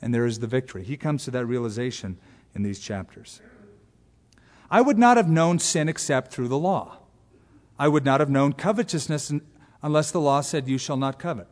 and 0.01 0.13
there 0.13 0.25
is 0.25 0.39
the 0.39 0.47
victory. 0.47 0.85
He 0.85 0.95
comes 0.95 1.25
to 1.25 1.31
that 1.31 1.45
realization 1.45 2.17
in 2.55 2.63
these 2.63 2.79
chapters. 2.79 3.41
I 4.71 4.79
would 4.79 4.97
not 4.97 5.17
have 5.17 5.27
known 5.27 5.59
sin 5.59 5.89
except 5.89 6.31
through 6.31 6.47
the 6.47 6.57
law. 6.57 6.99
I 7.77 7.89
would 7.89 8.05
not 8.05 8.21
have 8.21 8.29
known 8.29 8.53
covetousness 8.53 9.33
unless 9.83 10.11
the 10.11 10.21
law 10.21 10.39
said, 10.39 10.69
You 10.69 10.77
shall 10.77 10.95
not 10.95 11.19
covet. 11.19 11.49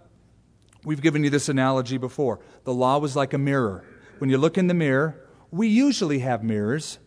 We've 0.85 1.01
given 1.01 1.25
you 1.25 1.29
this 1.29 1.49
analogy 1.49 1.97
before. 1.97 2.39
The 2.63 2.73
law 2.73 2.99
was 2.99 3.17
like 3.17 3.33
a 3.33 3.38
mirror. 3.38 3.83
When 4.20 4.30
you 4.30 4.38
look 4.38 4.57
in 4.57 4.68
the 4.68 4.74
mirror, 4.74 5.15
we 5.51 5.68
usually 5.68 6.20
have 6.20 6.43
mirrors 6.43 6.99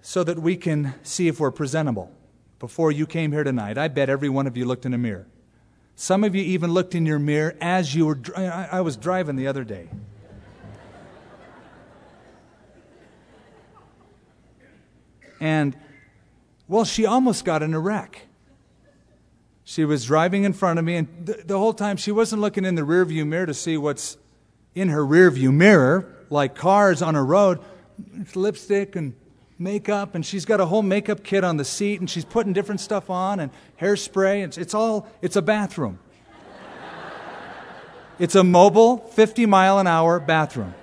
so 0.00 0.24
that 0.24 0.38
we 0.38 0.56
can 0.56 0.94
see 1.02 1.28
if 1.28 1.38
we're 1.38 1.50
presentable. 1.50 2.10
Before 2.58 2.90
you 2.90 3.06
came 3.06 3.32
here 3.32 3.44
tonight, 3.44 3.76
I 3.76 3.88
bet 3.88 4.08
every 4.08 4.28
one 4.28 4.46
of 4.46 4.56
you 4.56 4.64
looked 4.64 4.86
in 4.86 4.94
a 4.94 4.98
mirror. 4.98 5.26
Some 5.94 6.24
of 6.24 6.34
you 6.34 6.42
even 6.42 6.72
looked 6.72 6.94
in 6.94 7.06
your 7.06 7.18
mirror 7.18 7.54
as 7.60 7.94
you 7.94 8.06
were. 8.06 8.18
I 8.36 8.80
was 8.80 8.96
driving 8.96 9.36
the 9.36 9.46
other 9.46 9.64
day. 9.64 9.88
And, 15.40 15.76
well, 16.66 16.84
she 16.84 17.06
almost 17.06 17.44
got 17.44 17.62
in 17.62 17.74
a 17.74 17.78
wreck. 17.78 18.26
She 19.62 19.84
was 19.84 20.06
driving 20.06 20.44
in 20.44 20.52
front 20.52 20.78
of 20.78 20.84
me, 20.84 20.96
and 20.96 21.08
the, 21.26 21.42
the 21.44 21.58
whole 21.58 21.74
time 21.74 21.96
she 21.96 22.10
wasn't 22.10 22.40
looking 22.40 22.64
in 22.64 22.74
the 22.74 22.82
rearview 22.82 23.26
mirror 23.26 23.46
to 23.46 23.54
see 23.54 23.76
what's 23.76 24.16
in 24.80 24.88
her 24.88 25.04
rearview 25.04 25.52
mirror, 25.52 26.14
like 26.30 26.54
cars 26.54 27.02
on 27.02 27.16
a 27.16 27.22
road. 27.22 27.60
It's 28.14 28.36
lipstick 28.36 28.94
and 28.94 29.14
makeup, 29.58 30.14
and 30.14 30.24
she's 30.24 30.44
got 30.44 30.60
a 30.60 30.66
whole 30.66 30.82
makeup 30.82 31.24
kit 31.24 31.42
on 31.42 31.56
the 31.56 31.64
seat, 31.64 32.00
and 32.00 32.08
she's 32.08 32.24
putting 32.24 32.52
different 32.52 32.80
stuff 32.80 33.10
on 33.10 33.40
and 33.40 33.50
hairspray. 33.80 34.44
It's, 34.44 34.56
it's 34.56 34.74
all, 34.74 35.08
it's 35.20 35.36
a 35.36 35.42
bathroom. 35.42 35.98
It's 38.20 38.34
a 38.34 38.42
mobile, 38.42 38.98
50 38.98 39.46
mile 39.46 39.78
an 39.78 39.86
hour 39.86 40.18
bathroom. 40.18 40.74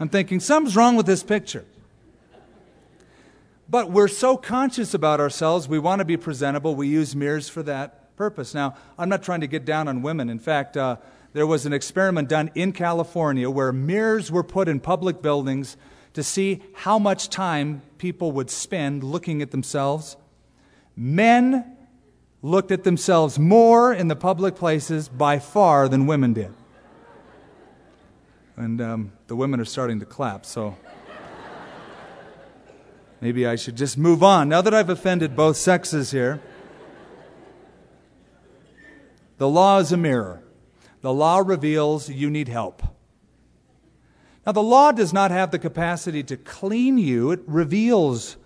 I'm 0.00 0.08
thinking, 0.08 0.40
something's 0.40 0.74
wrong 0.74 0.96
with 0.96 1.04
this 1.04 1.22
picture. 1.22 1.66
But 3.68 3.90
we're 3.90 4.08
so 4.08 4.38
conscious 4.38 4.94
about 4.94 5.20
ourselves, 5.20 5.68
we 5.68 5.78
want 5.78 5.98
to 5.98 6.06
be 6.06 6.16
presentable. 6.16 6.74
We 6.74 6.88
use 6.88 7.14
mirrors 7.14 7.50
for 7.50 7.62
that 7.64 8.16
purpose. 8.16 8.54
Now, 8.54 8.74
I'm 8.98 9.10
not 9.10 9.22
trying 9.22 9.42
to 9.42 9.46
get 9.46 9.66
down 9.66 9.86
on 9.86 10.00
women. 10.00 10.30
In 10.30 10.38
fact, 10.38 10.78
uh, 10.78 10.96
there 11.32 11.46
was 11.46 11.66
an 11.66 11.72
experiment 11.72 12.28
done 12.28 12.50
in 12.54 12.72
California 12.72 13.50
where 13.50 13.72
mirrors 13.72 14.32
were 14.32 14.44
put 14.44 14.68
in 14.68 14.80
public 14.80 15.20
buildings 15.20 15.76
to 16.14 16.22
see 16.22 16.62
how 16.72 16.98
much 16.98 17.28
time 17.28 17.82
people 17.98 18.32
would 18.32 18.48
spend 18.48 19.04
looking 19.04 19.42
at 19.42 19.50
themselves. 19.50 20.16
Men 20.96 21.76
looked 22.40 22.70
at 22.70 22.84
themselves 22.84 23.38
more 23.38 23.92
in 23.92 24.08
the 24.08 24.16
public 24.16 24.54
places 24.54 25.08
by 25.08 25.38
far 25.38 25.88
than 25.88 26.06
women 26.06 26.32
did. 26.32 26.54
And 28.56 28.80
um, 28.80 29.12
the 29.26 29.36
women 29.36 29.60
are 29.60 29.66
starting 29.66 30.00
to 30.00 30.06
clap, 30.06 30.46
so 30.46 30.74
maybe 33.20 33.46
I 33.46 33.56
should 33.56 33.76
just 33.76 33.98
move 33.98 34.22
on. 34.22 34.48
Now 34.48 34.62
that 34.62 34.72
I've 34.72 34.88
offended 34.88 35.36
both 35.36 35.58
sexes 35.58 36.12
here, 36.12 36.40
the 39.36 39.48
law 39.48 39.80
is 39.80 39.92
a 39.92 39.98
mirror. 39.98 40.42
The 41.02 41.12
law 41.12 41.38
reveals 41.38 42.08
you 42.08 42.30
need 42.30 42.48
help. 42.48 42.82
Now, 44.44 44.52
the 44.52 44.62
law 44.62 44.92
does 44.92 45.12
not 45.12 45.30
have 45.30 45.50
the 45.50 45.58
capacity 45.58 46.22
to 46.24 46.36
clean 46.36 46.98
you, 46.98 47.32
it 47.32 47.40
reveals 47.46 48.36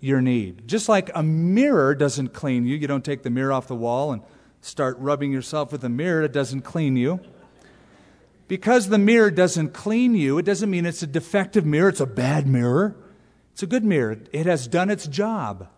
your 0.00 0.20
need. 0.20 0.66
Just 0.66 0.88
like 0.88 1.10
a 1.14 1.22
mirror 1.22 1.94
doesn't 1.94 2.32
clean 2.32 2.66
you, 2.66 2.76
you 2.76 2.86
don't 2.86 3.04
take 3.04 3.22
the 3.22 3.30
mirror 3.30 3.52
off 3.52 3.68
the 3.68 3.74
wall 3.74 4.12
and 4.12 4.22
start 4.60 4.98
rubbing 4.98 5.32
yourself 5.32 5.70
with 5.70 5.84
a 5.84 5.88
mirror, 5.88 6.22
it 6.22 6.32
doesn't 6.32 6.62
clean 6.62 6.96
you. 6.96 7.20
Because 8.48 8.88
the 8.88 8.98
mirror 8.98 9.30
doesn't 9.30 9.72
clean 9.72 10.14
you, 10.14 10.38
it 10.38 10.44
doesn't 10.44 10.70
mean 10.70 10.86
it's 10.86 11.02
a 11.02 11.06
defective 11.06 11.64
mirror, 11.64 11.88
it's 11.88 12.00
a 12.00 12.06
bad 12.06 12.46
mirror. 12.46 12.96
It's 13.52 13.62
a 13.62 13.66
good 13.66 13.84
mirror, 13.84 14.18
it 14.32 14.46
has 14.46 14.66
done 14.68 14.90
its 14.90 15.06
job. 15.06 15.68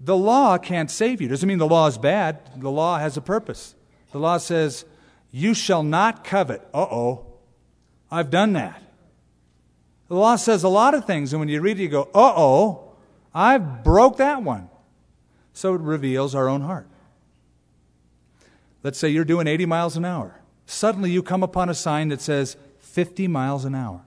The 0.00 0.16
law 0.16 0.58
can't 0.58 0.90
save 0.90 1.22
you. 1.22 1.28
Doesn't 1.28 1.48
mean 1.48 1.56
the 1.56 1.66
law 1.66 1.86
is 1.86 1.96
bad. 1.96 2.60
The 2.60 2.70
law 2.70 2.98
has 2.98 3.16
a 3.16 3.22
purpose. 3.22 3.74
The 4.14 4.20
law 4.20 4.38
says, 4.38 4.84
You 5.32 5.54
shall 5.54 5.82
not 5.82 6.22
covet. 6.22 6.60
Uh 6.72 6.82
oh. 6.82 7.26
I've 8.12 8.30
done 8.30 8.52
that. 8.52 8.80
The 10.06 10.14
law 10.14 10.36
says 10.36 10.62
a 10.62 10.68
lot 10.68 10.94
of 10.94 11.04
things, 11.04 11.32
and 11.32 11.40
when 11.40 11.48
you 11.48 11.60
read 11.60 11.80
it, 11.80 11.82
you 11.82 11.88
go, 11.88 12.02
uh 12.14 12.32
oh, 12.36 12.92
I've 13.34 13.82
broke 13.82 14.18
that 14.18 14.44
one. 14.44 14.68
So 15.52 15.74
it 15.74 15.80
reveals 15.80 16.32
our 16.36 16.48
own 16.48 16.60
heart. 16.60 16.86
Let's 18.84 19.00
say 19.00 19.08
you're 19.08 19.24
doing 19.24 19.48
80 19.48 19.66
miles 19.66 19.96
an 19.96 20.04
hour. 20.04 20.40
Suddenly 20.64 21.10
you 21.10 21.20
come 21.20 21.42
upon 21.42 21.68
a 21.68 21.74
sign 21.74 22.10
that 22.10 22.20
says 22.20 22.56
50 22.78 23.26
miles 23.26 23.64
an 23.64 23.74
hour. 23.74 24.00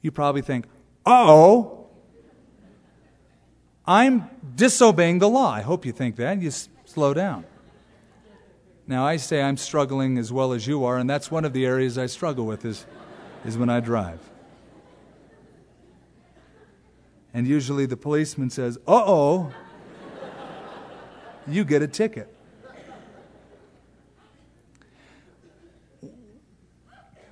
You 0.00 0.10
probably 0.10 0.40
think, 0.40 0.64
uh 1.04 1.26
oh, 1.28 1.88
I'm 3.86 4.30
disobeying 4.56 5.18
the 5.18 5.28
law. 5.28 5.52
I 5.52 5.60
hope 5.60 5.84
you 5.84 5.92
think 5.92 6.16
that. 6.16 6.40
You 6.40 6.48
s- 6.48 6.70
slow 6.86 7.12
down. 7.12 7.44
Now, 8.90 9.06
I 9.06 9.18
say 9.18 9.40
I'm 9.40 9.56
struggling 9.56 10.18
as 10.18 10.32
well 10.32 10.52
as 10.52 10.66
you 10.66 10.84
are, 10.84 10.98
and 10.98 11.08
that's 11.08 11.30
one 11.30 11.44
of 11.44 11.52
the 11.52 11.64
areas 11.64 11.96
I 11.96 12.06
struggle 12.06 12.44
with 12.44 12.64
is, 12.64 12.86
is 13.44 13.56
when 13.56 13.70
I 13.70 13.78
drive. 13.78 14.18
And 17.32 17.46
usually 17.46 17.86
the 17.86 17.96
policeman 17.96 18.50
says, 18.50 18.78
uh 18.88 19.04
oh, 19.06 19.52
you 21.46 21.62
get 21.64 21.82
a 21.82 21.86
ticket. 21.86 22.34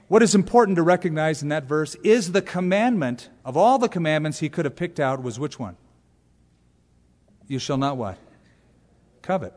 What 0.06 0.22
is 0.22 0.36
important 0.36 0.76
to 0.76 0.84
recognize 0.84 1.42
in 1.42 1.48
that 1.48 1.64
verse 1.64 1.96
is 2.04 2.30
the 2.30 2.40
commandment 2.40 3.30
of 3.44 3.56
all 3.56 3.80
the 3.80 3.88
commandments 3.88 4.38
he 4.38 4.48
could 4.48 4.64
have 4.64 4.76
picked 4.76 5.00
out 5.00 5.24
was 5.24 5.40
which 5.40 5.58
one? 5.58 5.76
You 7.48 7.58
shall 7.58 7.78
not 7.78 7.96
what? 7.96 8.16
Covet. 9.22 9.54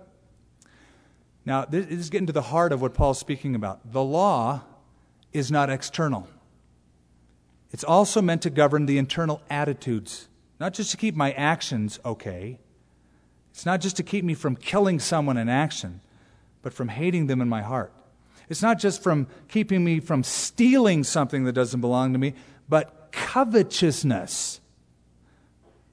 Now, 1.46 1.66
this 1.66 1.88
is 1.88 2.10
getting 2.10 2.28
to 2.28 2.34
the 2.34 2.42
heart 2.42 2.72
of 2.72 2.82
what 2.82 2.94
Paul's 2.94 3.20
speaking 3.20 3.56
about. 3.56 3.92
The 3.92 4.04
law 4.04 4.62
is 5.34 5.52
not 5.52 5.70
external, 5.70 6.28
it's 7.72 7.84
also 7.84 8.22
meant 8.22 8.42
to 8.42 8.50
govern 8.50 8.86
the 8.86 8.98
internal 8.98 9.42
attitudes, 9.50 10.28
not 10.60 10.74
just 10.74 10.92
to 10.92 10.98
keep 10.98 11.16
my 11.16 11.32
actions 11.32 12.00
okay. 12.04 12.60
It's 13.52 13.66
not 13.66 13.82
just 13.82 13.98
to 13.98 14.04
keep 14.04 14.24
me 14.24 14.34
from 14.34 14.56
killing 14.56 15.00
someone 15.00 15.38
in 15.38 15.50
action, 15.50 16.02
but 16.62 16.74
from 16.74 16.88
hating 16.88 17.28
them 17.28 17.42
in 17.42 17.50
my 17.50 17.62
heart. 17.62 17.92
It's 18.50 18.62
not 18.62 18.80
just 18.80 19.02
from 19.02 19.28
keeping 19.48 19.84
me 19.84 20.00
from 20.00 20.24
stealing 20.24 21.04
something 21.04 21.46
that 21.46 21.54
doesn't 21.54 21.82
belong 21.82 22.14
to 22.14 22.20
me, 22.20 22.34
but 22.68 23.10
covetousness. 23.12 24.60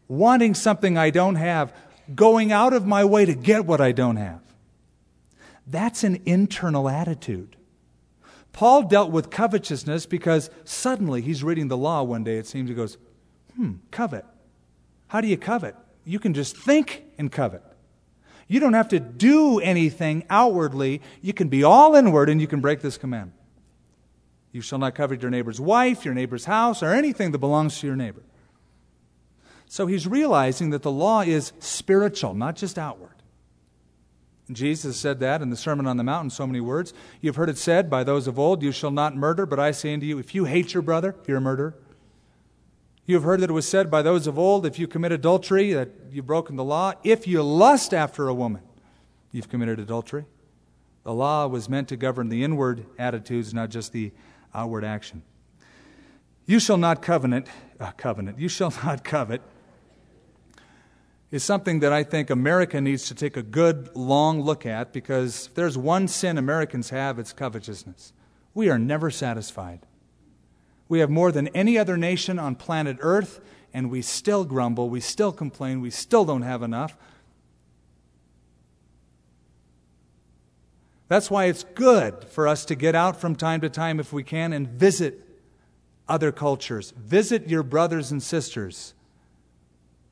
Wanting 0.08 0.54
something 0.54 0.98
I 0.98 1.10
don't 1.10 1.36
have, 1.36 1.72
going 2.14 2.50
out 2.50 2.72
of 2.72 2.86
my 2.86 3.04
way 3.04 3.24
to 3.24 3.34
get 3.34 3.64
what 3.64 3.80
I 3.80 3.92
don't 3.92 4.16
have. 4.16 4.40
That's 5.70 6.04
an 6.04 6.22
internal 6.24 6.88
attitude. 6.88 7.56
Paul 8.52 8.84
dealt 8.84 9.10
with 9.10 9.30
covetousness 9.30 10.06
because 10.06 10.50
suddenly 10.64 11.20
he's 11.20 11.44
reading 11.44 11.68
the 11.68 11.76
law 11.76 12.02
one 12.02 12.24
day, 12.24 12.38
it 12.38 12.46
seems. 12.46 12.68
He 12.68 12.74
goes, 12.74 12.96
Hmm, 13.54 13.74
covet. 13.90 14.24
How 15.08 15.20
do 15.20 15.28
you 15.28 15.36
covet? 15.36 15.76
You 16.04 16.18
can 16.18 16.34
just 16.34 16.56
think 16.56 17.04
and 17.18 17.30
covet. 17.30 17.62
You 18.46 18.60
don't 18.60 18.72
have 18.72 18.88
to 18.88 19.00
do 19.00 19.58
anything 19.60 20.24
outwardly. 20.30 21.02
You 21.20 21.34
can 21.34 21.48
be 21.48 21.62
all 21.62 21.94
inward 21.94 22.30
and 22.30 22.40
you 22.40 22.46
can 22.46 22.60
break 22.60 22.80
this 22.80 22.96
commandment. 22.96 23.38
You 24.52 24.62
shall 24.62 24.78
not 24.78 24.94
covet 24.94 25.20
your 25.20 25.30
neighbor's 25.30 25.60
wife, 25.60 26.04
your 26.04 26.14
neighbor's 26.14 26.46
house, 26.46 26.82
or 26.82 26.94
anything 26.94 27.32
that 27.32 27.38
belongs 27.38 27.78
to 27.80 27.86
your 27.86 27.96
neighbor. 27.96 28.22
So 29.66 29.86
he's 29.86 30.06
realizing 30.06 30.70
that 30.70 30.82
the 30.82 30.90
law 30.90 31.20
is 31.20 31.52
spiritual, 31.58 32.32
not 32.32 32.56
just 32.56 32.78
outward. 32.78 33.17
Jesus 34.50 34.96
said 34.96 35.20
that 35.20 35.42
in 35.42 35.50
the 35.50 35.56
Sermon 35.56 35.86
on 35.86 35.98
the 35.98 36.04
Mount 36.04 36.24
in 36.24 36.30
so 36.30 36.46
many 36.46 36.60
words. 36.60 36.94
You've 37.20 37.36
heard 37.36 37.50
it 37.50 37.58
said 37.58 37.90
by 37.90 38.02
those 38.02 38.26
of 38.26 38.38
old, 38.38 38.62
You 38.62 38.72
shall 38.72 38.90
not 38.90 39.14
murder, 39.14 39.44
but 39.44 39.60
I 39.60 39.72
say 39.72 39.92
unto 39.92 40.06
you, 40.06 40.18
if 40.18 40.34
you 40.34 40.46
hate 40.46 40.72
your 40.72 40.82
brother, 40.82 41.14
you're 41.26 41.36
a 41.36 41.40
murderer. 41.40 41.74
You 43.04 43.14
have 43.14 43.24
heard 43.24 43.40
that 43.40 43.50
it 43.50 43.54
was 43.54 43.68
said 43.68 43.90
by 43.90 44.02
those 44.02 44.26
of 44.26 44.38
old, 44.38 44.66
if 44.66 44.78
you 44.78 44.86
commit 44.86 45.12
adultery, 45.12 45.72
that 45.72 45.90
you've 46.10 46.26
broken 46.26 46.56
the 46.56 46.64
law. 46.64 46.92
If 47.04 47.26
you 47.26 47.42
lust 47.42 47.94
after 47.94 48.28
a 48.28 48.34
woman, 48.34 48.62
you've 49.32 49.48
committed 49.48 49.78
adultery. 49.78 50.26
The 51.04 51.14
law 51.14 51.46
was 51.46 51.68
meant 51.68 51.88
to 51.88 51.96
govern 51.96 52.28
the 52.28 52.44
inward 52.44 52.84
attitudes, 52.98 53.54
not 53.54 53.70
just 53.70 53.92
the 53.92 54.12
outward 54.54 54.84
action. 54.84 55.22
You 56.44 56.58
shall 56.58 56.76
not 56.76 57.00
covenant, 57.00 57.46
uh, 57.80 57.92
covenant. 57.92 58.38
You 58.38 58.48
shall 58.48 58.72
not 58.84 59.04
covet 59.04 59.42
is 61.30 61.44
something 61.44 61.80
that 61.80 61.92
I 61.92 62.04
think 62.04 62.30
America 62.30 62.80
needs 62.80 63.06
to 63.08 63.14
take 63.14 63.36
a 63.36 63.42
good 63.42 63.94
long 63.94 64.40
look 64.40 64.64
at 64.64 64.92
because 64.92 65.46
if 65.46 65.54
there's 65.54 65.76
one 65.76 66.08
sin 66.08 66.38
Americans 66.38 66.90
have, 66.90 67.18
it's 67.18 67.32
covetousness. 67.32 68.12
We 68.54 68.70
are 68.70 68.78
never 68.78 69.10
satisfied. 69.10 69.80
We 70.88 71.00
have 71.00 71.10
more 71.10 71.30
than 71.30 71.48
any 71.48 71.76
other 71.76 71.98
nation 71.98 72.38
on 72.38 72.54
planet 72.54 72.96
Earth, 73.00 73.40
and 73.74 73.90
we 73.90 74.00
still 74.00 74.46
grumble, 74.46 74.88
we 74.88 75.00
still 75.00 75.32
complain, 75.32 75.82
we 75.82 75.90
still 75.90 76.24
don't 76.24 76.42
have 76.42 76.62
enough. 76.62 76.96
That's 81.08 81.30
why 81.30 81.46
it's 81.46 81.64
good 81.74 82.24
for 82.24 82.48
us 82.48 82.64
to 82.66 82.74
get 82.74 82.94
out 82.94 83.20
from 83.20 83.36
time 83.36 83.60
to 83.60 83.68
time, 83.68 84.00
if 84.00 84.12
we 84.12 84.22
can, 84.22 84.52
and 84.52 84.66
visit 84.66 85.26
other 86.08 86.32
cultures. 86.32 86.92
Visit 86.92 87.48
your 87.48 87.62
brothers 87.62 88.10
and 88.10 88.22
sisters 88.22 88.94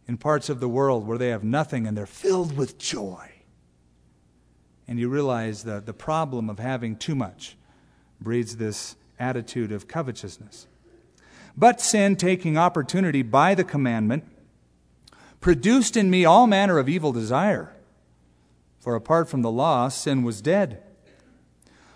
in 0.09 0.17
parts 0.17 0.49
of 0.49 0.61
the 0.61 0.69
world 0.69 1.07
where 1.07 1.19
they 1.19 1.29
have 1.29 1.45
nothing 1.45 1.87
and 1.87 1.97
they're 1.97 2.07
filled 2.07 2.57
with 2.57 2.79
joy. 2.79 3.31
And 4.89 4.99
you 5.01 5.09
realize 5.09 5.65
that 5.65 5.87
the 5.87 5.93
problem 5.93 6.49
of 6.49 6.59
having 6.59 6.97
too 6.97 7.15
much 7.15 7.57
breeds 8.21 8.57
this 8.57 8.97
attitude 9.19 9.73
of 9.73 9.89
covetousness. 9.89 10.69
But 11.57 11.81
sin, 11.81 12.17
taking 12.17 12.57
opportunity 12.57 13.23
by 13.23 13.55
the 13.55 13.65
commandment, 13.65 14.25
produced 15.41 15.97
in 15.97 16.11
me 16.11 16.25
all 16.25 16.47
manner 16.47 16.79
of 16.79 16.89
evil 16.89 17.13
desire. 17.13 17.73
For 18.79 18.95
apart 18.95 19.29
from 19.29 19.43
the 19.43 19.51
law, 19.51 19.89
sin 19.89 20.23
was 20.23 20.41
dead. 20.41 20.83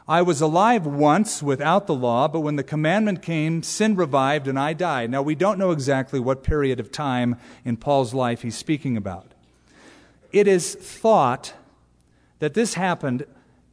I 0.08 0.22
was 0.22 0.40
alive 0.40 0.86
once 0.86 1.42
without 1.42 1.86
the 1.86 1.94
law, 1.94 2.26
but 2.26 2.40
when 2.40 2.56
the 2.56 2.64
commandment 2.64 3.22
came, 3.22 3.62
sin 3.62 3.94
revived 3.94 4.48
and 4.48 4.58
I 4.58 4.72
died. 4.72 5.10
Now, 5.10 5.22
we 5.22 5.34
don't 5.34 5.58
know 5.58 5.70
exactly 5.70 6.18
what 6.18 6.42
period 6.42 6.80
of 6.80 6.90
time 6.90 7.36
in 7.64 7.76
Paul's 7.76 8.12
life 8.12 8.42
he's 8.42 8.56
speaking 8.56 8.96
about. 8.96 9.32
It 10.32 10.48
is 10.48 10.74
thought 10.74 11.54
that 12.40 12.54
this 12.54 12.74
happened 12.74 13.24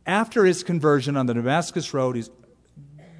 after 0.05 0.45
his 0.45 0.63
conversion 0.63 1.17
on 1.17 1.25
the 1.25 1.33
Damascus 1.33 1.93
Road. 1.93 2.15
He 2.15 2.25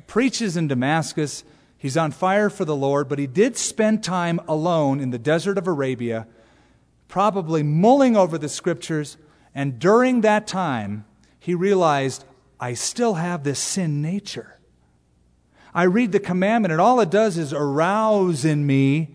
preaches 0.06 0.56
in 0.56 0.68
Damascus, 0.68 1.44
He's 1.78 1.98
on 1.98 2.12
fire 2.12 2.50
for 2.50 2.66
the 2.66 2.76
Lord, 2.76 3.08
but 3.08 3.20
he 3.20 3.28
did 3.28 3.56
spend 3.56 4.04
time 4.04 4.40
alone 4.48 5.00
in 5.00 5.12
the 5.12 5.20
desert 5.20 5.58
of 5.58 5.68
Arabia, 5.68 6.28
probably 7.08 7.62
mulling 7.62 8.18
over 8.18 8.38
the 8.38 8.50
scriptures. 8.50 9.18
And 9.54 9.78
during 9.78 10.22
that 10.22 10.48
time, 10.48 11.06
he 11.40 11.54
realized, 11.54 12.26
I 12.60 12.74
still 12.74 13.16
have 13.16 13.44
this 13.44 13.60
sin 13.60 14.02
nature. 14.02 14.60
I 15.74 15.84
read 15.84 16.12
the 16.12 16.20
commandment, 16.20 16.72
and 16.72 16.82
all 16.82 17.00
it 17.00 17.12
does 17.12 17.38
is 17.38 17.54
arouse 17.54 18.46
in 18.46 18.66
me 18.66 19.10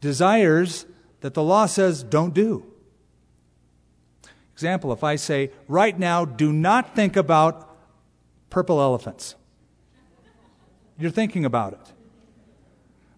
desires 0.00 0.86
that 1.20 1.34
the 1.34 1.42
law 1.42 1.66
says 1.66 2.02
don't 2.02 2.32
do. 2.32 2.64
Example, 4.54 4.92
if 4.92 5.02
I 5.02 5.16
say, 5.16 5.50
right 5.68 5.98
now, 5.98 6.24
do 6.24 6.52
not 6.52 6.94
think 6.94 7.16
about 7.16 7.76
purple 8.48 8.80
elephants, 8.80 9.34
you're 10.98 11.10
thinking 11.10 11.44
about 11.44 11.74
it. 11.74 11.92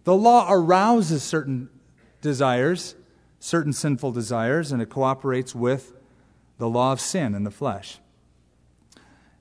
The 0.05 0.15
law 0.15 0.47
arouses 0.51 1.23
certain 1.23 1.69
desires, 2.23 2.97
certain 3.39 3.73
sinful 3.73 4.13
desires, 4.13 4.73
and 4.73 4.81
it 4.81 4.89
cooperates 4.89 5.55
with 5.55 5.93
the 6.57 6.69
law 6.69 6.93
of 6.93 7.01
sin 7.01 7.35
in 7.35 7.45
the 7.45 7.51
flesh. 7.51 7.99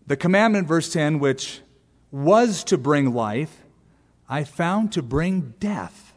The 0.07 0.17
commandment, 0.17 0.67
verse 0.67 0.91
10, 0.91 1.19
which 1.19 1.61
was 2.11 2.63
to 2.65 2.77
bring 2.77 3.13
life, 3.13 3.63
I 4.29 4.45
found 4.45 4.93
to 4.93 5.01
bring 5.01 5.53
death. 5.59 6.13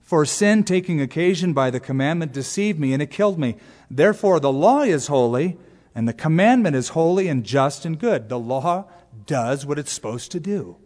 For 0.00 0.24
sin, 0.24 0.64
taking 0.64 1.00
occasion 1.00 1.52
by 1.52 1.70
the 1.70 1.80
commandment, 1.80 2.32
deceived 2.32 2.80
me, 2.80 2.94
and 2.94 3.02
it 3.02 3.10
killed 3.10 3.38
me. 3.38 3.56
Therefore, 3.90 4.40
the 4.40 4.52
law 4.52 4.80
is 4.80 5.06
holy, 5.06 5.58
and 5.94 6.08
the 6.08 6.14
commandment 6.14 6.74
is 6.74 6.88
holy 6.90 7.28
and 7.28 7.44
just 7.44 7.84
and 7.84 7.98
good. 7.98 8.28
The 8.28 8.38
law 8.38 8.86
does 9.26 9.66
what 9.66 9.78
it's 9.78 9.92
supposed 9.92 10.32
to 10.32 10.40
do. 10.40 10.78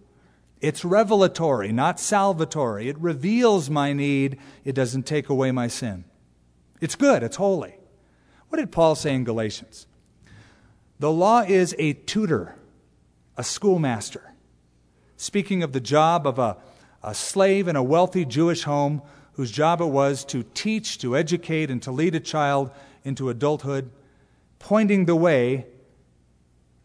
It's 0.60 0.84
revelatory, 0.84 1.72
not 1.72 1.98
salvatory. 1.98 2.86
It 2.86 2.98
reveals 2.98 3.70
my 3.70 3.92
need, 3.92 4.38
it 4.64 4.74
doesn't 4.74 5.06
take 5.06 5.28
away 5.28 5.52
my 5.52 5.68
sin. 5.68 6.04
It's 6.80 6.96
good, 6.96 7.22
it's 7.22 7.36
holy. 7.36 7.76
What 8.48 8.58
did 8.58 8.72
Paul 8.72 8.94
say 8.94 9.14
in 9.14 9.24
Galatians? 9.24 9.86
The 11.04 11.12
law 11.12 11.42
is 11.42 11.76
a 11.78 11.92
tutor, 11.92 12.56
a 13.36 13.44
schoolmaster. 13.44 14.32
Speaking 15.18 15.62
of 15.62 15.74
the 15.74 15.78
job 15.78 16.26
of 16.26 16.38
a, 16.38 16.56
a 17.02 17.14
slave 17.14 17.68
in 17.68 17.76
a 17.76 17.82
wealthy 17.82 18.24
Jewish 18.24 18.62
home 18.62 19.02
whose 19.34 19.50
job 19.50 19.82
it 19.82 19.88
was 19.88 20.24
to 20.24 20.44
teach, 20.54 20.96
to 21.00 21.14
educate, 21.14 21.70
and 21.70 21.82
to 21.82 21.90
lead 21.90 22.14
a 22.14 22.20
child 22.20 22.70
into 23.04 23.28
adulthood, 23.28 23.90
pointing 24.58 25.04
the 25.04 25.14
way 25.14 25.66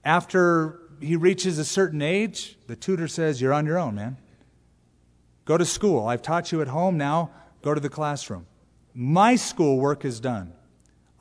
after 0.03 0.81
he 0.99 1.15
reaches 1.15 1.57
a 1.57 1.63
certain 1.63 2.01
age, 2.01 2.57
the 2.67 2.75
tutor 2.75 3.07
says, 3.07 3.39
You're 3.39 3.53
on 3.53 3.65
your 3.65 3.79
own, 3.79 3.95
man. 3.95 4.17
Go 5.45 5.57
to 5.57 5.63
school. 5.63 6.05
I've 6.05 6.21
taught 6.21 6.51
you 6.51 6.61
at 6.61 6.67
home. 6.67 6.97
Now 6.97 7.31
go 7.61 7.73
to 7.73 7.79
the 7.79 7.87
classroom. 7.87 8.47
My 8.93 9.37
schoolwork 9.37 10.03
is 10.03 10.19
done. 10.19 10.51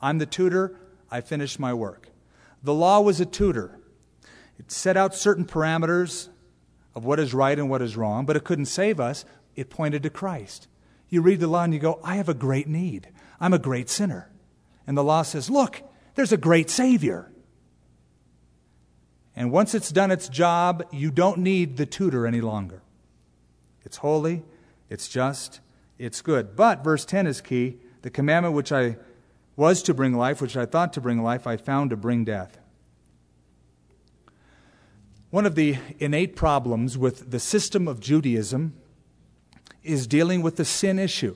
I'm 0.01 0.17
the 0.17 0.25
tutor. 0.25 0.75
I 1.09 1.21
finished 1.21 1.61
my 1.61 1.73
work. 1.73 2.08
The 2.63 2.73
law 2.73 3.01
was 3.01 3.19
a 3.19 3.25
tutor. 3.25 3.79
It 4.57 4.71
set 4.71 4.97
out 4.97 5.15
certain 5.15 5.45
parameters 5.45 6.29
of 6.93 7.05
what 7.05 7.19
is 7.19 7.33
right 7.33 7.57
and 7.57 7.69
what 7.69 7.81
is 7.81 7.95
wrong, 7.95 8.25
but 8.25 8.35
it 8.35 8.43
couldn't 8.43 8.65
save 8.65 8.99
us. 8.99 9.23
It 9.55 9.69
pointed 9.69 10.03
to 10.03 10.09
Christ. 10.09 10.67
You 11.09 11.21
read 11.21 11.39
the 11.39 11.47
law 11.47 11.63
and 11.63 11.73
you 11.73 11.79
go, 11.79 11.99
I 12.03 12.15
have 12.15 12.29
a 12.29 12.33
great 12.33 12.67
need. 12.67 13.09
I'm 13.39 13.53
a 13.53 13.59
great 13.59 13.89
sinner. 13.89 14.29
And 14.85 14.97
the 14.97 15.03
law 15.03 15.21
says, 15.21 15.49
Look, 15.49 15.81
there's 16.15 16.31
a 16.31 16.37
great 16.37 16.69
Savior. 16.69 17.31
And 19.35 19.51
once 19.51 19.73
it's 19.73 19.91
done 19.91 20.11
its 20.11 20.27
job, 20.27 20.85
you 20.91 21.11
don't 21.11 21.39
need 21.39 21.77
the 21.77 21.85
tutor 21.85 22.27
any 22.27 22.41
longer. 22.41 22.81
It's 23.85 23.97
holy, 23.97 24.43
it's 24.89 25.07
just, 25.07 25.61
it's 25.97 26.21
good. 26.21 26.55
But 26.55 26.83
verse 26.83 27.05
10 27.05 27.25
is 27.27 27.39
key. 27.39 27.77
The 28.01 28.09
commandment 28.09 28.55
which 28.55 28.71
I 28.71 28.97
was 29.59 29.83
to 29.83 29.93
bring 29.93 30.13
life, 30.13 30.41
which 30.41 30.55
I 30.55 30.65
thought 30.65 30.93
to 30.93 31.01
bring 31.01 31.21
life, 31.21 31.45
I 31.45 31.57
found 31.57 31.89
to 31.89 31.97
bring 31.97 32.23
death. 32.23 32.57
One 35.31 35.45
of 35.45 35.55
the 35.55 35.75
innate 35.99 36.37
problems 36.37 36.97
with 36.97 37.29
the 37.29 37.41
system 37.41 37.85
of 37.85 37.99
Judaism 37.99 38.73
is 39.83 40.07
dealing 40.07 40.41
with 40.41 40.55
the 40.55 40.63
sin 40.63 40.97
issue. 40.97 41.35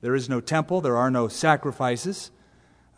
There 0.00 0.16
is 0.16 0.28
no 0.28 0.40
temple, 0.40 0.80
there 0.80 0.96
are 0.96 1.12
no 1.12 1.28
sacrifices. 1.28 2.32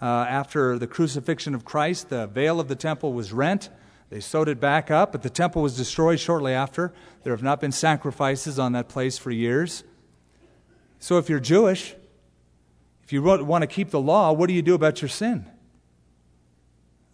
Uh, 0.01 0.07
after 0.07 0.79
the 0.79 0.87
crucifixion 0.87 1.55
of 1.55 1.67
Christ, 1.67 2.09
the 2.09 2.27
veil 2.27 2.61
of 2.61 2.69
the 2.69 2.75
temple 2.75 3.13
was 3.13 3.35
rent. 3.35 3.69
They 4.09 4.21
sewed 4.21 4.49
it 4.49 4.59
back 4.59 4.91
up, 4.91 5.13
but 5.13 5.21
the 5.21 5.29
temple 5.29 5.61
was 5.61 5.77
destroyed 5.77 6.19
shortly 6.19 6.55
after. 6.55 6.95
There 7.25 7.35
have 7.35 7.43
not 7.43 7.61
been 7.61 7.73
sacrifices 7.73 8.59
on 8.59 8.73
that 8.73 8.89
place 8.89 9.19
for 9.19 9.31
years. 9.31 9.85
So 10.99 11.19
if 11.19 11.29
you're 11.29 11.41
Jewish, 11.41 11.95
if 13.11 13.13
you 13.13 13.23
want 13.23 13.63
to 13.63 13.67
keep 13.67 13.91
the 13.91 14.01
law, 14.01 14.31
what 14.31 14.47
do 14.47 14.53
you 14.53 14.63
do 14.63 14.73
about 14.73 15.03
your 15.03 15.09
sin? 15.09 15.45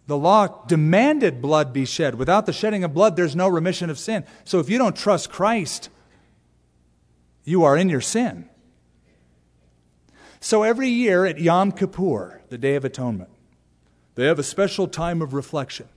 The 0.05 0.15
law 0.15 0.63
demanded 0.67 1.41
blood 1.41 1.73
be 1.73 1.85
shed. 1.85 2.13
Without 2.13 2.45
the 2.45 2.53
shedding 2.53 2.83
of 2.83 2.93
blood, 2.93 3.15
there's 3.15 3.35
no 3.35 3.47
remission 3.47 3.89
of 3.89 3.97
sin. 3.97 4.23
So 4.43 4.59
if 4.59 4.69
you 4.69 4.77
don't 4.77 4.95
trust 4.95 5.31
Christ, 5.31 5.89
you 7.45 7.63
are 7.63 7.75
in 7.75 7.89
your 7.89 7.99
sin. 7.99 8.47
So 10.39 10.61
every 10.61 10.89
year 10.89 11.25
at 11.25 11.39
Yom 11.39 11.71
Kippur, 11.71 12.43
the 12.49 12.59
Day 12.59 12.75
of 12.75 12.85
Atonement, 12.85 13.31
they 14.13 14.27
have 14.27 14.37
a 14.37 14.43
special 14.43 14.87
time 14.87 15.19
of 15.23 15.33
reflection 15.33 15.89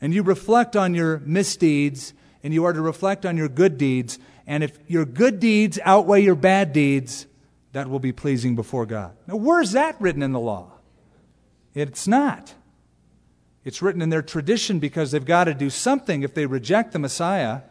and 0.00 0.14
you 0.14 0.22
reflect 0.22 0.76
on 0.76 0.94
your 0.94 1.18
misdeeds, 1.18 2.14
and 2.44 2.54
you 2.54 2.64
are 2.64 2.72
to 2.72 2.80
reflect 2.80 3.26
on 3.26 3.36
your 3.36 3.48
good 3.48 3.76
deeds. 3.76 4.20
And 4.46 4.62
if 4.62 4.78
your 4.86 5.04
good 5.04 5.40
deeds 5.40 5.80
outweigh 5.82 6.22
your 6.22 6.36
bad 6.36 6.72
deeds, 6.72 7.26
that 7.72 7.88
will 7.88 7.98
be 7.98 8.12
pleasing 8.12 8.54
before 8.54 8.86
God. 8.86 9.16
Now, 9.26 9.36
where's 9.36 9.72
that 9.72 10.00
written 10.00 10.22
in 10.22 10.32
the 10.32 10.40
law? 10.40 10.72
It's 11.74 12.06
not. 12.06 12.54
It's 13.64 13.80
written 13.80 14.02
in 14.02 14.10
their 14.10 14.22
tradition 14.22 14.78
because 14.78 15.10
they've 15.10 15.24
got 15.24 15.44
to 15.44 15.54
do 15.54 15.70
something 15.70 16.22
if 16.22 16.34
they 16.34 16.46
reject 16.46 16.92
the 16.92 16.98
Messiah, 16.98 17.62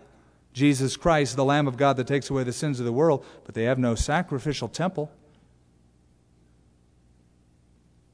Jesus 0.53 0.97
Christ, 0.97 1.35
the 1.35 1.45
Lamb 1.45 1.67
of 1.67 1.77
God 1.77 1.97
that 1.97 2.07
takes 2.07 2.29
away 2.29 2.43
the 2.43 2.53
sins 2.53 2.79
of 2.79 2.85
the 2.85 2.93
world, 2.93 3.25
but 3.45 3.55
they 3.55 3.63
have 3.63 3.77
no 3.77 3.95
sacrificial 3.95 4.67
temple. 4.67 5.11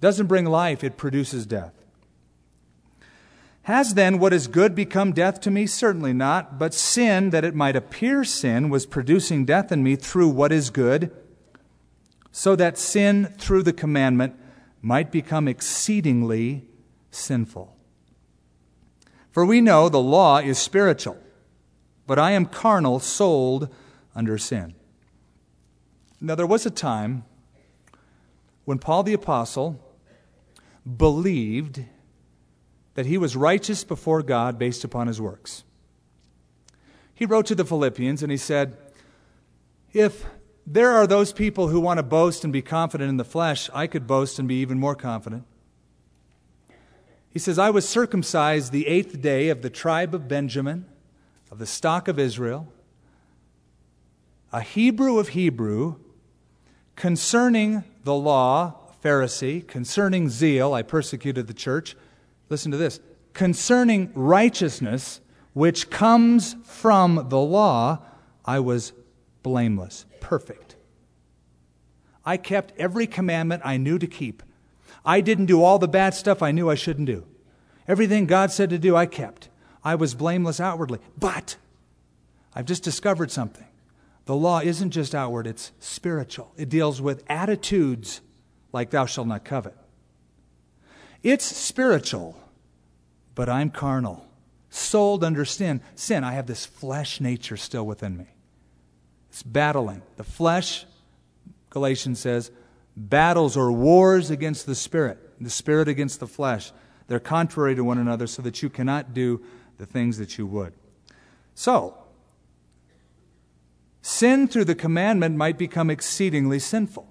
Doesn't 0.02 0.28
bring 0.28 0.46
life, 0.46 0.84
it 0.84 0.98
produces 0.98 1.46
death. 1.46 1.74
Has 3.64 3.96
then 3.96 4.18
what 4.20 4.32
is 4.32 4.48
good 4.48 4.76
become 4.76 5.12
death 5.12 5.42
to 5.42 5.52
me? 5.52 5.66
Certainly 5.68 6.14
not. 6.14 6.58
But 6.58 6.74
sin, 6.74 7.32
that 7.32 7.44
it 7.44 7.54
might 7.54 7.76
appear 7.76 8.24
sin, 8.24 8.70
was 8.70 8.86
producing 8.86 9.44
death 9.44 9.72
in 9.72 9.84
me 9.84 9.98
through 9.98 10.30
what 10.30 10.54
is 10.54 10.70
good, 10.70 11.12
so 12.38 12.56
that 12.56 12.78
sin 12.78 13.34
through 13.40 13.64
the 13.64 13.74
commandment 13.74 14.36
might 14.80 15.12
become 15.12 15.48
exceedingly 15.48 16.62
sinful. 17.10 17.76
For 19.32 19.44
we 19.44 19.60
know 19.60 19.90
the 19.90 20.00
law 20.00 20.38
is 20.38 20.60
spiritual, 20.60 21.18
but 22.06 22.20
I 22.20 22.34
am 22.34 22.46
carnal, 22.46 23.00
sold 23.00 23.74
under 24.16 24.38
sin. 24.38 24.76
Now, 26.22 26.36
there 26.36 26.46
was 26.46 26.64
a 26.68 26.70
time 26.70 27.24
when 28.66 28.78
Paul 28.78 29.02
the 29.02 29.14
Apostle 29.14 29.84
believed 30.86 31.86
that 32.94 33.08
he 33.08 33.18
was 33.18 33.36
righteous 33.36 33.84
before 33.84 34.22
God 34.22 34.60
based 34.60 34.84
upon 34.84 35.08
his 35.08 35.20
works. 35.20 35.64
He 37.16 37.26
wrote 37.26 37.48
to 37.48 37.56
the 37.56 37.66
Philippians 37.66 38.22
and 38.22 38.32
he 38.32 38.38
said, 38.38 38.78
If 39.92 40.28
there 40.70 40.92
are 40.92 41.08
those 41.08 41.32
people 41.32 41.70
who 41.70 41.80
want 41.80 41.98
to 41.98 42.04
boast 42.04 42.44
and 42.44 42.52
be 42.52 42.62
confident 42.62 43.10
in 43.10 43.16
the 43.16 43.24
flesh, 43.24 43.70
I 43.74 43.88
could 43.88 44.06
boast 44.06 44.38
and 44.38 44.48
be 44.50 44.56
even 44.56 44.78
more 44.78 44.96
confident. 44.96 45.46
He 47.30 47.40
says, 47.40 47.58
I 47.58 47.70
was 47.70 47.88
circumcised 47.88 48.74
the 48.74 48.86
eighth 48.86 49.22
day 49.22 49.48
of 49.48 49.62
the 49.62 49.70
tribe 49.70 50.14
of 50.14 50.28
Benjamin, 50.28 50.86
of 51.50 51.58
the 51.58 51.66
stock 51.66 52.10
of 52.10 52.20
Israel, 52.20 52.68
a 54.52 54.60
Hebrew 54.60 55.20
of 55.20 55.30
Hebrew, 55.30 55.96
concerning 56.98 57.86
the 58.04 58.16
law, 58.16 58.76
Pharisee, 59.02 59.66
concerning 59.66 60.28
zeal, 60.28 60.74
I 60.74 60.82
persecuted 60.82 61.48
the 61.48 61.54
church. 61.54 61.96
Listen 62.50 62.72
to 62.72 62.78
this. 62.78 63.00
Concerning 63.34 64.12
righteousness, 64.16 65.22
which 65.54 65.90
comes 65.90 66.56
from 66.64 67.28
the 67.30 67.40
law, 67.40 68.00
I 68.44 68.60
was 68.60 68.92
blameless, 69.44 70.06
perfect. 70.20 70.76
I 72.26 72.38
kept 72.38 72.74
every 72.78 73.08
commandment 73.08 73.62
I 73.64 73.78
knew 73.78 73.98
to 74.00 74.08
keep. 74.08 74.44
I 75.06 75.22
didn't 75.22 75.46
do 75.46 75.64
all 75.64 75.80
the 75.80 75.88
bad 75.88 76.14
stuff 76.14 76.44
I 76.44 76.52
knew 76.52 76.70
I 76.70 76.76
shouldn't 76.76 77.08
do. 77.08 77.26
Everything 77.88 78.26
God 78.26 78.52
said 78.52 78.70
to 78.72 78.78
do, 78.78 78.96
I 78.96 79.06
kept. 79.06 79.48
I 79.84 79.96
was 79.96 80.14
blameless 80.14 80.60
outwardly. 80.60 81.00
But 81.18 81.56
I've 82.54 82.66
just 82.66 82.84
discovered 82.84 83.32
something. 83.32 83.66
The 84.26 84.36
law 84.36 84.60
isn't 84.60 84.92
just 84.92 85.16
outward, 85.16 85.48
it's 85.48 85.72
spiritual. 85.80 86.52
It 86.58 86.68
deals 86.68 87.02
with 87.02 87.24
attitudes 87.30 88.20
like 88.74 88.90
thou 88.90 89.06
shalt 89.06 89.28
not 89.28 89.46
covet. 89.46 89.78
It's 91.24 91.46
spiritual, 91.46 92.38
but 93.36 93.48
I'm 93.48 93.70
carnal. 93.70 94.26
sold 94.70 95.24
under 95.24 95.46
sin. 95.46 95.82
Sin, 95.96 96.24
I 96.24 96.34
have 96.34 96.46
this 96.46 96.66
flesh 96.66 97.22
nature 97.22 97.58
still 97.58 97.86
within 97.86 98.18
me. 98.18 98.26
It's 99.38 99.44
battling. 99.44 100.02
The 100.16 100.24
flesh, 100.24 100.88
Galatians 101.70 102.20
says, 102.20 102.50
battles 102.96 103.56
or 103.56 103.72
wars 103.72 104.32
against 104.32 104.66
the 104.66 104.74
spirit, 104.74 105.20
the 105.40 105.52
spirit 105.52 105.88
against 105.88 106.20
the 106.20 106.26
flesh. 106.26 106.72
They're 107.06 107.20
contrary 107.20 107.76
to 107.76 107.84
one 107.84 108.00
another 108.00 108.26
so 108.26 108.42
that 108.42 108.64
you 108.64 108.70
cannot 108.72 109.14
do 109.14 109.44
the 109.78 109.86
things 109.86 110.18
that 110.18 110.40
you 110.40 110.48
would. 110.48 110.74
So, 111.54 112.00
sin 114.02 114.48
through 114.48 114.66
the 114.66 114.74
commandment 114.74 115.36
might 115.36 115.60
become 115.60 115.92
exceedingly 115.92 116.58
sinful. 116.58 117.08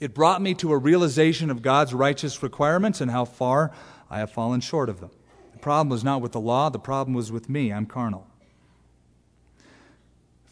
It 0.00 0.12
brought 0.12 0.42
me 0.42 0.52
to 0.56 0.72
a 0.72 0.76
realization 0.76 1.48
of 1.48 1.62
God's 1.62 1.94
righteous 1.94 2.42
requirements 2.42 3.00
and 3.00 3.10
how 3.10 3.24
far 3.24 3.72
I 4.10 4.18
have 4.18 4.30
fallen 4.30 4.60
short 4.60 4.90
of 4.90 5.00
them. 5.00 5.12
The 5.52 5.58
problem 5.58 5.88
was 5.88 6.04
not 6.04 6.20
with 6.20 6.32
the 6.32 6.40
law, 6.40 6.68
the 6.68 6.78
problem 6.78 7.14
was 7.14 7.32
with 7.32 7.48
me. 7.48 7.72
I'm 7.72 7.86
carnal. 7.86 8.27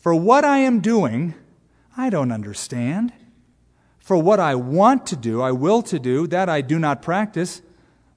For 0.07 0.15
what 0.15 0.45
I 0.45 0.59
am 0.59 0.79
doing, 0.79 1.35
I 1.97 2.11
don't 2.11 2.31
understand. 2.31 3.13
For 3.99 4.17
what 4.17 4.39
I 4.39 4.55
want 4.55 5.05
to 5.09 5.17
do, 5.17 5.43
I 5.43 5.51
will 5.51 5.83
to 5.83 5.99
do, 5.99 6.29
that 6.29 6.49
I 6.49 6.61
do 6.61 6.79
not 6.79 7.03
practice. 7.03 7.61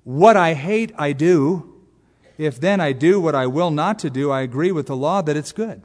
What 0.03 0.37
I 0.37 0.53
hate, 0.53 0.91
I 0.99 1.13
do. 1.13 1.81
If 2.37 2.61
then 2.61 2.79
I 2.79 2.91
do 2.91 3.19
what 3.19 3.33
I 3.33 3.47
will 3.47 3.71
not 3.71 3.97
to 3.99 4.11
do, 4.11 4.29
I 4.29 4.41
agree 4.41 4.71
with 4.71 4.85
the 4.85 4.95
law 4.95 5.23
that 5.23 5.35
it's 5.35 5.51
good. 5.51 5.81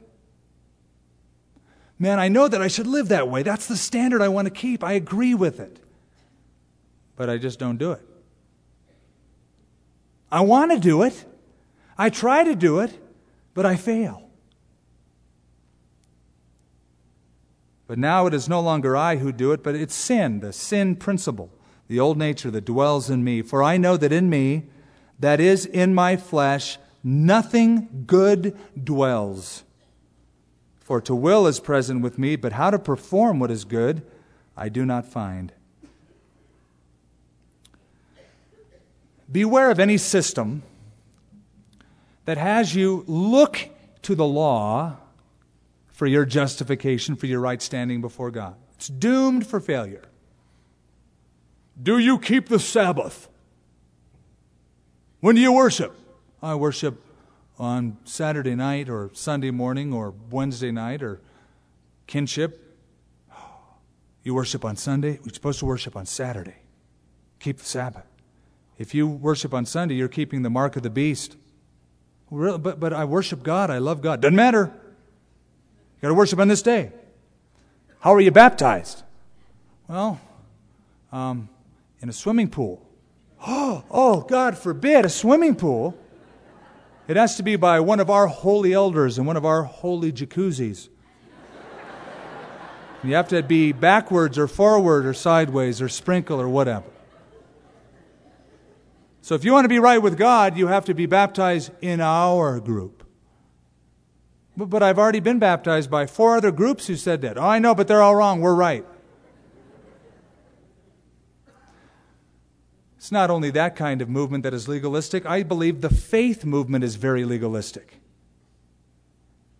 Man, 1.97 2.19
I 2.19 2.27
know 2.27 2.47
that 2.47 2.61
I 2.61 2.67
should 2.67 2.85
live 2.85 3.07
that 3.07 3.27
way. 3.27 3.41
That's 3.41 3.65
the 3.65 3.75
standard 3.75 4.21
I 4.21 4.27
want 4.27 4.45
to 4.45 4.53
keep. 4.53 4.83
I 4.83 4.93
agree 4.93 5.33
with 5.33 5.59
it. 5.59 5.79
But 7.15 7.31
I 7.31 7.39
just 7.39 7.57
don't 7.57 7.77
do 7.77 7.93
it. 7.93 8.07
I 10.31 10.41
want 10.41 10.71
to 10.71 10.77
do 10.77 11.01
it. 11.01 11.25
I 11.97 12.11
try 12.11 12.43
to 12.43 12.53
do 12.53 12.81
it, 12.81 12.95
but 13.55 13.65
I 13.65 13.75
fail. 13.75 14.24
But 17.87 17.99
now 17.99 18.25
it 18.25 18.33
is 18.33 18.49
no 18.49 18.59
longer 18.61 18.97
I 18.97 19.17
who 19.17 19.31
do 19.31 19.51
it, 19.51 19.61
but 19.61 19.75
it's 19.75 19.93
sin, 19.93 20.39
the 20.39 20.51
sin 20.51 20.95
principle, 20.95 21.49
the 21.87 21.99
old 21.99 22.17
nature 22.17 22.49
that 22.51 22.65
dwells 22.65 23.09
in 23.09 23.23
me. 23.23 23.41
For 23.41 23.61
I 23.61 23.77
know 23.77 23.95
that 23.97 24.11
in 24.11 24.29
me, 24.29 24.63
that 25.19 25.39
is 25.39 25.65
in 25.65 25.93
my 25.93 26.17
flesh, 26.17 26.77
nothing 27.03 28.05
good 28.07 28.57
dwells. 28.81 29.63
For 30.79 30.99
to 31.01 31.15
will 31.15 31.47
is 31.47 31.59
present 31.59 32.01
with 32.01 32.17
me, 32.17 32.35
but 32.35 32.53
how 32.53 32.71
to 32.71 32.79
perform 32.79 33.39
what 33.39 33.51
is 33.51 33.65
good, 33.65 34.01
I 34.57 34.69
do 34.69 34.85
not 34.85 35.05
find. 35.05 35.51
Beware 39.31 39.71
of 39.71 39.79
any 39.79 39.97
system 39.97 40.63
that 42.25 42.37
has 42.37 42.75
you 42.75 43.03
look 43.07 43.69
to 44.03 44.15
the 44.15 44.25
law 44.25 44.97
for 45.95 46.05
your 46.05 46.25
justification, 46.25 47.15
for 47.15 47.25
your 47.25 47.39
right 47.39 47.61
standing 47.61 48.01
before 48.01 48.29
God. 48.29 48.55
It's 48.75 48.89
doomed 48.89 49.47
for 49.47 49.61
failure. 49.61 50.03
Do 51.81 51.97
you 51.97 52.19
keep 52.19 52.49
the 52.49 52.59
Sabbath? 52.59 53.29
When 55.21 55.35
do 55.35 55.41
you 55.41 55.53
worship? 55.53 55.97
I 56.43 56.55
worship 56.55 57.01
on 57.57 57.97
Saturday 58.03 58.55
night 58.55 58.89
or 58.89 59.09
Sunday 59.13 59.51
morning 59.51 59.93
or 59.93 60.13
Wednesday 60.29 60.69
night 60.69 61.01
or 61.01 61.21
kinship. 62.07 62.77
You 64.21 64.35
worship 64.35 64.65
on 64.65 64.75
Sunday, 64.75 65.19
you're 65.23 65.33
supposed 65.33 65.59
to 65.59 65.65
worship 65.65 65.95
on 65.95 66.05
Saturday. 66.05 66.57
Keep 67.39 67.59
the 67.59 67.65
Sabbath. 67.65 68.05
If 68.77 68.93
you 68.93 69.07
worship 69.07 69.53
on 69.53 69.65
Sunday, 69.65 69.95
you're 69.95 70.09
keeping 70.09 70.41
the 70.41 70.49
mark 70.49 70.75
of 70.75 70.83
the 70.83 70.89
beast. 70.89 71.37
But, 72.29 72.79
but 72.81 72.91
I 72.91 73.05
worship 73.05 73.43
God, 73.43 73.69
I 73.69 73.77
love 73.77 74.01
God. 74.01 74.19
Doesn't 74.19 74.35
matter. 74.35 74.73
You 75.95 76.01
got 76.01 76.07
to 76.09 76.13
worship 76.13 76.39
on 76.39 76.47
this 76.47 76.61
day. 76.61 76.91
How 77.99 78.13
are 78.13 78.21
you 78.21 78.31
baptized? 78.31 79.03
Well, 79.87 80.19
um, 81.11 81.49
in 82.01 82.09
a 82.09 82.13
swimming 82.13 82.49
pool. 82.49 82.87
Oh, 83.45 83.83
oh, 83.91 84.21
God 84.21 84.57
forbid, 84.57 85.05
a 85.05 85.09
swimming 85.09 85.55
pool. 85.55 85.97
It 87.07 87.17
has 87.17 87.37
to 87.37 87.43
be 87.43 87.55
by 87.55 87.79
one 87.79 87.99
of 87.99 88.09
our 88.09 88.27
holy 88.27 88.73
elders 88.73 89.17
in 89.17 89.25
one 89.25 89.37
of 89.37 89.45
our 89.45 89.63
holy 89.63 90.11
jacuzzis. 90.11 90.89
you 93.03 93.13
have 93.13 93.27
to 93.27 93.43
be 93.43 93.71
backwards 93.71 94.39
or 94.39 94.47
forward 94.47 95.05
or 95.05 95.13
sideways 95.13 95.81
or 95.81 95.89
sprinkle 95.89 96.41
or 96.41 96.49
whatever. 96.49 96.85
So 99.21 99.35
if 99.35 99.43
you 99.43 99.53
want 99.53 99.65
to 99.65 99.69
be 99.69 99.79
right 99.79 100.01
with 100.01 100.17
God, 100.17 100.57
you 100.57 100.67
have 100.67 100.85
to 100.85 100.93
be 100.93 101.05
baptized 101.05 101.71
in 101.81 102.01
our 102.01 102.59
group. 102.59 103.04
But, 104.57 104.69
but 104.69 104.81
I've 104.81 104.97
already 104.97 105.19
been 105.19 105.39
baptized 105.39 105.89
by 105.89 106.05
four 106.05 106.37
other 106.37 106.51
groups 106.51 106.87
who 106.87 106.95
said 106.95 107.21
that. 107.21 107.37
Oh, 107.37 107.43
I 107.43 107.59
know, 107.59 107.75
but 107.75 107.87
they're 107.87 108.01
all 108.01 108.15
wrong. 108.15 108.41
We're 108.41 108.55
right. 108.55 108.85
It's 112.97 113.11
not 113.11 113.29
only 113.29 113.51
that 113.51 113.75
kind 113.75 114.01
of 114.01 114.09
movement 114.09 114.43
that 114.45 114.53
is 114.53 114.67
legalistic, 114.67 115.25
I 115.27 115.43
believe 115.43 115.81
the 115.81 115.91
faith 115.91 116.43
movement 116.43 116.83
is 116.83 116.95
very 116.95 117.23
legalistic. 117.23 117.99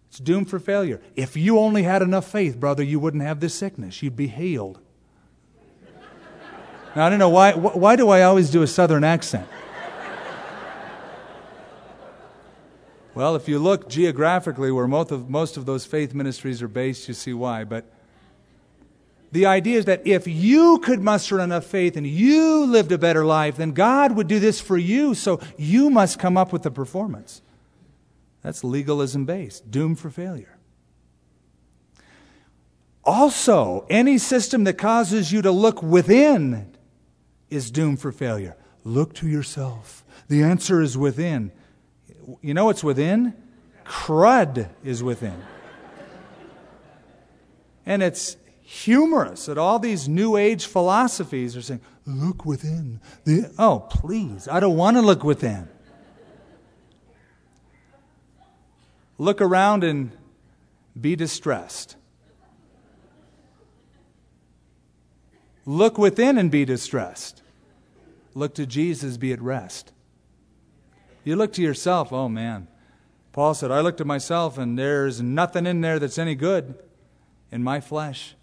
It's 0.09 0.17
doomed 0.17 0.49
for 0.49 0.57
failure. 0.59 1.01
If 1.15 1.35
you 1.35 1.59
only 1.59 1.83
had 1.83 2.01
enough 2.01 2.25
faith, 2.31 2.59
brother, 2.59 2.81
you 2.81 2.99
wouldn't 2.99 3.21
have 3.21 3.41
this 3.41 3.53
sickness. 3.53 4.01
You'd 4.01 4.15
be 4.15 4.27
healed. 4.27 4.79
Now, 6.95 7.05
I 7.05 7.09
don't 7.09 7.19
know 7.19 7.29
why, 7.29 7.53
why 7.53 7.97
do 7.97 8.09
I 8.09 8.23
always 8.23 8.49
do 8.49 8.61
a 8.61 8.67
southern 8.67 9.03
accent? 9.03 9.47
Well, 13.15 13.37
if 13.37 13.47
you 13.47 13.59
look 13.59 13.87
geographically 13.87 14.71
where 14.71 14.87
most 14.87 15.09
of, 15.09 15.29
most 15.29 15.55
of 15.55 15.65
those 15.65 15.85
faith 15.85 16.13
ministries 16.13 16.61
are 16.61 16.67
based, 16.67 17.07
you 17.07 17.13
see 17.13 17.33
why. 17.33 17.63
But 17.63 17.85
the 19.31 19.45
idea 19.45 19.79
is 19.79 19.85
that 19.85 20.05
if 20.05 20.27
you 20.27 20.79
could 20.79 20.99
muster 20.99 21.39
enough 21.39 21.65
faith 21.65 21.95
and 21.95 22.05
you 22.05 22.65
lived 22.65 22.91
a 22.91 22.97
better 22.97 23.23
life, 23.23 23.55
then 23.55 23.71
God 23.71 24.17
would 24.17 24.27
do 24.27 24.39
this 24.39 24.59
for 24.59 24.77
you, 24.77 25.13
so 25.13 25.39
you 25.57 25.89
must 25.89 26.19
come 26.19 26.35
up 26.35 26.51
with 26.51 26.63
the 26.63 26.71
performance. 26.71 27.41
That's 28.41 28.65
legalism 28.65 29.23
based, 29.23 29.71
doomed 29.71 29.97
for 29.97 30.09
failure. 30.09 30.57
Also, 33.05 33.85
any 33.89 34.17
system 34.17 34.65
that 34.65 34.77
causes 34.77 35.31
you 35.31 35.41
to 35.41 35.51
look 35.51 35.81
within 35.81 36.75
is 37.49 37.71
doomed 37.71 38.01
for 38.01 38.11
failure. 38.11 38.57
Look 38.83 39.13
to 39.15 39.27
yourself. 39.27 40.03
The 40.27 40.43
answer 40.43 40.81
is 40.81 40.97
within. 40.97 41.53
You 42.41 42.53
know 42.53 42.65
what's 42.65 42.83
within? 42.83 43.33
Crud 43.85 44.69
is 44.83 45.03
within. 45.03 45.41
And 47.85 48.01
it's 48.01 48.37
humorous 48.63 49.45
that 49.45 49.57
all 49.57 49.77
these 49.77 50.07
New 50.07 50.37
Age 50.37 50.65
philosophies 50.65 51.55
are 51.55 51.61
saying, 51.61 51.81
look 52.05 52.45
within. 52.45 52.99
The, 53.25 53.53
oh, 53.59 53.79
please, 53.89 54.47
I 54.47 54.59
don't 54.59 54.75
want 54.75 54.97
to 54.97 55.01
look 55.01 55.23
within. 55.23 55.67
Look 59.17 59.39
around 59.39 59.83
and 59.83 60.11
be 60.99 61.15
distressed. 61.15 61.95
Look 65.65 65.97
within 65.97 66.37
and 66.37 66.51
be 66.51 66.65
distressed. 66.65 67.41
Look 68.33 68.55
to 68.55 68.65
Jesus, 68.65 69.17
be 69.17 69.31
at 69.31 69.41
rest. 69.41 69.91
You 71.25 71.35
look 71.35 71.51
to 71.53 71.61
yourself, 71.61 72.13
oh 72.13 72.29
man. 72.29 72.67
Paul 73.33 73.53
said, 73.53 73.69
I 73.69 73.81
looked 73.81 73.99
at 73.99 74.07
myself 74.07 74.57
and 74.57 74.79
there's 74.79 75.21
nothing 75.21 75.65
in 75.65 75.81
there 75.81 75.99
that's 75.99 76.17
any 76.17 76.35
good 76.35 76.75
in 77.51 77.63
my 77.63 77.81
flesh 77.81 78.35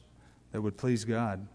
that 0.50 0.60
would 0.60 0.76
please 0.76 1.06
God. 1.06 1.46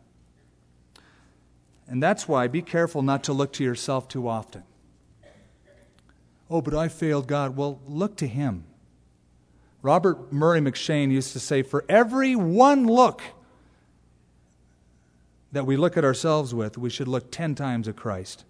And 1.88 2.02
that's 2.02 2.28
why 2.28 2.48
be 2.48 2.62
careful 2.62 3.04
not 3.04 3.24
to 3.26 3.34
look 3.34 3.54
to 3.54 3.64
yourself 3.64 4.08
too 4.08 4.28
often. 4.28 4.64
Oh, 6.50 6.62
but 6.62 6.74
I 6.74 6.88
failed 6.88 7.28
God. 7.28 7.56
Well, 7.56 7.80
look 7.88 8.16
to 8.18 8.28
Him. 8.28 8.64
Robert 9.82 10.32
Murray 10.32 10.62
M'Cheyne 10.62 11.12
used 11.12 11.34
to 11.34 11.40
say, 11.40 11.62
For 11.62 11.86
every 11.88 12.36
one 12.36 12.88
look 12.88 13.22
that 15.52 15.66
we 15.66 15.78
look 15.78 15.98
at 15.98 16.04
ourselves 16.04 16.54
with, 16.54 16.78
we 16.78 16.90
should 16.90 17.08
look 17.08 17.32
10 17.32 17.56
times 17.56 17.88
at 17.88 17.96
Christ. 17.96 18.46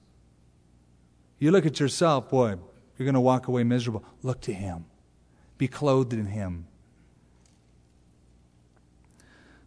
You 1.40 1.52
look 1.52 1.66
at 1.66 1.80
yourself, 1.80 2.30
boy, 2.30 2.56
you're 2.98 3.06
going 3.06 3.16
to 3.16 3.22
walk 3.22 3.48
away 3.48 3.64
miserable. 3.64 4.04
Look 4.24 4.42
to 4.42 4.54
Him. 4.54 4.86
Be 5.58 5.68
clothed 5.68 6.14
in 6.14 6.28
Him. 6.28 6.68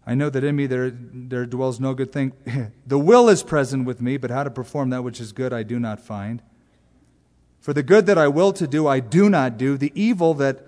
I 0.06 0.14
know 0.14 0.30
that 0.30 0.42
in 0.42 0.56
me 0.56 0.66
there, 0.66 0.90
there 0.90 1.46
dwells 1.46 1.78
no 1.78 1.94
good 1.94 2.12
thing. 2.12 2.32
the 2.86 2.98
will 2.98 3.28
is 3.28 3.42
present 3.42 3.84
with 3.84 4.00
me, 4.00 4.16
but 4.16 4.30
how 4.30 4.42
to 4.42 4.50
perform 4.50 4.90
that 4.90 5.04
which 5.04 5.20
is 5.20 5.32
good 5.32 5.52
I 5.52 5.62
do 5.62 5.78
not 5.78 6.00
find. 6.00 6.42
For 7.60 7.72
the 7.72 7.82
good 7.82 8.06
that 8.06 8.18
I 8.18 8.26
will 8.26 8.52
to 8.54 8.66
do, 8.66 8.86
I 8.86 9.00
do 9.00 9.28
not 9.28 9.58
do. 9.58 9.76
The 9.76 9.92
evil 9.94 10.34
that 10.34 10.66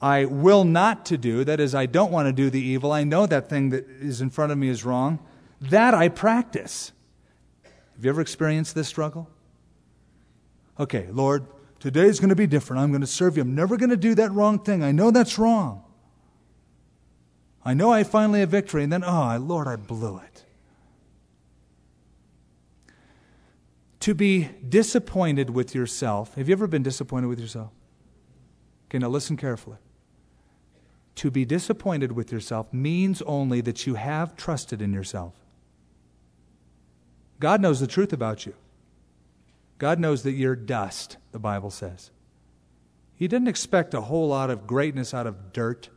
I 0.00 0.24
will 0.26 0.64
not 0.64 1.04
to 1.06 1.18
do, 1.18 1.44
that 1.44 1.60
is, 1.60 1.74
I 1.74 1.86
don't 1.86 2.12
want 2.12 2.26
to 2.28 2.32
do 2.32 2.50
the 2.50 2.60
evil, 2.60 2.92
I 2.92 3.04
know 3.04 3.26
that 3.26 3.48
thing 3.48 3.70
that 3.70 3.88
is 3.88 4.20
in 4.20 4.30
front 4.30 4.52
of 4.52 4.58
me 4.58 4.68
is 4.68 4.84
wrong, 4.84 5.18
that 5.60 5.94
I 5.94 6.08
practice. 6.08 6.92
Have 7.96 8.04
you 8.04 8.10
ever 8.10 8.20
experienced 8.20 8.74
this 8.74 8.86
struggle? 8.86 9.28
Okay, 10.78 11.08
Lord, 11.10 11.46
Today's 11.84 12.18
going 12.18 12.30
to 12.30 12.34
be 12.34 12.46
different. 12.46 12.82
I'm 12.82 12.92
going 12.92 13.02
to 13.02 13.06
serve 13.06 13.36
you. 13.36 13.42
I'm 13.42 13.54
never 13.54 13.76
going 13.76 13.90
to 13.90 13.96
do 13.98 14.14
that 14.14 14.32
wrong 14.32 14.58
thing. 14.58 14.82
I 14.82 14.90
know 14.90 15.10
that's 15.10 15.38
wrong. 15.38 15.84
I 17.62 17.74
know 17.74 17.92
I 17.92 18.04
finally 18.04 18.40
have 18.40 18.48
victory. 18.48 18.82
And 18.82 18.90
then, 18.90 19.04
oh, 19.04 19.36
Lord, 19.38 19.68
I 19.68 19.76
blew 19.76 20.16
it. 20.16 20.46
To 24.00 24.14
be 24.14 24.48
disappointed 24.66 25.50
with 25.50 25.74
yourself. 25.74 26.36
Have 26.36 26.48
you 26.48 26.54
ever 26.54 26.66
been 26.66 26.82
disappointed 26.82 27.26
with 27.26 27.38
yourself? 27.38 27.70
Okay, 28.88 28.96
now 28.96 29.08
listen 29.08 29.36
carefully. 29.36 29.76
To 31.16 31.30
be 31.30 31.44
disappointed 31.44 32.12
with 32.12 32.32
yourself 32.32 32.72
means 32.72 33.20
only 33.26 33.60
that 33.60 33.86
you 33.86 33.96
have 33.96 34.36
trusted 34.36 34.80
in 34.80 34.94
yourself. 34.94 35.34
God 37.40 37.60
knows 37.60 37.78
the 37.78 37.86
truth 37.86 38.14
about 38.14 38.46
you. 38.46 38.54
God 39.78 39.98
knows 39.98 40.22
that 40.22 40.32
you're 40.32 40.56
dust, 40.56 41.16
the 41.32 41.38
Bible 41.38 41.70
says. 41.70 42.10
He 43.14 43.28
didn't 43.28 43.48
expect 43.48 43.94
a 43.94 44.02
whole 44.02 44.28
lot 44.28 44.50
of 44.50 44.66
greatness 44.66 45.14
out 45.14 45.26
of 45.26 45.52
dirt. 45.52 45.88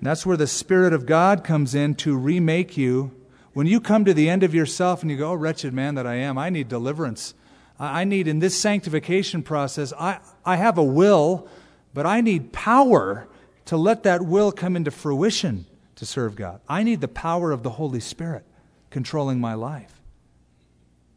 that's 0.00 0.26
where 0.26 0.36
the 0.36 0.46
Spirit 0.46 0.92
of 0.92 1.06
God 1.06 1.44
comes 1.44 1.74
in 1.74 1.94
to 1.96 2.16
remake 2.16 2.76
you. 2.76 3.12
When 3.52 3.66
you 3.66 3.80
come 3.80 4.04
to 4.04 4.14
the 4.14 4.28
end 4.28 4.42
of 4.42 4.54
yourself 4.54 5.02
and 5.02 5.10
you 5.10 5.16
go, 5.16 5.30
Oh, 5.30 5.34
wretched 5.34 5.72
man 5.72 5.94
that 5.94 6.06
I 6.06 6.14
am, 6.14 6.38
I 6.38 6.50
need 6.50 6.68
deliverance. 6.68 7.34
I 7.78 8.04
need, 8.04 8.28
in 8.28 8.38
this 8.38 8.58
sanctification 8.58 9.42
process, 9.42 9.92
I, 9.98 10.20
I 10.44 10.56
have 10.56 10.78
a 10.78 10.84
will, 10.84 11.48
but 11.94 12.06
I 12.06 12.20
need 12.20 12.52
power 12.52 13.26
to 13.66 13.76
let 13.76 14.04
that 14.04 14.22
will 14.22 14.52
come 14.52 14.76
into 14.76 14.90
fruition 14.90 15.66
to 15.96 16.06
serve 16.06 16.36
God. 16.36 16.60
I 16.68 16.82
need 16.82 17.00
the 17.00 17.08
power 17.08 17.50
of 17.50 17.62
the 17.62 17.70
Holy 17.70 18.00
Spirit 18.00 18.44
controlling 18.92 19.40
my 19.40 19.54
life. 19.54 20.00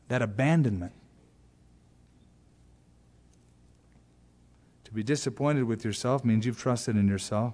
That 0.07 0.21
abandonment. 0.21 0.93
To 4.85 4.91
be 4.91 5.03
disappointed 5.03 5.65
with 5.65 5.83
yourself 5.85 6.23
means 6.25 6.45
you've 6.45 6.59
trusted 6.59 6.95
in 6.95 7.07
yourself. 7.07 7.53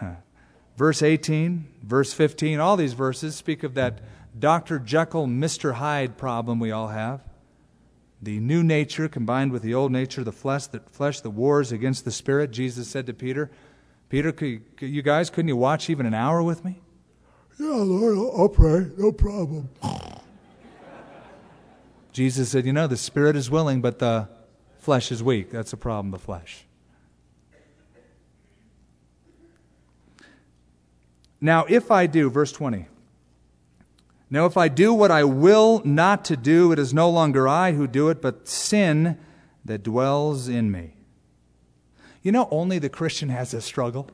Verse 0.76 1.02
18, 1.02 1.68
verse 1.84 2.12
15, 2.12 2.58
all 2.58 2.76
these 2.76 2.94
verses 2.94 3.36
speak 3.36 3.62
of 3.62 3.74
that 3.74 4.00
Dr. 4.36 4.80
Jekyll, 4.80 5.28
Mr. 5.28 5.74
Hyde 5.74 6.18
problem 6.18 6.58
we 6.58 6.72
all 6.72 6.88
have. 6.88 7.20
The 8.20 8.40
new 8.40 8.64
nature 8.64 9.08
combined 9.08 9.52
with 9.52 9.62
the 9.62 9.72
old 9.72 9.92
nature, 9.92 10.24
the 10.24 10.32
flesh 10.32 10.66
that, 10.68 10.90
flesh 10.90 11.20
that 11.20 11.30
wars 11.30 11.70
against 11.70 12.04
the 12.04 12.10
spirit. 12.10 12.50
Jesus 12.50 12.88
said 12.88 13.06
to 13.06 13.14
Peter, 13.14 13.52
Peter, 14.08 14.34
you 14.80 15.02
guys, 15.02 15.30
couldn't 15.30 15.46
you 15.46 15.56
watch 15.56 15.88
even 15.88 16.06
an 16.06 16.14
hour 16.14 16.42
with 16.42 16.64
me? 16.64 16.80
Yeah, 17.58 17.66
Lord, 17.66 18.18
I'll, 18.18 18.42
I'll 18.42 18.48
pray. 18.48 18.86
No 18.96 19.12
problem. 19.12 19.68
Jesus 22.12 22.50
said, 22.50 22.66
You 22.66 22.72
know, 22.72 22.86
the 22.86 22.96
spirit 22.96 23.36
is 23.36 23.50
willing, 23.50 23.80
but 23.80 23.98
the 23.98 24.28
flesh 24.78 25.12
is 25.12 25.22
weak. 25.22 25.50
That's 25.50 25.70
the 25.70 25.76
problem, 25.76 26.10
the 26.10 26.18
flesh. 26.18 26.64
Now, 31.40 31.66
if 31.68 31.90
I 31.90 32.06
do, 32.06 32.30
verse 32.30 32.52
20. 32.52 32.86
Now, 34.30 34.46
if 34.46 34.56
I 34.56 34.68
do 34.68 34.94
what 34.94 35.10
I 35.10 35.24
will 35.24 35.82
not 35.84 36.24
to 36.26 36.36
do, 36.36 36.72
it 36.72 36.78
is 36.78 36.94
no 36.94 37.10
longer 37.10 37.46
I 37.46 37.72
who 37.72 37.86
do 37.86 38.08
it, 38.08 38.22
but 38.22 38.48
sin 38.48 39.18
that 39.64 39.82
dwells 39.82 40.48
in 40.48 40.70
me. 40.70 40.94
You 42.22 42.32
know, 42.32 42.48
only 42.50 42.78
the 42.78 42.88
Christian 42.88 43.28
has 43.28 43.50
this 43.50 43.64
struggle. 43.64 44.10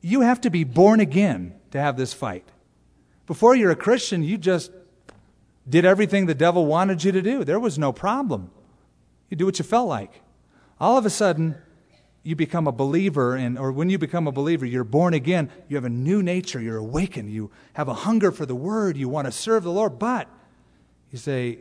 You 0.00 0.20
have 0.20 0.40
to 0.42 0.50
be 0.50 0.64
born 0.64 1.00
again 1.00 1.54
to 1.70 1.80
have 1.80 1.96
this 1.96 2.12
fight. 2.12 2.44
Before 3.26 3.56
you're 3.56 3.70
a 3.70 3.76
Christian, 3.76 4.22
you 4.22 4.38
just 4.38 4.70
did 5.68 5.84
everything 5.84 6.26
the 6.26 6.34
devil 6.34 6.66
wanted 6.66 7.02
you 7.02 7.12
to 7.12 7.22
do. 7.22 7.44
There 7.44 7.58
was 7.58 7.78
no 7.78 7.92
problem. 7.92 8.50
You 9.30 9.36
do 9.36 9.46
what 9.46 9.58
you 9.58 9.64
felt 9.64 9.88
like. 9.88 10.22
All 10.78 10.96
of 10.96 11.06
a 11.06 11.10
sudden, 11.10 11.56
you 12.22 12.36
become 12.36 12.66
a 12.66 12.72
believer, 12.72 13.34
and, 13.34 13.58
or 13.58 13.72
when 13.72 13.90
you 13.90 13.98
become 13.98 14.26
a 14.26 14.32
believer, 14.32 14.66
you're 14.66 14.84
born 14.84 15.14
again. 15.14 15.50
You 15.68 15.76
have 15.76 15.84
a 15.84 15.90
new 15.90 16.22
nature. 16.22 16.60
You're 16.60 16.76
awakened. 16.76 17.30
You 17.30 17.50
have 17.74 17.88
a 17.88 17.94
hunger 17.94 18.30
for 18.30 18.46
the 18.46 18.54
word. 18.54 18.96
You 18.96 19.08
want 19.08 19.26
to 19.26 19.32
serve 19.32 19.64
the 19.64 19.72
Lord. 19.72 19.98
But 19.98 20.28
you 21.10 21.18
say, 21.18 21.60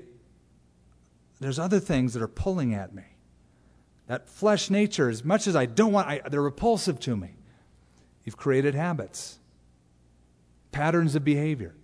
there's 1.39 1.59
other 1.59 1.79
things 1.79 2.13
that 2.13 2.21
are 2.21 2.27
pulling 2.27 2.73
at 2.73 2.93
me. 2.93 3.03
That 4.07 4.29
flesh 4.29 4.69
nature, 4.69 5.09
as 5.09 5.23
much 5.23 5.47
as 5.47 5.55
I 5.55 5.65
don't 5.65 5.91
want, 5.91 6.07
I, 6.07 6.21
they're 6.29 6.41
repulsive 6.41 6.99
to 7.01 7.15
me. 7.15 7.31
You've 8.25 8.37
created 8.37 8.75
habits, 8.75 9.39
patterns 10.71 11.15
of 11.15 11.23
behavior. 11.23 11.75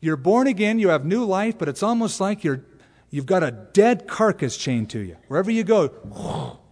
You're 0.00 0.16
born 0.16 0.46
again, 0.46 0.78
you 0.78 0.88
have 0.88 1.04
new 1.04 1.24
life, 1.24 1.56
but 1.58 1.68
it's 1.68 1.82
almost 1.82 2.20
like 2.20 2.42
you're, 2.42 2.64
you've 3.10 3.26
got 3.26 3.42
a 3.42 3.50
dead 3.50 4.08
carcass 4.08 4.56
chained 4.56 4.90
to 4.90 4.98
you. 4.98 5.16
Wherever 5.28 5.50
you 5.50 5.62
go, 5.62 6.58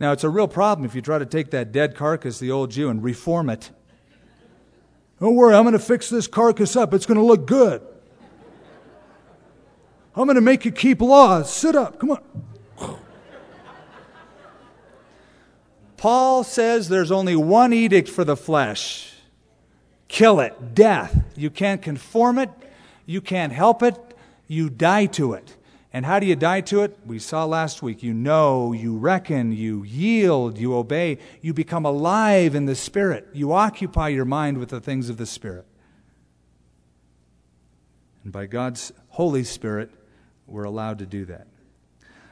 Now, 0.00 0.12
it's 0.12 0.24
a 0.24 0.30
real 0.30 0.48
problem 0.48 0.86
if 0.86 0.94
you 0.94 1.02
try 1.02 1.18
to 1.18 1.26
take 1.26 1.50
that 1.50 1.72
dead 1.72 1.94
carcass, 1.94 2.38
the 2.38 2.50
old 2.50 2.70
Jew, 2.70 2.88
and 2.88 3.04
reform 3.04 3.50
it. 3.50 3.70
Don't 5.20 5.34
worry, 5.34 5.54
I'm 5.54 5.64
going 5.64 5.74
to 5.74 5.78
fix 5.78 6.08
this 6.08 6.26
carcass 6.26 6.74
up. 6.74 6.94
It's 6.94 7.04
going 7.04 7.18
to 7.18 7.24
look 7.24 7.46
good. 7.46 7.82
I'm 10.16 10.24
going 10.24 10.36
to 10.36 10.40
make 10.40 10.64
you 10.64 10.72
keep 10.72 11.02
laws. 11.02 11.52
Sit 11.52 11.76
up. 11.76 11.98
Come 12.00 12.12
on. 12.12 12.22
Paul 16.00 16.44
says 16.44 16.88
there's 16.88 17.12
only 17.12 17.36
one 17.36 17.74
edict 17.74 18.08
for 18.08 18.24
the 18.24 18.34
flesh 18.34 19.12
kill 20.08 20.40
it, 20.40 20.74
death. 20.74 21.22
You 21.36 21.50
can't 21.50 21.82
conform 21.82 22.38
it, 22.38 22.48
you 23.04 23.20
can't 23.20 23.52
help 23.52 23.82
it, 23.82 23.98
you 24.48 24.70
die 24.70 25.04
to 25.06 25.34
it. 25.34 25.56
And 25.92 26.06
how 26.06 26.18
do 26.18 26.24
you 26.24 26.36
die 26.36 26.62
to 26.62 26.84
it? 26.84 26.98
We 27.04 27.18
saw 27.18 27.44
last 27.44 27.82
week. 27.82 28.02
You 28.02 28.14
know, 28.14 28.72
you 28.72 28.96
reckon, 28.96 29.52
you 29.52 29.82
yield, 29.82 30.56
you 30.56 30.74
obey, 30.74 31.18
you 31.42 31.52
become 31.52 31.84
alive 31.84 32.54
in 32.54 32.64
the 32.64 32.74
Spirit. 32.74 33.28
You 33.34 33.52
occupy 33.52 34.08
your 34.08 34.24
mind 34.24 34.56
with 34.56 34.70
the 34.70 34.80
things 34.80 35.10
of 35.10 35.18
the 35.18 35.26
Spirit. 35.26 35.66
And 38.24 38.32
by 38.32 38.46
God's 38.46 38.90
Holy 39.10 39.44
Spirit, 39.44 39.90
we're 40.46 40.64
allowed 40.64 41.00
to 41.00 41.06
do 41.06 41.26
that. 41.26 41.46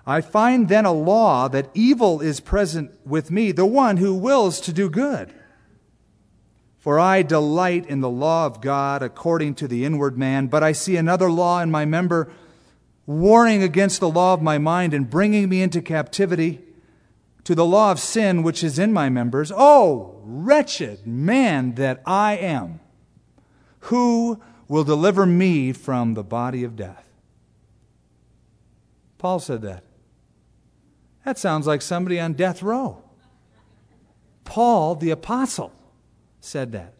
I 0.08 0.22
find 0.22 0.70
then 0.70 0.86
a 0.86 0.92
law 0.92 1.48
that 1.48 1.68
evil 1.74 2.22
is 2.22 2.40
present 2.40 2.92
with 3.04 3.30
me, 3.30 3.52
the 3.52 3.66
one 3.66 3.98
who 3.98 4.14
wills 4.14 4.58
to 4.62 4.72
do 4.72 4.88
good. 4.88 5.34
For 6.78 6.98
I 6.98 7.20
delight 7.20 7.84
in 7.84 8.00
the 8.00 8.08
law 8.08 8.46
of 8.46 8.62
God 8.62 9.02
according 9.02 9.56
to 9.56 9.68
the 9.68 9.84
inward 9.84 10.16
man, 10.16 10.46
but 10.46 10.62
I 10.62 10.72
see 10.72 10.96
another 10.96 11.30
law 11.30 11.60
in 11.60 11.70
my 11.70 11.84
member, 11.84 12.32
warring 13.04 13.62
against 13.62 14.00
the 14.00 14.08
law 14.08 14.32
of 14.32 14.40
my 14.40 14.56
mind 14.56 14.94
and 14.94 15.10
bringing 15.10 15.46
me 15.46 15.60
into 15.60 15.82
captivity 15.82 16.60
to 17.44 17.54
the 17.54 17.66
law 17.66 17.92
of 17.92 18.00
sin 18.00 18.42
which 18.42 18.64
is 18.64 18.78
in 18.78 18.94
my 18.94 19.10
members. 19.10 19.52
Oh, 19.54 20.22
wretched 20.22 21.06
man 21.06 21.74
that 21.74 22.00
I 22.06 22.38
am! 22.38 22.80
Who 23.80 24.40
will 24.68 24.84
deliver 24.84 25.26
me 25.26 25.74
from 25.74 26.14
the 26.14 26.24
body 26.24 26.64
of 26.64 26.76
death? 26.76 27.06
Paul 29.18 29.40
said 29.40 29.60
that. 29.62 29.84
That 31.28 31.36
sounds 31.36 31.66
like 31.66 31.82
somebody 31.82 32.18
on 32.18 32.32
death 32.32 32.62
row. 32.62 33.02
Paul, 34.46 34.94
the 34.94 35.10
apostle, 35.10 35.74
said 36.40 36.72
that. 36.72 36.94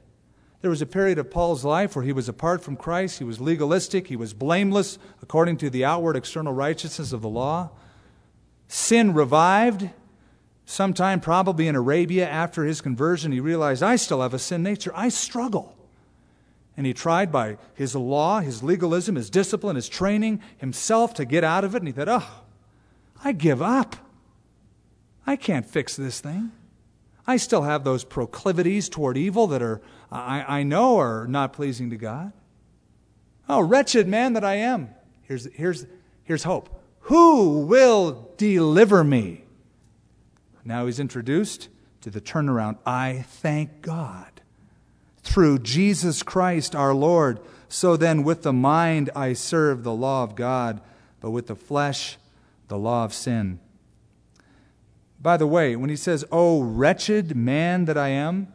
There 0.61 0.69
was 0.69 0.83
a 0.83 0.87
period 0.87 1.19
of 1.19 1.31
Paul's 1.31 1.65
life 1.65 1.97
where 1.97 2.05
he 2.05 2.13
was 2.13 2.29
apart 2.29 2.63
from 2.63 2.77
Christ. 2.77 3.21
He 3.21 3.25
was 3.25 3.41
legalistic. 3.41 4.09
He 4.09 4.17
was 4.17 4.35
blameless 4.35 4.99
according 5.23 5.57
to 5.59 5.71
the 5.71 5.87
outward 5.87 6.15
external 6.15 6.53
righteousness 6.53 7.15
of 7.15 7.23
the 7.23 7.29
law. 7.31 7.71
Sin 8.67 9.15
revived. 9.15 9.89
Sometime, 10.67 11.21
probably 11.21 11.67
in 11.67 11.75
Arabia, 11.75 12.29
after 12.29 12.65
his 12.65 12.83
conversion, 12.83 13.33
he 13.33 13.41
realized, 13.41 13.83
I 13.83 13.97
still 13.97 14.21
have 14.21 14.35
a 14.35 14.39
sin 14.39 14.63
nature. 14.63 14.93
I 14.95 15.09
struggle. 15.09 15.75
And 16.77 16.85
he 16.85 16.93
tried 16.93 17.33
by 17.33 17.57
his 17.73 17.97
law, 17.97 18.41
his 18.41 18.63
legalism, 18.63 19.15
his 19.15 19.31
discipline, 19.31 19.77
his 19.77 19.89
training, 19.89 20.43
himself 20.59 21.15
to 21.15 21.25
get 21.25 21.45
out 21.45 21.65
of 21.65 21.75
it. 21.75 21.79
And 21.79 21.89
he 21.89 21.93
thought, 21.93 22.09
oh, 22.11 22.43
I 23.25 23.33
give 23.33 23.63
up. 23.63 23.97
I 25.29 25.37
can't 25.37 25.67
fix 25.67 25.95
this 25.95 26.23
thing. 26.23 26.53
I 27.27 27.37
still 27.37 27.61
have 27.61 27.85
those 27.85 28.03
proclivities 28.03 28.89
toward 28.89 29.19
evil 29.19 29.47
that 29.49 29.61
are, 29.61 29.83
I, 30.11 30.61
I 30.61 30.63
know 30.63 30.99
are 30.99 31.27
not 31.27 31.53
pleasing 31.53 31.91
to 31.91 31.99
God. 31.99 32.33
Oh, 33.47 33.61
wretched 33.61 34.09
man 34.09 34.33
that 34.33 34.43
I 34.43 34.55
am. 34.55 34.89
Here's, 35.25 35.45
here's, 35.53 35.85
here's 36.25 36.45
hope. 36.45 36.83
Who 37.01 37.67
will 37.67 38.33
deliver 38.39 39.05
me? 39.05 39.45
Now 40.65 40.87
he's 40.87 40.99
introduced 40.99 41.69
to 42.01 42.09
the 42.09 42.23
turnaround. 42.23 42.79
I 42.87 43.27
thank 43.29 43.83
God 43.83 44.41
through 45.23 45.59
Jesus 45.59 46.23
Christ 46.23 46.75
our 46.75 46.95
Lord. 46.95 47.39
So 47.69 47.99
then, 47.99 48.25
with 48.25 48.45
the 48.45 48.55
mind 48.55 49.11
I 49.15 49.35
serve 49.35 49.83
the 49.85 49.93
law 49.93 50.23
of 50.23 50.35
God, 50.35 50.81
but 51.21 51.33
with 51.33 51.49
the 51.49 51.55
flesh, 51.55 52.17
the 52.69 52.79
law 52.79 53.05
of 53.05 53.13
sin. 53.13 53.61
By 55.21 55.37
the 55.37 55.47
way, 55.47 55.75
when 55.75 55.91
he 55.91 55.97
says, 55.97 56.25
Oh, 56.31 56.63
wretched 56.63 57.37
man 57.37 57.87
that 57.87 57.99
I 57.99 58.09
am, 58.09 58.49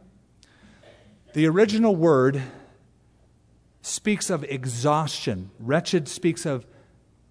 the 1.34 1.48
original 1.48 1.96
word 1.96 2.42
speaks 3.82 4.30
of 4.30 4.44
exhaustion. 4.46 5.52
Wretched 5.60 6.08
speaks 6.08 6.46
of 6.46 6.66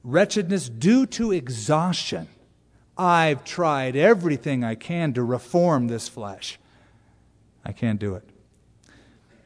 wretchedness 0.04 0.68
due 0.68 1.06
to 1.06 1.32
exhaustion. 1.32 2.28
I've 2.98 3.44
tried 3.44 3.96
everything 3.96 4.62
I 4.62 4.74
can 4.74 5.14
to 5.14 5.22
reform 5.22 5.88
this 5.88 6.08
flesh. 6.08 6.58
I 7.64 7.72
can't 7.72 7.98
do 7.98 8.14
it. 8.14 8.28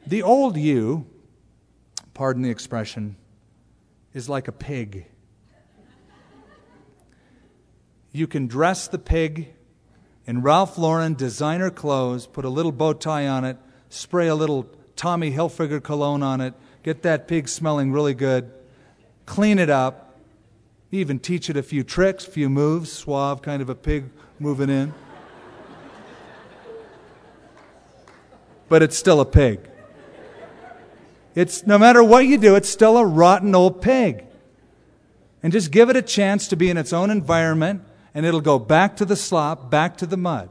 The 0.05 0.21
old 0.21 0.57
you, 0.57 1.05
pardon 2.13 2.41
the 2.41 2.49
expression, 2.49 3.15
is 4.13 4.27
like 4.27 4.47
a 4.47 4.51
pig. 4.51 5.05
You 8.11 8.27
can 8.27 8.47
dress 8.47 8.87
the 8.87 8.97
pig 8.97 9.53
in 10.27 10.41
Ralph 10.41 10.77
Lauren 10.77 11.13
designer 11.13 11.71
clothes, 11.71 12.27
put 12.27 12.43
a 12.43 12.49
little 12.49 12.73
bow 12.73 12.91
tie 12.91 13.27
on 13.27 13.45
it, 13.45 13.57
spray 13.89 14.27
a 14.27 14.35
little 14.35 14.69
Tommy 14.97 15.31
Hilfiger 15.31 15.81
cologne 15.81 16.21
on 16.21 16.41
it, 16.41 16.53
get 16.83 17.01
that 17.03 17.29
pig 17.29 17.47
smelling 17.47 17.93
really 17.93 18.13
good, 18.13 18.51
clean 19.25 19.57
it 19.57 19.69
up, 19.69 20.19
even 20.91 21.17
teach 21.17 21.49
it 21.49 21.55
a 21.55 21.63
few 21.63 21.83
tricks, 21.83 22.27
a 22.27 22.31
few 22.31 22.49
moves, 22.49 22.91
suave 22.91 23.41
kind 23.41 23.61
of 23.61 23.69
a 23.69 23.75
pig 23.75 24.09
moving 24.37 24.69
in. 24.69 24.93
But 28.69 28.83
it's 28.83 28.97
still 28.97 29.21
a 29.21 29.25
pig. 29.25 29.61
It's 31.35 31.65
no 31.65 31.77
matter 31.77 32.03
what 32.03 32.25
you 32.25 32.37
do, 32.37 32.55
it's 32.55 32.67
still 32.67 32.97
a 32.97 33.05
rotten 33.05 33.55
old 33.55 33.81
pig. 33.81 34.25
And 35.41 35.53
just 35.53 35.71
give 35.71 35.89
it 35.89 35.95
a 35.95 36.01
chance 36.01 36.49
to 36.49 36.57
be 36.57 36.69
in 36.69 36.75
its 36.75 36.91
own 36.91 37.09
environment, 37.09 37.83
and 38.17 38.25
it'll 38.25 38.41
go 38.41 38.57
back 38.57 38.95
to 38.95 39.05
the 39.05 39.15
slop, 39.15 39.69
back 39.69 39.95
to 39.97 40.07
the 40.07 40.17
mud. 40.17 40.49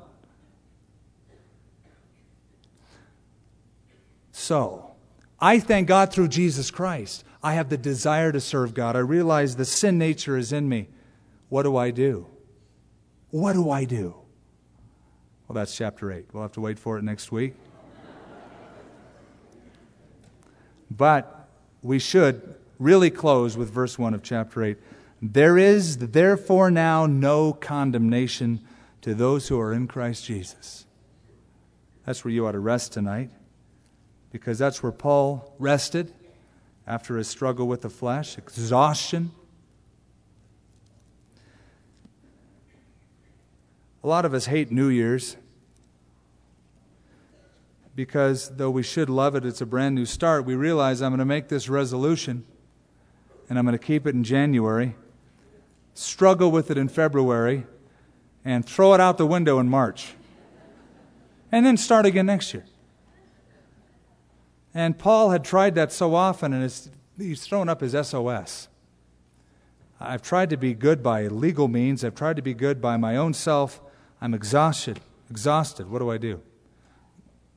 So, 4.31 4.93
I 5.41 5.59
thank 5.59 5.89
God 5.89 6.13
through 6.13 6.29
Jesus 6.29 6.71
Christ. 6.71 7.25
I 7.43 7.55
have 7.55 7.69
the 7.69 7.77
desire 7.77 8.31
to 8.31 8.41
serve 8.41 8.73
God. 8.73 8.95
I 8.95 9.01
realize 9.01 9.57
the 9.57 9.65
sin 9.65 9.99
nature 9.99 10.37
is 10.37 10.53
in 10.53 10.69
me. 10.69 10.87
What 11.49 11.65
do 11.65 11.77
I 11.77 11.91
do? 11.91 12.29
What 13.31 13.55
do 13.55 13.69
I 13.69 13.83
do? 13.83 14.15
Well, 15.49 15.55
that's 15.55 15.77
chapter 15.77 16.13
8. 16.13 16.27
We'll 16.33 16.45
have 16.45 16.53
to 16.53 16.61
wait 16.61 16.79
for 16.79 16.99
it 16.99 17.03
next 17.03 17.33
week. 17.33 17.55
But 20.89 21.49
we 21.83 21.99
should 21.99 22.55
really 22.79 23.11
close 23.11 23.57
with 23.57 23.71
verse 23.71 23.99
1 23.99 24.15
of 24.15 24.23
chapter 24.23 24.63
8. 24.63 24.79
There 25.23 25.57
is 25.57 25.99
therefore 25.99 26.71
now 26.71 27.07
no 27.07 27.53
condemnation 27.53 28.61
to 29.03 29.15
those 29.15 29.49
who 29.49 29.59
are 29.61 29.73
in 29.73 29.87
Christ 29.87 30.25
Jesus. 30.25 30.85
That's 32.05 32.25
where 32.25 32.33
you 32.33 32.47
ought 32.47 32.53
to 32.53 32.59
rest 32.59 32.93
tonight 32.93 33.31
because 34.31 34.59
that's 34.59 34.83
where 34.83 34.93
Paul 34.93 35.55
rested 35.59 36.13
after 36.87 37.17
his 37.17 37.29
struggle 37.29 37.67
with 37.67 37.83
the 37.83 37.91
flesh, 37.91 38.39
exhaustion. 38.39 39.33
A 44.05 44.07
lot 44.07 44.25
of 44.25 44.35
us 44.35 44.47
hate 44.47 44.71
New 44.71 44.89
Year's 44.89 45.37
because 47.97 48.51
though 48.57 48.71
we 48.71 48.83
should 48.83 49.09
love 49.09 49.35
it, 49.35 49.45
it's 49.45 49.61
a 49.61 49.67
brand 49.67 49.95
new 49.95 50.05
start. 50.05 50.45
We 50.45 50.55
realize 50.55 51.01
I'm 51.01 51.11
going 51.11 51.19
to 51.19 51.25
make 51.25 51.49
this 51.49 51.69
resolution 51.69 52.45
and 53.49 53.59
I'm 53.59 53.65
going 53.65 53.77
to 53.77 53.85
keep 53.85 54.07
it 54.07 54.15
in 54.15 54.23
January, 54.23 54.95
struggle 55.99 56.51
with 56.51 56.71
it 56.71 56.79
in 56.79 56.89
February, 56.89 57.67
and 58.45 58.65
throw 58.65 58.95
it 58.95 59.01
out 59.01 59.19
the 59.19 59.27
window 59.27 59.59
in 59.59 59.69
March. 59.69 60.15
And 61.51 61.65
then 61.65 61.77
start 61.77 62.07
again 62.07 62.27
next 62.27 62.53
year. 62.55 62.65
And 64.75 64.99
Paul 64.99 65.31
had 65.31 65.45
tried 65.45 65.75
that 65.77 65.91
so 65.91 66.15
often, 66.15 66.53
and 66.53 66.71
he's 67.19 67.47
thrown 67.47 67.69
up 67.69 67.81
his 67.81 67.93
SOS. 67.93 68.69
I've 69.99 70.23
tried 70.23 70.51
to 70.51 70.57
be 70.57 70.75
good 70.75 71.03
by 71.03 71.27
legal 71.29 71.69
means. 71.69 72.05
I've 72.05 72.15
tried 72.15 72.37
to 72.37 72.43
be 72.43 72.53
good 72.53 72.81
by 72.81 72.99
my 72.99 73.17
own 73.17 73.33
self. 73.33 73.81
I'm 74.21 74.35
exhausted. 74.35 75.01
Exhausted. 75.31 75.91
What 75.91 76.01
do 76.01 76.11
I 76.11 76.19
do? 76.19 76.43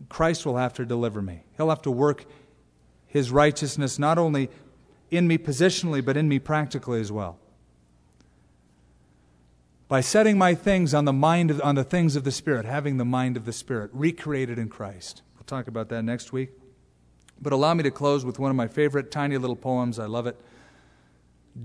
Christ 0.07 0.45
will 0.45 0.55
have 0.55 0.73
to 0.75 0.85
deliver 0.85 1.21
me. 1.21 1.43
He'll 1.57 1.69
have 1.69 1.81
to 1.81 1.91
work 1.91 2.25
his 3.05 3.31
righteousness 3.31 3.99
not 3.99 4.17
only 4.17 4.49
in 5.11 5.27
me 5.27 5.37
positionally, 5.37 6.03
but 6.03 6.15
in 6.15 6.29
me 6.29 6.39
practically 6.39 7.01
as 7.01 7.11
well. 7.11 7.37
By 9.89 10.01
setting 10.01 10.37
my 10.37 10.53
things 10.53 10.93
on 10.93 11.05
the 11.05 11.11
mind 11.11 11.49
of, 11.49 11.59
on 11.61 11.73
the 11.73 11.83
things 11.83 12.15
of 12.15 12.23
the 12.23 12.31
Spirit, 12.31 12.65
having 12.65 12.97
the 12.97 13.05
mind 13.05 13.35
of 13.35 13.45
the 13.45 13.51
Spirit, 13.51 13.89
recreated 13.91 14.59
in 14.59 14.69
Christ. 14.69 15.23
We'll 15.35 15.45
talk 15.45 15.67
about 15.67 15.89
that 15.89 16.03
next 16.03 16.31
week. 16.31 16.51
But 17.41 17.53
allow 17.53 17.73
me 17.73 17.81
to 17.81 17.91
close 17.91 18.23
with 18.23 18.37
one 18.37 18.51
of 18.51 18.55
my 18.55 18.67
favorite 18.67 19.09
tiny 19.09 19.37
little 19.37 19.55
poems. 19.55 19.97
I 19.97 20.05
love 20.05 20.27
it. 20.27 20.39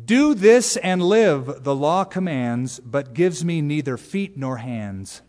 Do 0.07 0.33
this 0.33 0.79
and 0.79 1.03
live, 1.03 1.64
the 1.64 1.75
law 1.75 2.05
commands, 2.05 2.81
but 2.81 3.12
gives 3.12 3.45
me 3.45 3.61
neither 3.61 3.99
feet 3.99 4.39
nor 4.39 4.57
hands. 4.57 5.20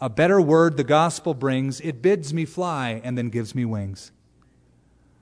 A 0.00 0.08
better 0.08 0.40
word 0.40 0.78
the 0.78 0.84
gospel 0.84 1.34
brings, 1.34 1.78
it 1.82 2.00
bids 2.00 2.32
me 2.32 2.46
fly 2.46 3.02
and 3.04 3.18
then 3.18 3.28
gives 3.28 3.54
me 3.54 3.66
wings. 3.66 4.12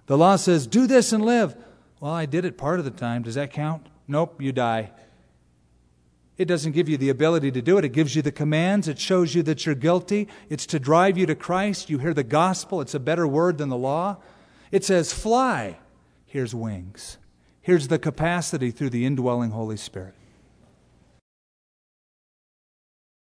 The 0.06 0.16
law 0.16 0.36
says, 0.36 0.68
Do 0.68 0.86
this 0.86 1.12
and 1.12 1.24
live. 1.24 1.56
Well, 1.98 2.12
I 2.12 2.26
did 2.26 2.44
it 2.44 2.56
part 2.56 2.78
of 2.78 2.84
the 2.84 2.92
time. 2.92 3.22
Does 3.22 3.34
that 3.34 3.52
count? 3.52 3.88
Nope, 4.06 4.40
you 4.40 4.52
die. 4.52 4.92
It 6.38 6.46
doesn't 6.46 6.72
give 6.72 6.88
you 6.88 6.96
the 6.96 7.08
ability 7.08 7.50
to 7.50 7.60
do 7.60 7.78
it. 7.78 7.84
It 7.84 7.88
gives 7.88 8.14
you 8.14 8.22
the 8.22 8.32
commands. 8.32 8.86
It 8.86 8.98
shows 8.98 9.34
you 9.34 9.42
that 9.42 9.66
you're 9.66 9.74
guilty. 9.74 10.28
It's 10.48 10.66
to 10.66 10.78
drive 10.78 11.18
you 11.18 11.26
to 11.26 11.34
Christ. 11.34 11.90
You 11.90 11.98
hear 11.98 12.14
the 12.14 12.22
gospel. 12.22 12.80
It's 12.80 12.94
a 12.94 13.00
better 13.00 13.26
word 13.26 13.58
than 13.58 13.68
the 13.68 13.76
law. 13.76 14.18
It 14.70 14.84
says, 14.84 15.12
fly. 15.12 15.78
Here's 16.26 16.54
wings. 16.54 17.18
Here's 17.60 17.88
the 17.88 17.98
capacity 17.98 18.70
through 18.70 18.90
the 18.90 19.04
indwelling 19.04 19.50
Holy 19.50 19.76
Spirit. 19.76 20.14